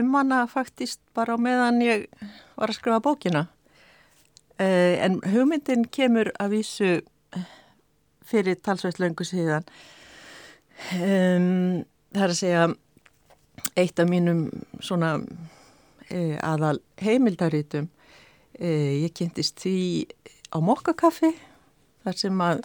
um 0.00 0.14
hana 0.18 0.44
faktist 0.50 1.02
bara 1.14 1.38
meðan 1.38 1.82
ég 1.84 2.06
var 2.58 2.70
að 2.70 2.78
skrifa 2.78 3.02
bókina. 3.04 3.46
E, 4.58 4.66
en 5.02 5.20
hugmyndin 5.32 5.86
kemur 5.90 6.32
að 6.42 6.58
vísu 6.58 6.92
fyrir 8.24 8.58
talsveit 8.64 8.98
löngu 9.02 9.26
síðan. 9.26 9.66
Um, 10.96 11.84
það 12.14 12.24
er 12.24 12.32
að 12.32 12.38
segja 12.40 12.62
eitt 13.78 14.00
af 14.02 14.08
mínum 14.10 14.48
svona 14.82 15.16
e, 16.10 16.34
aðal 16.42 16.80
heimildarítum 17.02 17.86
e, 18.58 18.70
ég 19.04 19.14
kynntist 19.14 19.62
því 19.62 19.76
á 20.50 20.58
mokkakaffi 20.58 21.30
þar 22.04 22.18
sem 22.20 22.42
að 22.44 22.62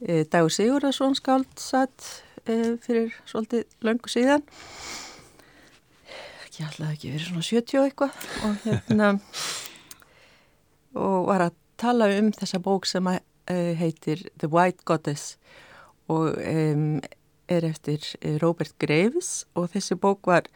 e, 0.00 0.24
Dagur 0.30 0.54
Sigurðarsson 0.54 1.16
skáld 1.18 1.50
satt 1.60 2.08
e, 2.44 2.76
fyrir 2.84 3.14
svolítið 3.28 3.64
löngu 3.86 4.12
síðan. 4.12 4.44
Ekki 6.46 6.66
alltaf 6.66 6.92
ekki 6.92 7.12
verið 7.14 7.30
svona 7.30 7.46
70 7.48 7.82
eitthvað 7.84 8.28
og 8.46 8.62
hérna 8.66 9.10
og 10.98 11.28
var 11.28 11.48
að 11.48 11.58
tala 11.78 12.08
um 12.18 12.32
þessa 12.34 12.60
bók 12.62 12.88
sem 12.90 13.06
að, 13.10 13.20
e, 13.50 13.58
heitir 13.78 14.24
The 14.40 14.50
White 14.50 14.86
Goddess 14.88 15.36
og 16.08 16.38
um, 16.40 16.98
er 17.48 17.64
eftir 17.68 18.04
Robert 18.42 18.74
Graves 18.80 19.44
og 19.56 19.70
þessi 19.72 19.96
bók 20.00 20.28
var 20.28 20.48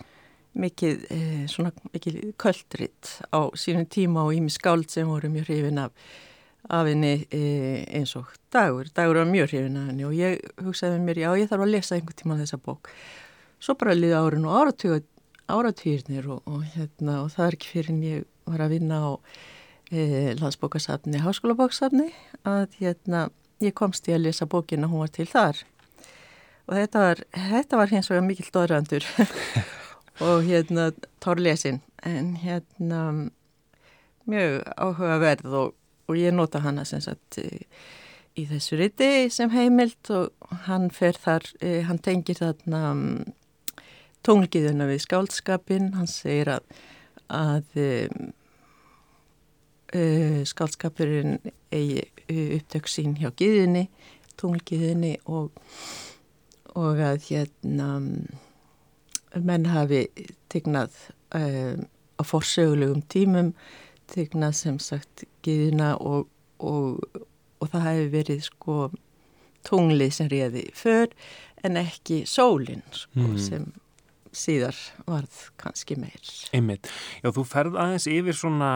mikið, 0.52 1.06
eh, 1.10 1.44
svona, 1.48 1.72
mikið 1.92 2.34
köldritt 2.40 3.20
á 3.32 3.48
sínum 3.56 3.86
tíma 3.88 4.26
og 4.26 4.34
ími 4.36 4.52
skáld 4.52 4.90
sem 4.90 5.08
voru 5.08 5.30
mjög 5.32 5.48
hrifin 5.48 5.78
af, 5.78 5.92
af 6.70 6.86
henni 6.86 7.14
eh, 7.34 7.82
eins 7.96 8.14
og 8.18 8.30
dagur. 8.52 8.90
Dagur 8.94 9.22
var 9.22 9.30
mjög 9.30 9.50
hrifin 9.50 9.80
af 9.80 9.88
henni 9.90 10.06
og 10.06 10.14
ég 10.16 10.38
hugsaði 10.62 10.98
með 10.98 11.08
mér, 11.08 11.22
já 11.24 11.30
ég 11.42 11.50
þarf 11.50 11.66
að 11.66 11.74
lesa 11.74 11.96
einhvern 11.96 12.20
tíma 12.20 12.38
þessa 12.40 12.60
bók. 12.62 12.92
Svo 13.62 13.76
bara 13.78 13.96
liði 13.96 14.18
árun 14.18 14.46
og 14.46 15.02
áratýrnir 15.52 16.28
og, 16.30 16.46
og, 16.46 16.62
hérna, 16.74 17.22
og 17.24 17.32
það 17.34 17.46
er 17.46 17.58
ekki 17.58 17.72
fyrir 17.72 17.92
en 17.92 18.06
ég 18.06 18.24
var 18.48 18.62
að 18.64 18.76
vinna 18.76 19.02
á 19.02 19.10
eh, 19.90 20.32
landsbókasafni, 20.38 21.20
háskólabókasafni 21.22 22.08
að 22.48 22.78
hérna, 22.78 23.28
ég 23.62 23.74
komst 23.78 24.08
í 24.08 24.14
að 24.14 24.26
lesa 24.28 24.48
bókina, 24.50 24.90
hún 24.90 25.04
var 25.04 25.12
til 25.12 25.28
þar 25.30 25.60
og 26.68 26.78
þetta 26.78 27.04
var, 27.04 27.22
þetta 27.50 27.78
var 27.80 27.92
hins 27.92 28.10
vegar 28.10 28.26
mikill 28.26 28.50
dóðrandur 28.54 29.06
og 30.26 30.46
hérna 30.46 30.90
tórlesin 31.22 31.80
en 32.06 32.34
hérna 32.40 33.02
mjög 34.30 34.60
áhugaverð 34.76 35.56
og, 35.58 35.74
og 36.08 36.18
ég 36.18 36.34
nota 36.34 36.62
hana 36.64 36.84
sem 36.88 37.02
sagt 37.04 37.38
í 37.38 38.46
þessu 38.48 38.78
riti 38.80 39.28
sem 39.30 39.52
heimilt 39.52 40.10
og 40.14 40.52
hann 40.66 40.90
fer 40.94 41.18
þar, 41.20 41.46
hann 41.86 42.00
tengir 42.02 42.38
þarna 42.40 42.80
tóngiðuna 44.24 44.86
við 44.88 45.02
skáldskapin, 45.04 45.92
hann 45.98 46.08
segir 46.10 46.48
að, 46.54 46.62
að 47.28 47.66
uh, 47.82 48.30
skáldskapurinn 50.48 51.40
eigi 51.74 52.06
upptök 52.32 52.88
sín 52.88 53.18
hjá 53.18 53.28
giðinni, 53.36 53.88
tóngiðinni 54.40 55.18
og 55.28 55.50
og 56.78 57.00
að 57.04 57.26
hérna 57.28 57.88
menn 59.36 59.68
hafi 59.68 60.06
tegnað 60.52 60.94
um, 61.36 61.84
á 62.16 62.22
forsögulegum 62.24 63.02
tímum 63.12 63.52
tegnað 64.12 64.56
sem 64.56 64.78
sagt 64.82 65.24
giðina 65.44 65.94
og, 66.00 66.28
og, 66.62 67.02
og 67.60 67.70
það 67.72 67.86
hefði 67.88 68.10
verið 68.16 68.44
sko 68.48 68.76
tunglið 69.66 70.16
sem 70.16 70.30
réði 70.32 70.66
för 70.74 71.12
en 71.62 71.78
ekki 71.78 72.22
sólinn 72.26 72.82
sko 72.90 73.22
mm. 73.22 73.38
sem 73.42 73.68
síðar 74.32 74.78
varð 75.06 75.44
kannski 75.60 75.98
meir. 76.00 76.32
Einmitt. 76.56 76.88
Já, 77.20 77.30
þú 77.36 77.44
ferð 77.46 77.78
aðeins 77.80 78.08
yfir 78.10 78.36
svona 78.36 78.72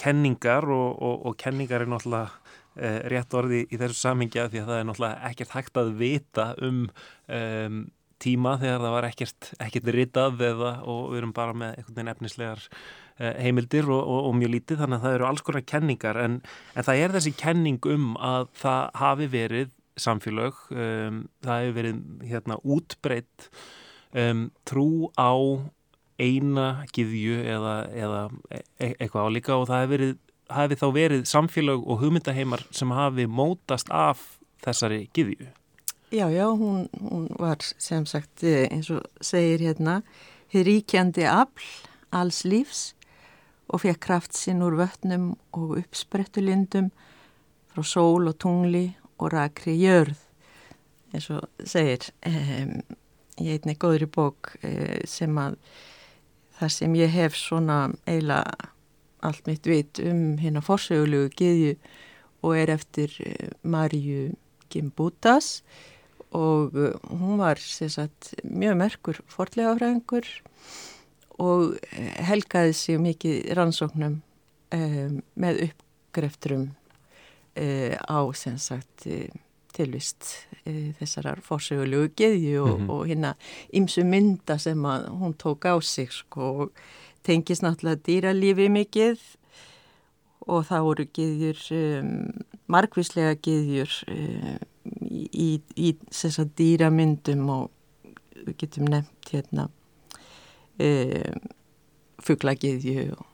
kenningar 0.00 0.66
og, 0.72 0.98
og 0.98 1.36
kenningar 1.40 1.84
er 1.84 1.90
náttúrulega 1.92 2.32
uh, 2.32 2.98
rétt 3.12 3.36
orði 3.36 3.62
í 3.68 3.78
þessu 3.80 4.00
samingja 4.00 4.48
því 4.50 4.62
að 4.62 4.72
það 4.72 4.80
er 4.80 4.88
náttúrulega 4.88 5.30
ekkert 5.30 5.56
hægt 5.56 5.80
að 5.80 5.94
vita 6.00 6.50
um, 6.66 6.84
um 7.30 7.80
tíma 8.22 8.56
þegar 8.60 8.84
það 8.84 8.94
var 8.96 9.08
ekkert, 9.08 9.50
ekkert 9.66 9.90
ritað 9.96 10.44
eða 10.50 10.72
og 10.84 11.10
við 11.10 11.22
erum 11.22 11.34
bara 11.36 11.56
með 11.56 11.74
einhvern 11.74 11.96
veginn 11.96 12.12
efnislegar 12.14 12.62
uh, 12.68 13.34
heimildir 13.40 13.90
og, 13.90 14.00
og, 14.00 14.22
og 14.30 14.38
mjög 14.38 14.54
lítið 14.56 14.82
þannig 14.84 15.00
að 15.00 15.06
það 15.06 15.18
eru 15.18 15.28
alls 15.30 15.44
konar 15.46 15.66
kenningar 15.74 16.22
en, 16.22 16.38
en 16.74 16.88
það 16.88 17.02
er 17.04 17.16
þessi 17.16 17.34
kenning 17.40 17.90
um 17.90 18.08
að 18.16 18.48
það 18.62 18.96
hafi 19.02 19.30
verið 19.34 19.76
samfélög, 20.00 20.64
um, 20.72 21.20
það 21.44 21.62
hefur 21.64 21.76
verið 21.80 22.00
hérna 22.30 22.56
útbreytt 22.62 23.50
um, 24.16 24.48
trú 24.68 24.88
á 25.18 25.32
eina 26.20 26.66
giðju 26.92 27.38
eða, 27.48 27.76
eða 27.96 28.24
e 28.52 28.90
eitthvað 29.00 29.28
álíka 29.28 29.56
og 29.56 29.68
það 29.70 29.86
hefur 29.86 30.04
hafi 30.50 30.78
þá 30.80 30.86
verið 30.94 31.24
samfélag 31.30 31.86
og 31.86 32.02
hugmyndaheimar 32.02 32.64
sem 32.74 32.92
hafi 32.94 33.26
mótast 33.30 33.90
af 33.94 34.22
þessari 34.64 35.06
giðju? 35.16 35.50
Já, 36.10 36.28
já, 36.30 36.46
hún, 36.48 36.88
hún 37.00 37.28
var 37.38 37.58
sem 37.78 38.06
sagt 38.06 38.42
eh, 38.42 38.66
eins 38.66 38.90
og 38.90 39.04
segir 39.22 39.60
hérna 39.62 40.00
hér 40.50 40.66
ríkjandi 40.66 41.22
afl 41.30 41.62
alls 42.10 42.40
lífs 42.42 42.80
og 43.70 43.84
fekk 43.84 44.00
kraft 44.02 44.34
sinn 44.34 44.64
úr 44.66 44.74
vötnum 44.80 45.36
og 45.54 45.76
uppsprettulindum 45.78 46.88
frá 47.70 47.86
sól 47.86 48.26
og 48.26 48.40
tungli 48.42 48.88
og 49.22 49.30
rakri 49.36 49.76
jörð 49.78 50.18
eins 51.14 51.30
og 51.30 51.46
segir 51.62 52.10
um, 52.26 52.74
í 53.38 53.46
einni 53.54 53.76
góðri 53.78 54.10
bók 54.10 54.50
uh, 54.64 54.98
sem 55.06 55.38
að 55.38 55.60
þar 56.58 56.74
sem 56.74 56.98
ég 56.98 57.14
hef 57.14 57.38
svona 57.38 57.84
eiginlega 58.02 58.72
allt 59.22 59.46
mitt 59.46 59.70
vit 59.70 60.02
um 60.02 60.40
hérna 60.42 60.64
forsögulegu 60.64 61.30
geðju 61.38 61.78
og 62.42 62.56
er 62.56 62.74
eftir 62.74 63.14
eh, 63.22 63.54
Marju 63.62 64.32
Gimbutas 64.72 65.60
og 66.30 66.76
eh, 66.78 66.94
hún 67.10 67.38
var 67.38 67.58
sagt, 67.58 68.34
mjög 68.44 68.76
merkur 68.78 69.20
forlegafræðingur 69.30 70.28
og 71.40 71.78
eh, 71.92 72.18
helgaði 72.28 72.74
sig 72.76 73.00
mikið 73.02 73.54
rannsóknum 73.58 74.20
um, 74.74 75.20
með 75.34 75.64
uppgrefturum 75.68 76.68
um, 76.70 77.94
á 78.06 78.20
sagt, 78.34 79.08
tilvist 79.74 80.30
um, 80.66 80.92
þessarar 81.00 81.42
forsögulegu 81.42 82.12
geðju 82.16 82.62
og, 82.62 82.78
mm 82.78 82.86
-hmm. 82.86 82.90
og 82.90 83.06
hérna 83.06 83.34
ymsu 83.72 84.04
mynda 84.04 84.58
sem 84.58 84.78
hún 84.78 85.34
tók 85.34 85.64
á 85.66 85.80
sig 85.82 86.12
sko 86.12 86.40
og 86.40 86.70
tengis 87.22 87.62
náttúrulega 87.62 88.02
dýralífi 88.06 88.68
mikið 88.68 89.18
og 90.40 90.64
það 90.66 90.82
voru 90.82 91.04
geðjur, 91.12 91.58
um, 91.70 92.32
margvíslega 92.66 93.34
geðjur 93.34 93.90
í, 95.32 95.60
í 95.76 95.94
þess 96.10 96.42
að 96.42 96.54
dýramyndum 96.60 97.48
og 97.52 97.70
við 98.40 98.54
getum 98.64 98.88
nefnt 98.90 99.32
hérna 99.34 99.68
um, 100.80 101.50
fugglageðju 102.24 103.10
og, 103.16 103.26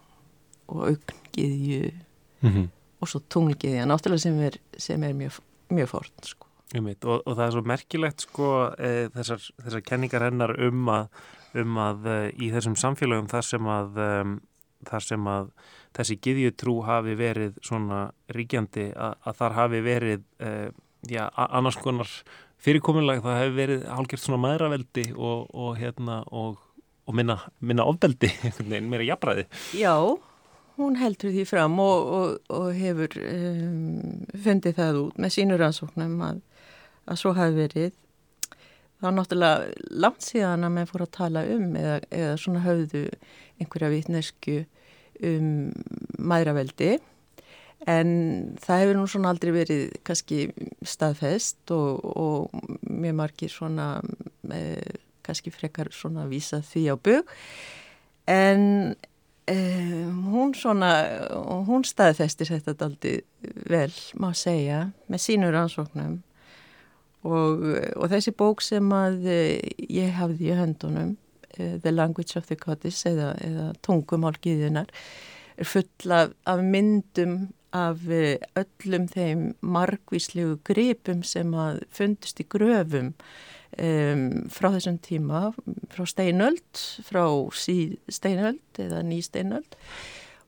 og 0.73 0.83
augngeðju 0.91 1.93
mm 2.41 2.51
-hmm. 2.51 2.67
og 3.01 3.09
svo 3.09 3.23
tunglgeðja, 3.29 3.87
náttúrulega 3.87 4.27
sem 4.27 4.41
er, 4.41 4.59
sem 4.79 5.03
er 5.03 5.15
mjög, 5.15 5.41
mjög 5.71 5.89
fórn 5.89 6.13
sko. 6.23 6.47
Og, 6.77 7.23
og 7.27 7.37
það 7.37 7.47
er 7.47 7.53
svo 7.53 7.63
merkilegt 7.63 8.21
sko 8.21 8.75
e, 8.79 9.09
þessar, 9.15 9.41
þessar 9.65 9.83
kenningar 9.87 10.23
hennar 10.23 10.57
um 10.61 10.89
að 10.89 11.09
um 11.57 11.79
að 11.81 12.07
uh, 12.11 12.29
í 12.43 12.51
þessum 12.53 12.77
samfélagum 12.77 13.29
þar 13.31 13.47
sem 13.49 13.69
að, 13.71 14.01
um, 14.03 14.41
þar 14.85 15.05
sem 15.07 15.29
að 15.31 15.53
þessi 15.97 16.17
giðjutrú 16.27 16.75
hafi 16.85 17.15
verið 17.17 17.61
svona 17.65 18.11
ríkjandi 18.29 18.91
að, 18.93 19.15
að 19.25 19.39
þar 19.41 19.57
hafi 19.61 19.81
verið 19.87 20.25
já, 21.11 21.25
annars 21.47 21.79
konar 21.83 22.11
fyrirkominlega 22.63 23.25
það 23.25 23.41
hefur 23.41 23.59
verið 23.61 23.85
hálfgjört 23.91 24.25
svona 24.25 24.41
maðuraveldi 24.45 25.05
og, 25.17 25.51
og, 25.53 25.75
hérna, 25.81 26.23
og, 26.33 26.57
og 27.07 27.19
minna, 27.19 27.39
minna 27.61 27.87
ofbeldi, 27.89 28.31
meira 28.91 29.07
jafnræði. 29.07 29.47
Já, 29.77 29.95
hún 30.81 30.99
heldur 31.01 31.35
því 31.35 31.45
fram 31.49 31.79
og 31.83 32.73
hefur 32.77 33.21
um, 33.23 34.25
fundið 34.47 34.81
það 34.81 35.05
út 35.05 35.23
með 35.23 35.37
sínur 35.37 35.69
ansóknum 35.69 36.19
að, 36.27 36.43
að 37.07 37.23
svo 37.23 37.37
hafi 37.37 37.57
verið 37.61 37.95
Það 38.97 39.05
var 39.05 39.13
náttúrulega 39.13 39.97
langt 40.01 40.25
síðan 40.25 40.65
að 40.65 40.71
menn 40.73 40.89
fór 40.89 41.03
að 41.05 41.11
tala 41.13 41.43
um 41.53 41.75
eða, 41.77 41.97
eða 42.17 42.37
svona 42.41 42.63
höfðu 42.65 43.03
einhverja 43.61 43.91
vitnesku 43.93 44.55
um 45.21 45.51
maðuraveldi 46.17 46.95
en 47.85 48.09
það 48.63 48.83
hefur 48.83 48.99
nú 48.99 49.09
svona 49.11 49.33
aldrei 49.35 49.53
verið 49.55 49.83
kannski 50.07 50.47
staðfest 50.87 51.75
og, 51.77 52.07
og 52.17 52.63
mjög 52.89 53.19
margir 53.21 53.53
svona 53.53 53.89
eh, 54.55 54.97
kannski 55.27 55.53
frekar 55.53 55.93
svona 55.93 56.25
vísa 56.31 56.63
því 56.65 56.87
á 56.89 56.97
bög 56.97 57.35
en 58.27 58.95
eh, 59.47 60.07
hún 60.31 60.55
svona, 60.57 60.93
hún 61.69 61.85
staðfestir 61.87 62.51
þetta 62.57 62.89
aldrei 62.89 63.21
vel 63.69 63.93
má 64.19 64.33
segja 64.35 64.87
með 65.11 65.23
sínur 65.27 65.59
ansóknum 65.61 66.23
og, 67.27 67.63
og 67.97 68.11
þessi 68.11 68.35
bók 68.37 68.65
sem 68.65 68.91
að 68.95 69.29
eh, 69.31 69.61
ég 69.91 70.17
hafði 70.17 70.51
í 70.51 70.59
höndunum 70.59 71.15
uh, 71.59 71.77
The 71.83 71.93
Language 71.93 72.39
of 72.39 72.49
the 72.51 72.59
Goddess 72.59 73.07
eða, 73.09 73.35
eða 73.43 73.71
tungumálgiðunar 73.87 74.91
er 75.57 75.69
full 75.69 76.13
af, 76.13 76.35
af 76.47 76.63
myndum 76.63 77.47
af 77.77 78.07
uh, 78.09 78.37
öllum 78.59 79.07
þeim 79.13 79.47
margvíslegu 79.61 80.59
gripum 80.67 81.23
sem 81.27 81.55
að 81.55 81.83
fundust 81.95 82.41
í 82.43 82.49
gröfum 82.49 83.13
um, 83.13 84.27
frá 84.53 84.71
þessum 84.75 85.01
tíma 85.05 85.49
frá 85.93 86.05
steinöld, 86.09 86.85
frá 87.07 87.25
sí 87.57 87.97
steinöld 88.09 88.81
eða 88.83 89.03
ný 89.07 89.21
steinöld 89.25 89.77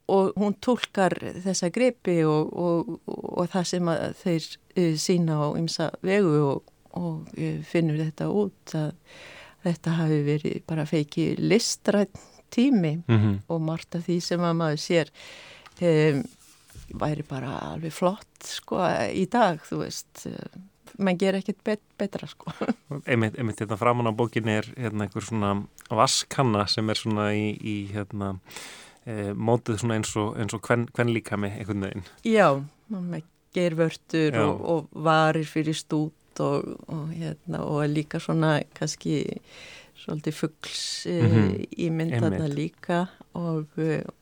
og 0.09 0.33
hún 0.41 0.57
tólkar 0.64 1.12
þessa 1.45 1.68
gripi 1.72 2.22
og, 2.24 2.55
og, 2.57 2.95
og 3.09 3.51
það 3.53 3.68
sem 3.72 3.91
þeir 4.22 4.47
uh, 4.49 4.95
sína 4.97 5.43
á 5.45 5.49
ymsa 5.61 5.91
vegu 6.07 6.39
og, 6.47 6.72
og 6.97 7.29
uh, 7.37 7.61
finnur 7.68 8.01
þetta 8.01 8.31
út 8.33 8.79
að 8.79 8.95
þetta 9.66 9.95
hafi 9.99 10.18
verið 10.26 10.61
bara 10.68 10.87
feiki 10.89 11.33
listrætt 11.41 12.16
tími 12.55 12.97
mm 12.97 13.16
-hmm. 13.16 13.39
og 13.49 13.61
margt 13.61 13.95
af 13.95 14.07
því 14.07 14.20
sem 14.20 14.41
að 14.41 14.55
maður 14.57 14.81
sér 14.81 15.11
um, 15.83 16.22
væri 16.95 17.24
bara 17.28 17.59
alveg 17.72 17.95
flott 17.95 18.49
sko 18.49 18.80
í 19.12 19.26
dag 19.30 19.62
þú 19.66 19.82
veist. 19.84 20.26
Mann 20.99 21.18
ger 21.20 21.36
ekkert 21.39 21.61
bet 21.66 21.82
betra 22.01 22.26
sko. 22.30 22.51
Einmitt, 23.11 23.36
einmitt 23.39 23.61
hérna 23.61 23.78
framann 23.78 24.09
á 24.11 24.14
bókinni 24.16 24.57
er 24.59 24.68
hérna 24.74 25.07
einhver 25.07 25.26
svona 25.26 25.55
vaskanna 25.93 26.64
sem 26.70 26.89
er 26.91 26.99
svona 26.99 27.28
í, 27.36 27.53
í 27.61 27.76
hérna 27.93 28.34
e, 29.05 29.34
mótið 29.34 29.82
svona 29.82 29.99
eins 29.99 30.14
og, 30.18 30.32
eins 30.41 30.57
og 30.57 30.62
hvern, 30.64 30.89
hvern 30.97 31.12
líka 31.12 31.39
með 31.41 31.61
einhvern 31.61 31.86
veginn. 31.86 32.07
Já, 32.26 32.49
með 32.89 33.28
gervörtur 33.57 34.39
og, 34.43 34.64
og 34.72 35.05
varir 35.07 35.49
fyrir 35.49 35.76
stút 35.76 36.43
og, 36.43 36.72
og 36.89 37.12
hérna, 37.12 37.62
líka 37.91 38.20
svona 38.22 38.59
kannski 38.76 39.20
svolítið 39.99 40.34
fuggls 40.34 41.07
e, 41.07 41.16
mm 41.22 41.28
-hmm. 41.32 41.66
í 41.78 41.90
myndarna 41.90 42.49
líka 42.49 43.07
og 43.34 43.66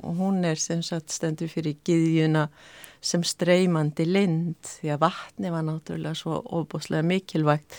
hún 0.02 0.44
er 0.44 0.56
sem 0.56 0.82
sagt 0.82 1.10
stendur 1.10 1.48
fyrir 1.48 1.76
giðjuna 1.84 2.48
sem 3.00 3.22
streymandi 3.22 4.04
lind 4.04 4.56
því 4.62 4.88
að 4.94 5.00
vatni 5.00 5.50
var 5.50 5.62
náttúrulega 5.62 6.14
svo 6.14 6.42
óbúslega 6.42 7.02
mikilvægt 7.02 7.76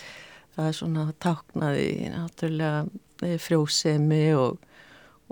það 0.56 0.68
er 0.68 0.72
svona 0.72 1.12
táknaði 1.20 2.10
náttúrulega 2.10 2.86
e, 3.22 3.38
frjósemi 3.38 4.34
og 4.34 4.58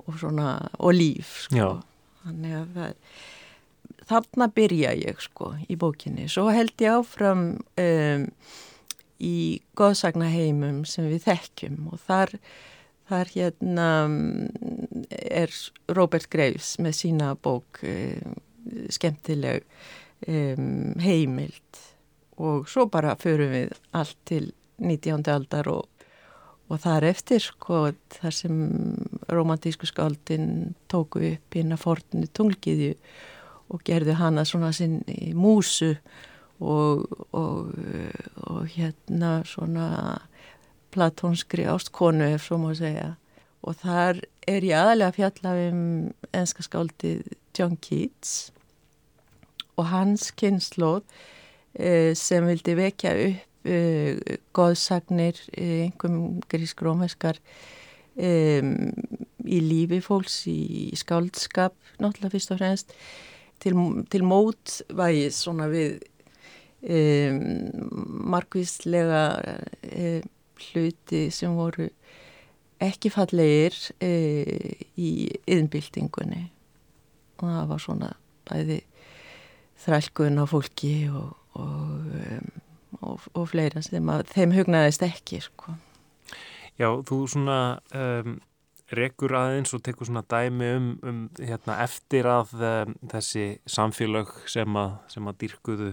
og 0.05 0.19
svona 0.19 0.69
og 0.79 0.93
líf 0.93 1.47
sko. 1.47 1.81
þannig 2.23 2.55
að 2.61 2.71
það 2.75 2.87
er 2.87 2.95
þarna 4.07 4.47
byrja 4.55 4.93
ég 5.01 5.21
sko 5.23 5.51
í 5.67 5.77
bókinni 5.79 6.27
svo 6.31 6.47
held 6.53 6.75
ég 6.83 6.99
áfram 7.01 7.43
um, 7.57 8.27
í 9.23 9.61
goðsagnaheimum 9.79 10.83
sem 10.89 11.07
við 11.11 11.27
þekkjum 11.27 11.91
og 11.91 12.01
þar, 12.07 12.35
þar 13.09 13.33
hérna 13.33 13.89
er 15.17 15.53
Robert 15.97 16.29
Graves 16.33 16.75
með 16.83 16.99
sína 17.01 17.33
bók 17.35 17.81
um, 17.83 18.37
skemmtileg 18.91 19.65
heimild 20.27 21.83
og 22.41 22.65
svo 22.69 22.87
bara 22.89 23.13
förum 23.21 23.51
við 23.53 23.75
allt 23.95 24.17
til 24.25 24.47
19. 24.81 25.21
aldar 25.29 25.69
og 25.69 25.85
og 26.67 26.81
þar 26.83 27.07
eftir 27.07 27.43
sko 27.43 27.85
þar 28.17 28.35
sem 28.35 28.55
romantísku 29.31 29.87
skáldin 29.87 30.75
tóku 30.91 31.23
upp 31.31 31.55
hérna 31.55 31.77
fornu 31.79 32.27
tunglgiðju 32.27 32.95
og 33.71 33.83
gerðu 33.87 34.17
hana 34.19 34.43
svona 34.47 34.73
sinn 34.75 34.99
músu 35.35 35.93
og, 36.59 37.05
og, 37.31 37.73
og 38.47 38.67
hérna 38.73 39.41
svona 39.45 39.87
platónskri 40.93 41.67
ástkonu 41.69 42.25
ef 42.33 42.47
svo 42.47 42.57
má 42.61 42.73
segja. 42.77 43.15
Og 43.61 43.75
þar 43.81 44.21
er 44.47 44.65
ég 44.65 44.77
aðalega 44.77 45.09
að 45.11 45.17
fjalla 45.17 45.55
um 45.69 45.81
enska 46.33 46.63
skáldið 46.65 47.33
John 47.57 47.75
Keats 47.81 48.51
og 49.77 49.89
hans 49.91 50.31
kynnslóð 50.31 51.03
uh, 51.03 52.13
sem 52.17 52.47
vildi 52.47 52.77
vekja 52.77 53.13
upp 53.27 53.69
uh, 53.69 54.37
goðsagnir, 54.57 55.41
einhverjum 55.57 56.39
grísk-rómeskar 56.49 57.41
í 58.17 59.57
lífi 59.61 59.99
fólks, 60.01 60.39
í 60.49 60.89
skáldskap 60.97 61.75
náttúrulega 62.01 62.33
fyrst 62.33 62.53
og 62.55 62.57
fremst 62.57 62.95
til, 63.61 63.75
til 64.09 64.25
mótvægis 64.25 65.37
svona 65.43 65.67
við 65.69 65.99
um, 66.89 67.39
margvíslega 68.33 69.23
um, 69.83 70.27
hluti 70.67 71.27
sem 71.33 71.55
voru 71.57 71.89
ekki 72.83 73.11
fallegir 73.13 73.75
uh, 74.01 74.85
í 74.97 75.09
yðnbildingunni 75.45 76.45
og 77.37 77.49
það 77.49 77.67
var 77.71 77.83
svona 77.83 78.13
bæði 78.47 78.79
þrælkun 79.83 80.41
á 80.41 80.45
fólki 80.49 80.93
og, 81.13 81.35
og, 81.59 82.07
um, 82.21 82.47
og, 83.01 83.27
og 83.33 83.49
fleira 83.51 83.83
sem 83.85 84.09
að 84.09 84.25
þeim 84.33 84.55
hugnaðist 84.57 85.05
ekki 85.05 85.41
sko. 85.45 85.77
Já, 86.77 86.89
þú 87.05 87.23
svona 87.29 87.59
um, 87.97 88.37
rekur 88.95 89.35
aðeins 89.35 89.73
og 89.75 89.83
tekur 89.83 90.07
svona 90.07 90.23
dæmi 90.29 90.69
um, 90.77 90.91
um 91.03 91.23
hérna, 91.39 91.79
eftir 91.83 92.27
að 92.29 92.53
um, 92.55 92.93
þessi 93.11 93.47
samfélag 93.67 94.31
sem 94.47 94.79
að, 94.79 94.93
sem 95.11 95.27
að 95.27 95.41
dýrkuðu 95.43 95.91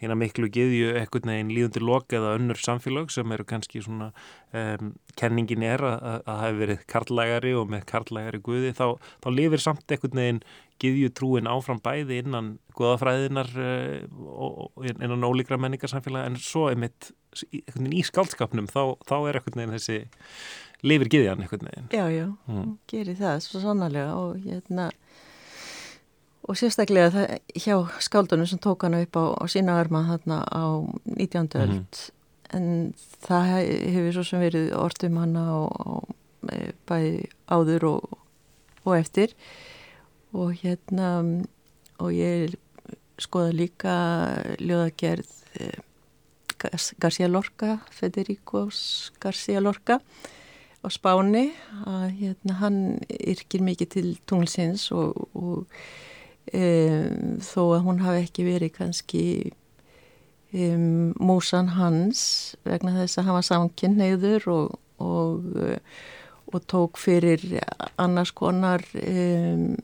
hérna 0.00 0.16
miklu 0.16 0.48
giðju 0.52 0.94
ekkert 0.96 1.26
neginn 1.28 1.52
líðundir 1.52 1.84
lok 1.84 2.14
eða 2.16 2.32
önnur 2.38 2.60
samfélag 2.60 3.10
sem 3.12 3.34
eru 3.34 3.44
kannski 3.48 3.82
svona 3.84 4.08
um, 4.56 4.94
kenningin 5.20 5.66
er 5.66 5.84
að 5.84 6.24
það 6.24 6.42
hefur 6.44 6.60
verið 6.62 6.82
karlægari 6.94 7.52
og 7.60 7.70
með 7.74 7.84
karlægari 7.90 8.42
guði 8.46 8.72
þá, 8.78 8.86
þá 9.20 9.28
lifir 9.36 9.64
samt 9.66 9.96
ekkert 9.96 10.16
neginn 10.16 10.40
giðju 10.80 11.12
trúin 11.12 11.50
áfram 11.50 11.82
bæði 11.84 12.22
innan 12.22 12.54
guðafræðinar 12.78 13.52
uh, 13.60 14.08
og 14.48 14.88
innan 14.88 15.28
ólíkra 15.28 15.60
menningarsamfélag 15.60 16.30
en 16.30 16.40
svo 16.40 16.70
einmitt 16.72 17.12
í 17.36 18.02
skaldskapnum 18.08 18.72
þá, 18.72 18.96
þá 19.04 19.16
er 19.28 19.42
ekkert 19.42 19.60
neginn 19.60 19.76
þessi 19.76 20.00
lifir 20.86 21.10
giðjan 21.12 21.44
ekkert 21.44 21.64
neginn. 21.66 21.88
Já, 21.92 22.04
já, 22.12 22.26
mm. 22.48 22.70
gerir 22.90 23.18
það 23.18 23.42
svo 23.44 23.62
sannarlega 23.62 24.14
og 24.18 24.38
hérna 24.44 24.90
og 26.48 26.58
sérstaklega 26.58 27.10
það, 27.14 27.34
hjá 27.62 27.76
skáldunum 28.02 28.48
sem 28.48 28.60
tók 28.62 28.86
hana 28.86 29.02
upp 29.04 29.18
á, 29.18 29.24
á 29.38 29.44
sína 29.50 29.76
arma 29.80 30.02
þarna 30.08 30.40
á 30.50 30.64
19. 31.04 31.48
öld 31.60 31.68
mm 31.68 31.84
-hmm. 31.84 32.56
en 32.56 32.94
það 33.26 33.44
hefur 33.94 34.12
svo 34.12 34.24
sem 34.24 34.40
verið 34.40 34.72
orðum 34.74 35.20
hana 35.20 35.44
og, 35.56 35.70
og 35.86 36.08
e, 36.52 36.72
bæði 36.86 37.28
áður 37.48 37.84
og, 37.84 38.18
og 38.84 38.98
eftir 38.98 39.34
og 40.32 40.54
hérna 40.62 41.44
og 41.98 42.12
ég 42.12 42.56
skoða 43.20 43.52
líka 43.52 43.94
ljóðagerð 44.58 45.30
eh, 45.60 45.78
García 47.00 47.28
Lorca 47.28 47.80
Federico 47.90 48.68
García 49.20 49.60
Lorca 49.60 50.00
á 50.80 50.88
Spáni 50.92 51.50
að 51.88 52.06
hérna 52.20 52.56
hann 52.60 52.78
yrkir 53.08 53.64
mikið 53.64 53.90
til 53.94 54.10
tunglsins 54.28 54.86
og, 54.96 55.16
og 55.36 55.66
um, 56.56 57.38
þó 57.44 57.62
að 57.76 57.84
hún 57.86 58.02
hafi 58.04 58.24
ekki 58.24 58.46
verið 58.48 58.74
kannski 58.78 59.24
um, 60.54 61.12
músan 61.20 61.74
hans 61.76 62.22
vegna 62.64 62.96
þess 63.02 63.20
að 63.20 63.28
hann 63.28 63.38
var 63.38 63.48
samkynneiður 63.50 64.48
og, 64.54 64.78
og, 65.04 65.48
og 66.50 66.68
tók 66.70 67.00
fyrir 67.00 67.44
annars 68.00 68.32
konar 68.32 68.84
um, 69.04 69.74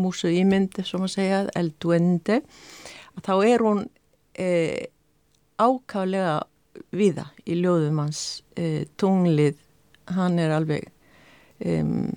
músu 0.00 0.30
ímyndi 0.32 0.84
sem 0.86 1.04
að 1.04 1.14
segja, 1.16 1.40
elduendi 1.58 2.40
að 3.16 3.24
þá 3.26 3.34
er 3.44 3.64
hún 3.64 3.82
e, 4.38 4.50
ákálega 5.60 6.38
viða 6.94 7.26
í 7.44 7.58
ljóðum 7.60 7.98
hans 8.04 8.22
tunglið, 9.00 9.58
hann 10.16 10.38
er 10.42 10.54
alveg 10.54 10.88
um, 11.64 12.10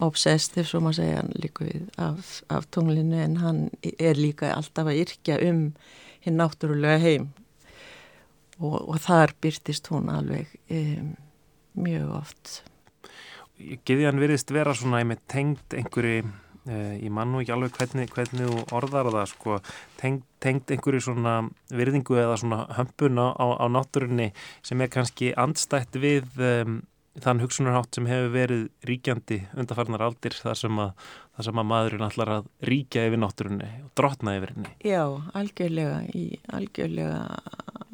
obsessed, 0.00 0.56
ef 0.60 0.70
svo 0.70 0.80
maður 0.84 1.00
segja 1.02 1.24
líka 1.36 1.66
við, 1.66 1.88
af, 2.00 2.40
af 2.52 2.68
tunglinu 2.72 3.20
en 3.20 3.36
hann 3.42 3.62
er 3.82 4.18
líka 4.18 4.54
alltaf 4.54 4.90
að 4.90 5.02
yrkja 5.04 5.40
um 5.48 5.62
hinn 6.24 6.40
náttúrulega 6.40 7.00
heim. 7.02 7.30
Og, 8.60 8.76
og 8.76 8.98
þar 9.00 9.32
byrtist 9.40 9.88
hún 9.92 10.10
alveg 10.12 10.50
um, 10.68 11.14
mjög 11.80 12.12
oft. 12.20 12.60
Giðjan 13.60 14.20
virðist 14.20 14.52
vera 14.52 14.74
svona 14.76 15.02
með 15.04 15.24
tengd 15.28 15.76
einhverju 15.76 16.24
uh, 16.24 16.94
ég 16.96 17.12
mann 17.12 17.32
nú 17.32 17.40
ekki 17.42 17.54
alveg 17.54 17.76
hvernig, 17.76 18.12
hvernig 18.12 18.48
þú 18.48 18.64
orðar 18.76 19.10
það 19.14 19.26
sko, 19.32 19.58
tengd, 20.00 20.24
tengd 20.44 20.72
einhverju 20.74 21.04
svona 21.08 21.34
virðingu 21.72 22.20
eða 22.20 22.38
svona 22.40 22.62
hömpun 22.76 23.20
á, 23.20 23.28
á, 23.36 23.46
á 23.60 23.66
náttúrunni 23.72 24.30
sem 24.66 24.80
er 24.80 24.92
kannski 24.92 25.32
andstætt 25.40 25.96
við 26.00 26.28
um, 26.40 26.80
þann 27.18 27.42
hugsunarhátt 27.42 27.96
sem 27.96 28.06
hefur 28.06 28.30
verið 28.34 28.62
ríkjandi 28.86 29.40
undarfarnar 29.58 30.04
aldir 30.06 30.36
þar 30.38 30.58
sem 30.60 30.80
að, 30.82 30.92
þar 31.36 31.48
sem 31.48 31.60
að 31.62 31.68
maðurinn 31.72 32.06
allar 32.06 32.32
að 32.36 32.48
ríkja 32.70 33.06
yfir 33.08 33.22
náttúrunni 33.24 33.70
og 33.82 33.92
drotna 33.98 34.36
yfir 34.38 34.54
henni. 34.54 34.72
Já, 34.86 35.02
algjörlega 35.34 36.00
í 36.14 36.24
algjörlega 36.54 37.20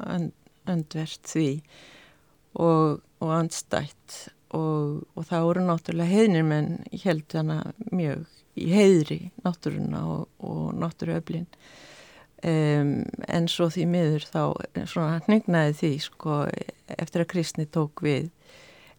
önd, 0.05 0.33
öndvert 0.69 1.31
því 1.33 1.49
og, 2.61 3.01
og 3.23 3.33
andstætt 3.33 4.19
og, 4.55 5.03
og 5.17 5.27
það 5.27 5.49
voru 5.49 5.65
náttúrulega 5.65 6.13
heiðnir 6.13 6.47
menn 6.47 6.71
held 7.03 7.37
hana 7.37 7.59
mjög 7.89 8.25
í 8.57 8.69
heiðri 8.73 9.19
náttúruna 9.45 10.03
og, 10.13 10.23
og 10.45 10.71
náttúruöflin 10.77 11.47
um, 12.45 12.93
en 13.27 13.49
svo 13.51 13.69
því 13.73 13.85
miður 13.91 14.29
þá 14.29 14.41
svona 14.85 15.21
hnignaði 15.27 15.77
því 15.81 15.91
sko 16.05 16.39
eftir 16.97 17.25
að 17.25 17.31
kristni 17.33 17.67
tók 17.69 18.05
við 18.05 18.29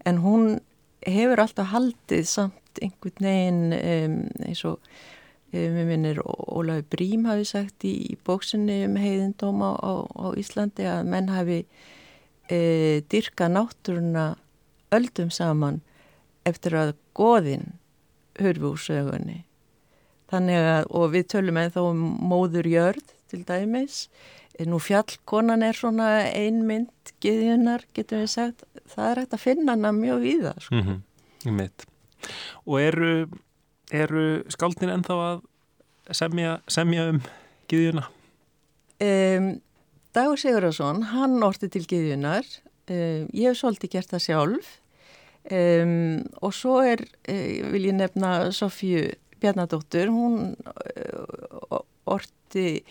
en 0.08 0.22
hún 0.24 0.58
hefur 1.06 1.42
alltaf 1.42 1.70
haldið 1.74 2.26
samt 2.28 2.82
einhvern 2.82 3.28
veginn 3.28 3.62
um, 3.78 4.18
eins 4.46 4.64
og 4.68 4.78
um, 4.78 4.88
við 5.52 5.86
minnir 5.88 6.20
Ólafi 6.24 6.86
Brím 6.92 7.28
hafi 7.28 7.46
sagt 7.48 7.86
í, 7.88 7.94
í 8.12 8.18
bóksunni 8.26 8.82
um 8.86 8.98
heiðindóma 9.00 9.74
á, 9.78 9.92
á 10.04 10.26
Íslandi 10.38 10.88
að 10.88 11.08
menn 11.12 11.30
hafi 11.32 11.62
e, 12.48 12.58
dyrka 13.10 13.48
náttúruna 13.52 14.30
öldum 14.94 15.30
saman 15.34 15.80
eftir 16.48 16.76
að 16.78 16.94
goðin 17.16 17.74
hörfu 18.38 18.74
úr 18.74 18.82
sögunni. 18.82 19.42
Þannig 20.28 20.68
að 20.70 20.90
og 20.96 21.12
við 21.14 21.30
tölum 21.32 21.60
eða 21.60 21.74
þá 21.76 21.82
um 21.88 22.02
móður 22.30 22.68
jörð 22.68 23.14
til 23.28 23.42
dæmis 23.48 24.06
nú 24.66 24.80
fjallkonan 24.82 25.62
er 25.62 25.76
svona 25.78 26.08
einmynd 26.34 27.12
geðjunar 27.22 27.84
getur 27.94 28.24
við 28.24 28.32
sagt 28.32 28.64
það 28.90 29.10
er 29.10 29.20
hægt 29.22 29.36
að 29.36 29.44
finna 29.44 29.76
hana 29.76 29.92
mjög 29.94 30.24
víða 30.24 30.54
sko. 30.58 30.74
mm 30.74 30.82
-hmm. 31.44 31.70
og 32.66 32.80
eru, 32.80 33.28
eru 33.92 34.44
skáldin 34.48 34.90
ennþá 34.90 35.14
að 35.14 35.40
semja, 36.10 36.60
semja 36.68 37.08
um 37.08 37.20
giðjuna? 37.68 38.08
Um, 39.00 39.60
Dagur 40.14 40.36
Sigurðarsson 40.36 41.02
hann 41.02 41.42
orti 41.42 41.68
til 41.68 41.86
giðjunar 41.86 42.44
um, 42.90 43.28
ég 43.32 43.48
hef 43.48 43.58
svolítið 43.60 43.90
gert 43.90 44.10
það 44.10 44.24
sjálf 44.24 44.80
um, 45.52 46.24
og 46.42 46.54
svo 46.54 46.80
er 46.82 47.04
uh, 47.28 47.70
vil 47.72 47.84
ég 47.90 47.94
nefna 47.94 48.50
Sofíu 48.50 49.12
Bjarnadóttur 49.40 50.10
hún 50.10 50.56
uh, 50.58 51.78
orti 52.04 52.82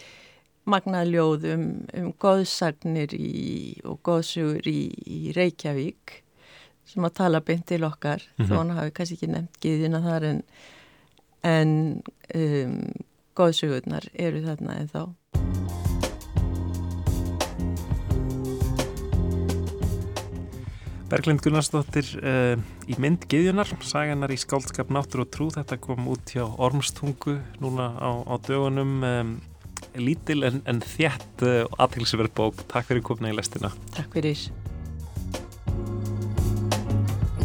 magnað 0.67 1.11
ljóð 1.13 1.45
um, 1.53 1.67
um 1.97 2.07
góðsagnir 2.21 3.13
í, 3.15 3.77
og 3.87 4.01
góðsugur 4.05 4.67
í, 4.69 4.79
í 5.07 5.19
Reykjavík 5.35 6.21
sem 6.87 7.03
að 7.07 7.17
tala 7.19 7.43
beint 7.43 7.67
til 7.67 7.83
okkar 7.87 8.23
mm 8.23 8.45
-hmm. 8.45 8.49
þó 8.49 8.57
hann 8.57 8.75
hafi 8.77 8.95
kannski 8.95 9.17
ekki 9.17 9.31
nefnt 9.31 9.61
giðina 9.63 10.01
þar 10.03 10.23
en, 10.31 10.41
en 11.43 11.71
um, 12.35 12.81
góðsugurnar 13.35 14.09
eru 14.13 14.43
þarna 14.45 14.79
en 14.81 14.91
þá. 14.91 15.03
Berglind 21.07 21.39
Gunnarsdóttir 21.39 22.07
uh, 22.19 22.59
í 22.91 22.95
mynd 22.99 23.29
Giðjunar, 23.31 23.69
saganar 23.79 24.31
í 24.33 24.35
skáldskap 24.35 24.89
Náttúr 24.91 25.23
og 25.23 25.29
trú, 25.31 25.47
þetta 25.55 25.77
kom 25.79 26.07
út 26.11 26.33
hjá 26.35 26.43
Ormstungu 26.43 27.37
núna 27.63 27.93
á, 27.95 28.11
á 28.27 28.35
dögunum 28.43 29.03
um, 29.07 29.37
lítil 30.01 30.47
en, 30.47 30.61
en 30.69 30.81
þjætt 30.83 31.43
uh, 31.45 31.51
eh, 31.63 31.77
aðtilsverð 31.83 32.33
bók. 32.37 32.65
Takk 32.71 32.91
fyrir 32.91 33.05
komna 33.05 33.33
í 33.33 33.37
lestina. 33.37 33.73
Takk 33.97 34.17
fyrir. 34.17 34.47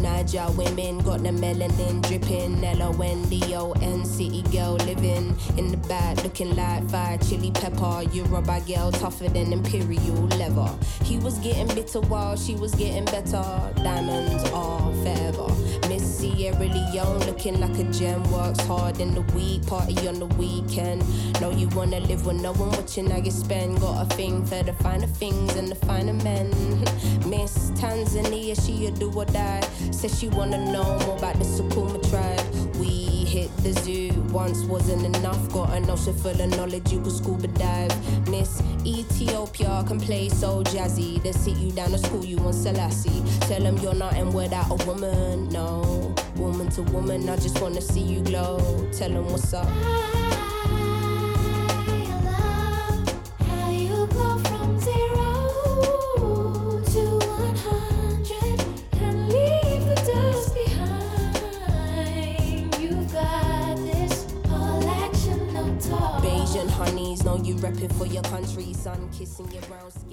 Niger 0.03 0.51
women 0.57 0.97
got 0.99 1.23
the 1.23 1.29
melanin 1.29 2.05
dripping. 2.05 2.61
L 2.63 2.83
O 2.83 3.01
N 3.01 3.23
D 3.29 3.41
O 3.55 3.71
N 3.81 4.03
city 4.03 4.41
girl 4.51 4.73
living 4.73 5.33
in 5.57 5.71
the 5.71 5.77
back, 5.87 6.21
looking 6.23 6.55
like 6.57 6.83
fire 6.89 7.17
chili 7.19 7.51
pepper. 7.51 8.03
Yoruba 8.11 8.59
girl 8.67 8.91
tougher 8.91 9.29
than 9.29 9.53
imperial 9.53 10.27
leather. 10.37 10.69
He 11.03 11.17
was 11.19 11.37
getting 11.39 11.67
bitter 11.73 12.01
while 12.01 12.35
she 12.35 12.55
was 12.55 12.75
getting 12.75 13.05
better. 13.05 13.43
Diamonds 13.77 14.43
are 14.51 14.91
forever. 15.03 15.47
Missy 15.87 16.13
Sierra 16.35 16.57
Leone, 16.57 17.19
looking 17.25 17.59
like 17.61 17.77
a 17.79 17.83
gem. 17.91 18.23
Works 18.31 18.59
hard 18.65 18.99
in 18.99 19.13
the 19.13 19.21
week, 19.33 19.65
party 19.67 20.07
on 20.07 20.19
the 20.19 20.25
weekend. 20.25 21.01
Know 21.39 21.51
you 21.51 21.69
wanna 21.69 21.99
live 22.01 22.25
with 22.25 22.41
no 22.41 22.51
one 22.53 22.71
watching 22.71 23.09
how 23.09 23.17
you 23.19 23.31
spend. 23.31 23.79
Got 23.79 24.05
a 24.11 24.15
thing 24.15 24.45
for 24.45 24.63
the 24.63 24.73
finer 24.73 25.07
things 25.07 25.55
and 25.55 25.69
the 25.69 25.75
finer 25.75 26.13
men. 26.13 26.49
Miss 27.27 27.71
Tanzania, 27.71 28.53
she 28.65 28.87
a 28.87 28.91
do 28.91 29.11
or 29.13 29.25
die. 29.25 29.61
Says 29.93 30.19
she 30.19 30.27
wanna 30.27 30.57
know 30.57 30.83
more 31.05 31.17
about 31.17 31.35
the 31.39 31.45
Sukuma 31.45 31.99
tribe. 32.09 32.75
We 32.77 33.23
hit 33.23 33.55
the 33.57 33.71
zoo 33.71 34.11
once 34.31 34.63
wasn't 34.65 35.05
enough. 35.15 35.51
Got 35.53 35.69
an 35.73 35.89
ocean 35.89 36.13
full 36.13 36.31
of 36.31 36.49
knowledge, 36.57 36.91
you 36.91 36.99
could 36.99 37.13
scuba 37.13 37.47
dive. 37.47 37.93
Miss 38.27 38.61
Ethiopia 38.85 39.83
can 39.87 39.99
play 39.99 40.27
so 40.27 40.61
jazzy. 40.63 41.21
They 41.23 41.31
sit 41.31 41.57
you 41.57 41.71
down 41.71 41.91
to 41.91 41.97
school, 41.97 42.25
you 42.25 42.37
want 42.37 42.55
Selassie. 42.55 43.23
Tell 43.47 43.61
them 43.61 43.77
you're 43.77 43.93
nothing 43.93 44.33
without 44.33 44.69
a 44.71 44.85
woman, 44.85 45.47
no. 45.49 46.13
Woman 46.35 46.69
to 46.71 46.81
woman, 46.81 47.29
I 47.29 47.37
just 47.37 47.61
wanna 47.61 47.81
see 47.81 48.01
you 48.01 48.21
glow. 48.21 48.57
Tell 48.91 49.09
them 49.09 49.25
what's 49.31 49.53
up. 49.53 49.67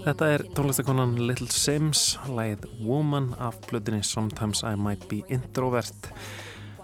Þetta 0.00 0.28
er 0.34 0.42
tónlistakonan 0.56 1.12
Little 1.28 1.46
Sims, 1.54 2.16
lægið 2.26 2.64
Woman 2.82 3.28
af 3.38 3.60
blöðinni 3.68 4.02
Sometimes 4.02 4.64
I 4.66 4.74
Might 4.74 5.06
Be 5.06 5.20
Introvert. 5.30 6.08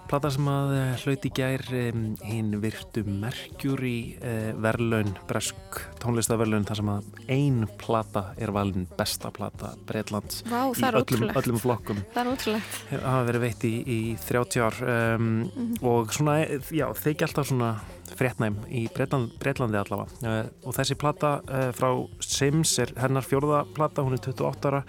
Plata 0.07 0.31
sem 0.31 0.47
að 0.47 0.71
eh, 0.77 0.93
hlauti 1.03 1.33
gær 1.35 1.65
hinn 1.67 2.53
virtu 2.63 3.03
Mercury 3.09 4.15
eh, 4.23 4.53
verlaun, 4.63 5.17
bresk 5.27 5.81
tónlistaverlaun 5.99 6.69
þar 6.69 6.79
sem 6.79 6.93
að 6.95 7.11
ein 7.27 7.59
plata 7.83 8.29
er 8.39 8.55
valin 8.55 8.87
besta 8.95 9.35
plata 9.35 9.73
Breitlands 9.89 10.45
Vá, 10.47 10.71
í 10.71 10.87
öllum, 10.93 11.27
öllum 11.43 11.59
flokkum. 11.59 12.07
Það 12.15 12.23
er 12.23 12.33
ótrúlegt. 12.37 12.81
Það 12.93 13.07
hafa 13.11 13.29
verið 13.33 13.47
veitt 13.49 13.67
í, 13.67 13.75
í 13.83 14.01
30 14.29 14.63
ár 14.69 14.81
um, 14.87 15.27
mm 15.27 15.45
-hmm. 15.51 15.77
og 15.91 16.15
svona, 16.15 16.39
já, 16.71 16.87
þeir 17.03 17.23
gælta 17.25 17.49
svona 17.51 17.75
fréttnæm 18.17 18.59
í 18.69 18.87
Breitland, 18.95 19.35
Breitlandi 19.41 19.79
allavega. 19.81 20.21
Uh, 20.23 20.69
og 20.69 20.77
þessi 20.77 20.97
plata 20.99 21.33
uh, 21.43 21.69
frá 21.77 21.91
Sims 22.23 22.77
er 22.83 22.95
hennar 23.01 23.27
fjórða 23.27 23.65
plata, 23.77 24.05
hún 24.07 24.17
er 24.17 24.23
28 24.23 24.71
ára 24.71 24.83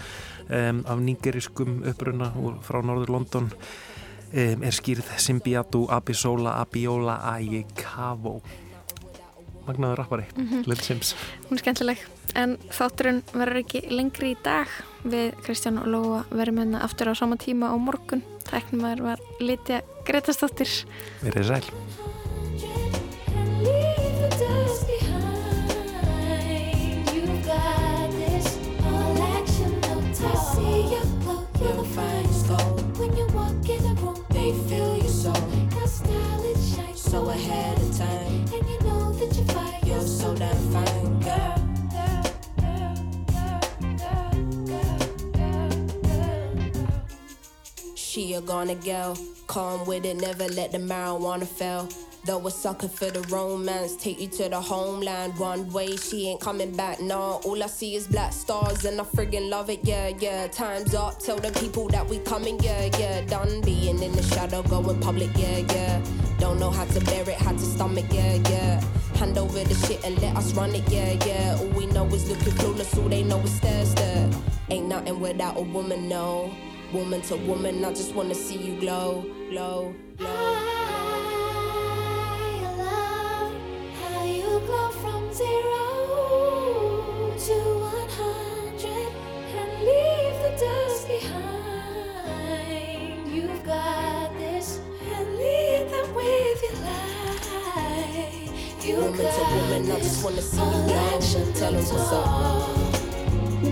um, 0.50 0.84
af 0.86 1.04
nýgeriskum 1.04 1.82
uppruna 1.92 2.32
frá 2.66 2.82
Norður 2.84 3.16
London. 3.18 3.52
Um, 4.28 4.64
er 4.68 4.76
skýrð 4.76 5.08
Simbiatu 5.24 5.86
Abisola 5.94 6.58
Abiola 6.62 7.22
Ayekavo 7.34 8.42
magnaður 9.68 9.98
rappari 9.98 10.26
mm 10.36 10.48
-hmm. 10.48 10.68
Little 10.68 10.84
Sims. 10.84 11.16
Hún 11.50 11.58
er 11.58 11.60
skemmtileg. 11.60 11.98
En 12.36 12.58
þátturinn 12.72 13.22
verður 13.34 13.62
ekki 13.64 13.82
lengri 13.90 14.32
í 14.32 14.38
dag. 14.44 14.68
Við 15.04 15.36
Kristján 15.44 15.80
og 15.80 15.88
Lóa 15.88 16.24
verðum 16.32 16.58
hérna 16.58 16.84
aftur 16.84 17.12
á 17.12 17.14
sama 17.16 17.36
tíma 17.36 17.72
á 17.72 17.76
morgun. 17.78 18.24
Tæknum 18.44 18.82
var 18.82 19.20
Lítja 19.40 19.82
Gretastóttir 20.06 20.86
Verðið 21.22 21.48
sæl 21.48 22.07
feel 34.54 34.98
your 34.98 35.08
soul. 35.08 35.34
Your 35.76 35.88
style 35.88 36.56
so 36.96 37.30
ahead 37.30 37.78
of 37.78 37.98
time, 37.98 38.46
and 38.54 38.70
you 38.70 38.80
know 38.82 39.12
that 39.14 39.36
you're 39.36 39.46
fine. 39.46 39.86
You're 39.86 40.02
so 40.02 40.36
damn 40.36 40.56
fine, 40.72 41.20
girl. 41.22 41.54
She 47.96 48.34
a 48.34 48.42
gonna 48.42 48.76
go, 48.76 49.16
calm 49.46 49.86
with 49.86 50.04
it, 50.06 50.18
never 50.18 50.48
let 50.48 50.72
the 50.72 50.80
marijuana 50.80 51.48
fail. 51.48 51.88
Though 52.28 52.46
a 52.46 52.52
sucker 52.52 52.90
for 52.90 53.10
the 53.10 53.22
romance, 53.34 53.96
take 53.96 54.20
you 54.20 54.28
to 54.28 54.50
the 54.50 54.60
homeland. 54.60 55.40
One 55.40 55.72
way, 55.72 55.96
she 55.96 56.28
ain't 56.28 56.42
coming 56.42 56.76
back, 56.76 57.00
nah. 57.00 57.36
All 57.46 57.64
I 57.64 57.68
see 57.68 57.96
is 57.96 58.06
black 58.06 58.34
stars, 58.34 58.84
and 58.84 59.00
I 59.00 59.06
friggin' 59.06 59.50
love 59.50 59.70
it, 59.70 59.80
yeah, 59.84 60.10
yeah. 60.20 60.48
Time's 60.48 60.94
up, 60.94 61.20
tell 61.20 61.38
the 61.38 61.54
people 61.58 61.88
that 61.88 62.06
we 62.06 62.20
coming, 62.20 62.60
yeah, 62.60 62.90
yeah. 63.00 63.22
Done 63.22 63.62
being 63.62 64.04
in 64.04 64.12
the 64.12 64.22
shadow, 64.24 64.62
going 64.64 65.00
public, 65.00 65.30
yeah, 65.38 65.60
yeah. 65.60 66.02
Don't 66.38 66.60
know 66.60 66.70
how 66.70 66.84
to 66.84 67.00
bear 67.06 67.22
it, 67.30 67.38
how 67.38 67.54
to 67.54 67.60
stomach, 67.60 68.08
yeah, 68.12 68.34
yeah. 68.50 68.82
Hand 69.16 69.38
over 69.38 69.64
the 69.64 69.76
shit 69.88 70.04
and 70.04 70.22
let 70.22 70.36
us 70.36 70.54
run 70.54 70.76
it, 70.76 70.84
yeah, 70.92 71.14
yeah. 71.26 71.56
All 71.58 71.68
we 71.80 71.86
know 71.86 72.06
is 72.08 72.30
looking 72.30 72.52
clueless, 72.56 73.02
all 73.02 73.08
they 73.08 73.24
know 73.24 73.40
is 73.40 73.54
stare, 73.54 73.86
stare. 73.86 74.30
Ain't 74.70 74.90
nothing 74.90 75.22
without 75.22 75.56
a 75.56 75.62
woman, 75.62 76.10
no. 76.10 76.54
Woman 76.92 77.22
to 77.22 77.38
woman, 77.38 77.86
I 77.86 77.92
just 77.92 78.14
wanna 78.14 78.36
see 78.36 78.58
you 78.58 78.78
glow, 78.82 79.26
glow, 79.50 79.96
glow. 80.18 80.87
Woman 98.98 99.18
to 99.18 99.42
woman, 99.42 99.92
I 99.92 100.00
just 100.00 100.24
wanna 100.24 100.42
see 100.42 100.58
you 100.58 100.64
glow. 100.64 101.20
Tell 101.54 101.72
them 101.72 101.86
what's 101.86 102.12
up. 102.12 102.28
You 103.64 103.72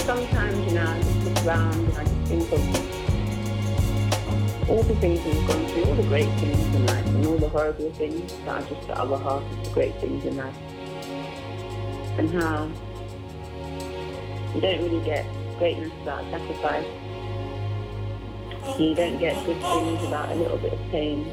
sometimes, 0.00 0.58
you 0.68 0.74
know, 0.74 0.86
I 0.86 1.00
just 1.02 1.24
look 1.24 1.46
around 1.46 1.74
and 1.74 1.98
I 1.98 2.04
just 2.04 2.28
think 2.28 2.52
of 2.52 2.95
all 4.68 4.82
the 4.82 4.96
things 4.96 5.24
we've 5.24 5.46
gone 5.46 5.66
through, 5.68 5.84
all 5.84 5.94
the 5.94 6.02
great 6.04 6.28
things 6.40 6.58
in 6.74 6.86
life, 6.86 7.06
and 7.06 7.26
all 7.26 7.38
the 7.38 7.48
horrible 7.48 7.92
things 7.92 8.32
that 8.44 8.48
are 8.48 8.68
just 8.68 8.86
the 8.88 8.98
other 8.98 9.16
half 9.16 9.42
of 9.42 9.64
the 9.64 9.70
great 9.70 9.94
things 10.00 10.24
in 10.24 10.36
life. 10.36 10.56
And 12.18 12.30
how 12.30 12.68
you 14.54 14.60
don't 14.60 14.82
really 14.82 15.04
get 15.04 15.24
greatness 15.58 15.92
without 16.00 16.24
sacrifice. 16.30 16.86
You 18.78 18.94
don't 18.94 19.18
get 19.20 19.46
good 19.46 19.60
things 19.60 20.00
without 20.00 20.32
a 20.32 20.34
little 20.34 20.58
bit 20.58 20.72
of 20.72 20.80
pain. 20.90 21.26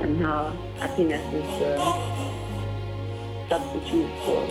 And 0.00 0.22
how 0.22 0.54
happiness 0.78 1.34
is 1.34 1.42
the 1.58 1.76
substitute 3.48 4.10
for 4.24 4.46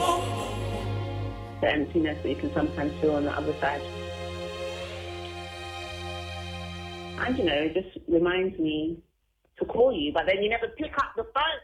the 1.62 1.72
emptiness 1.72 2.22
that 2.22 2.30
you 2.30 2.36
can 2.36 2.54
sometimes 2.54 2.94
feel 3.00 3.16
on 3.16 3.24
the 3.24 3.32
other 3.32 3.54
side. 3.62 3.82
And 7.18 7.38
you 7.38 7.46
know, 7.46 7.54
it 7.54 7.74
just 7.74 7.98
reminds 8.08 8.58
me 8.60 8.98
to 9.60 9.66
call 9.66 9.94
you, 9.94 10.12
but 10.14 10.24
then 10.28 10.44
you 10.44 10.50
never 10.50 10.68
pick 10.78 10.98
up 10.98 11.14
the 11.16 11.24
phone. 11.34 11.62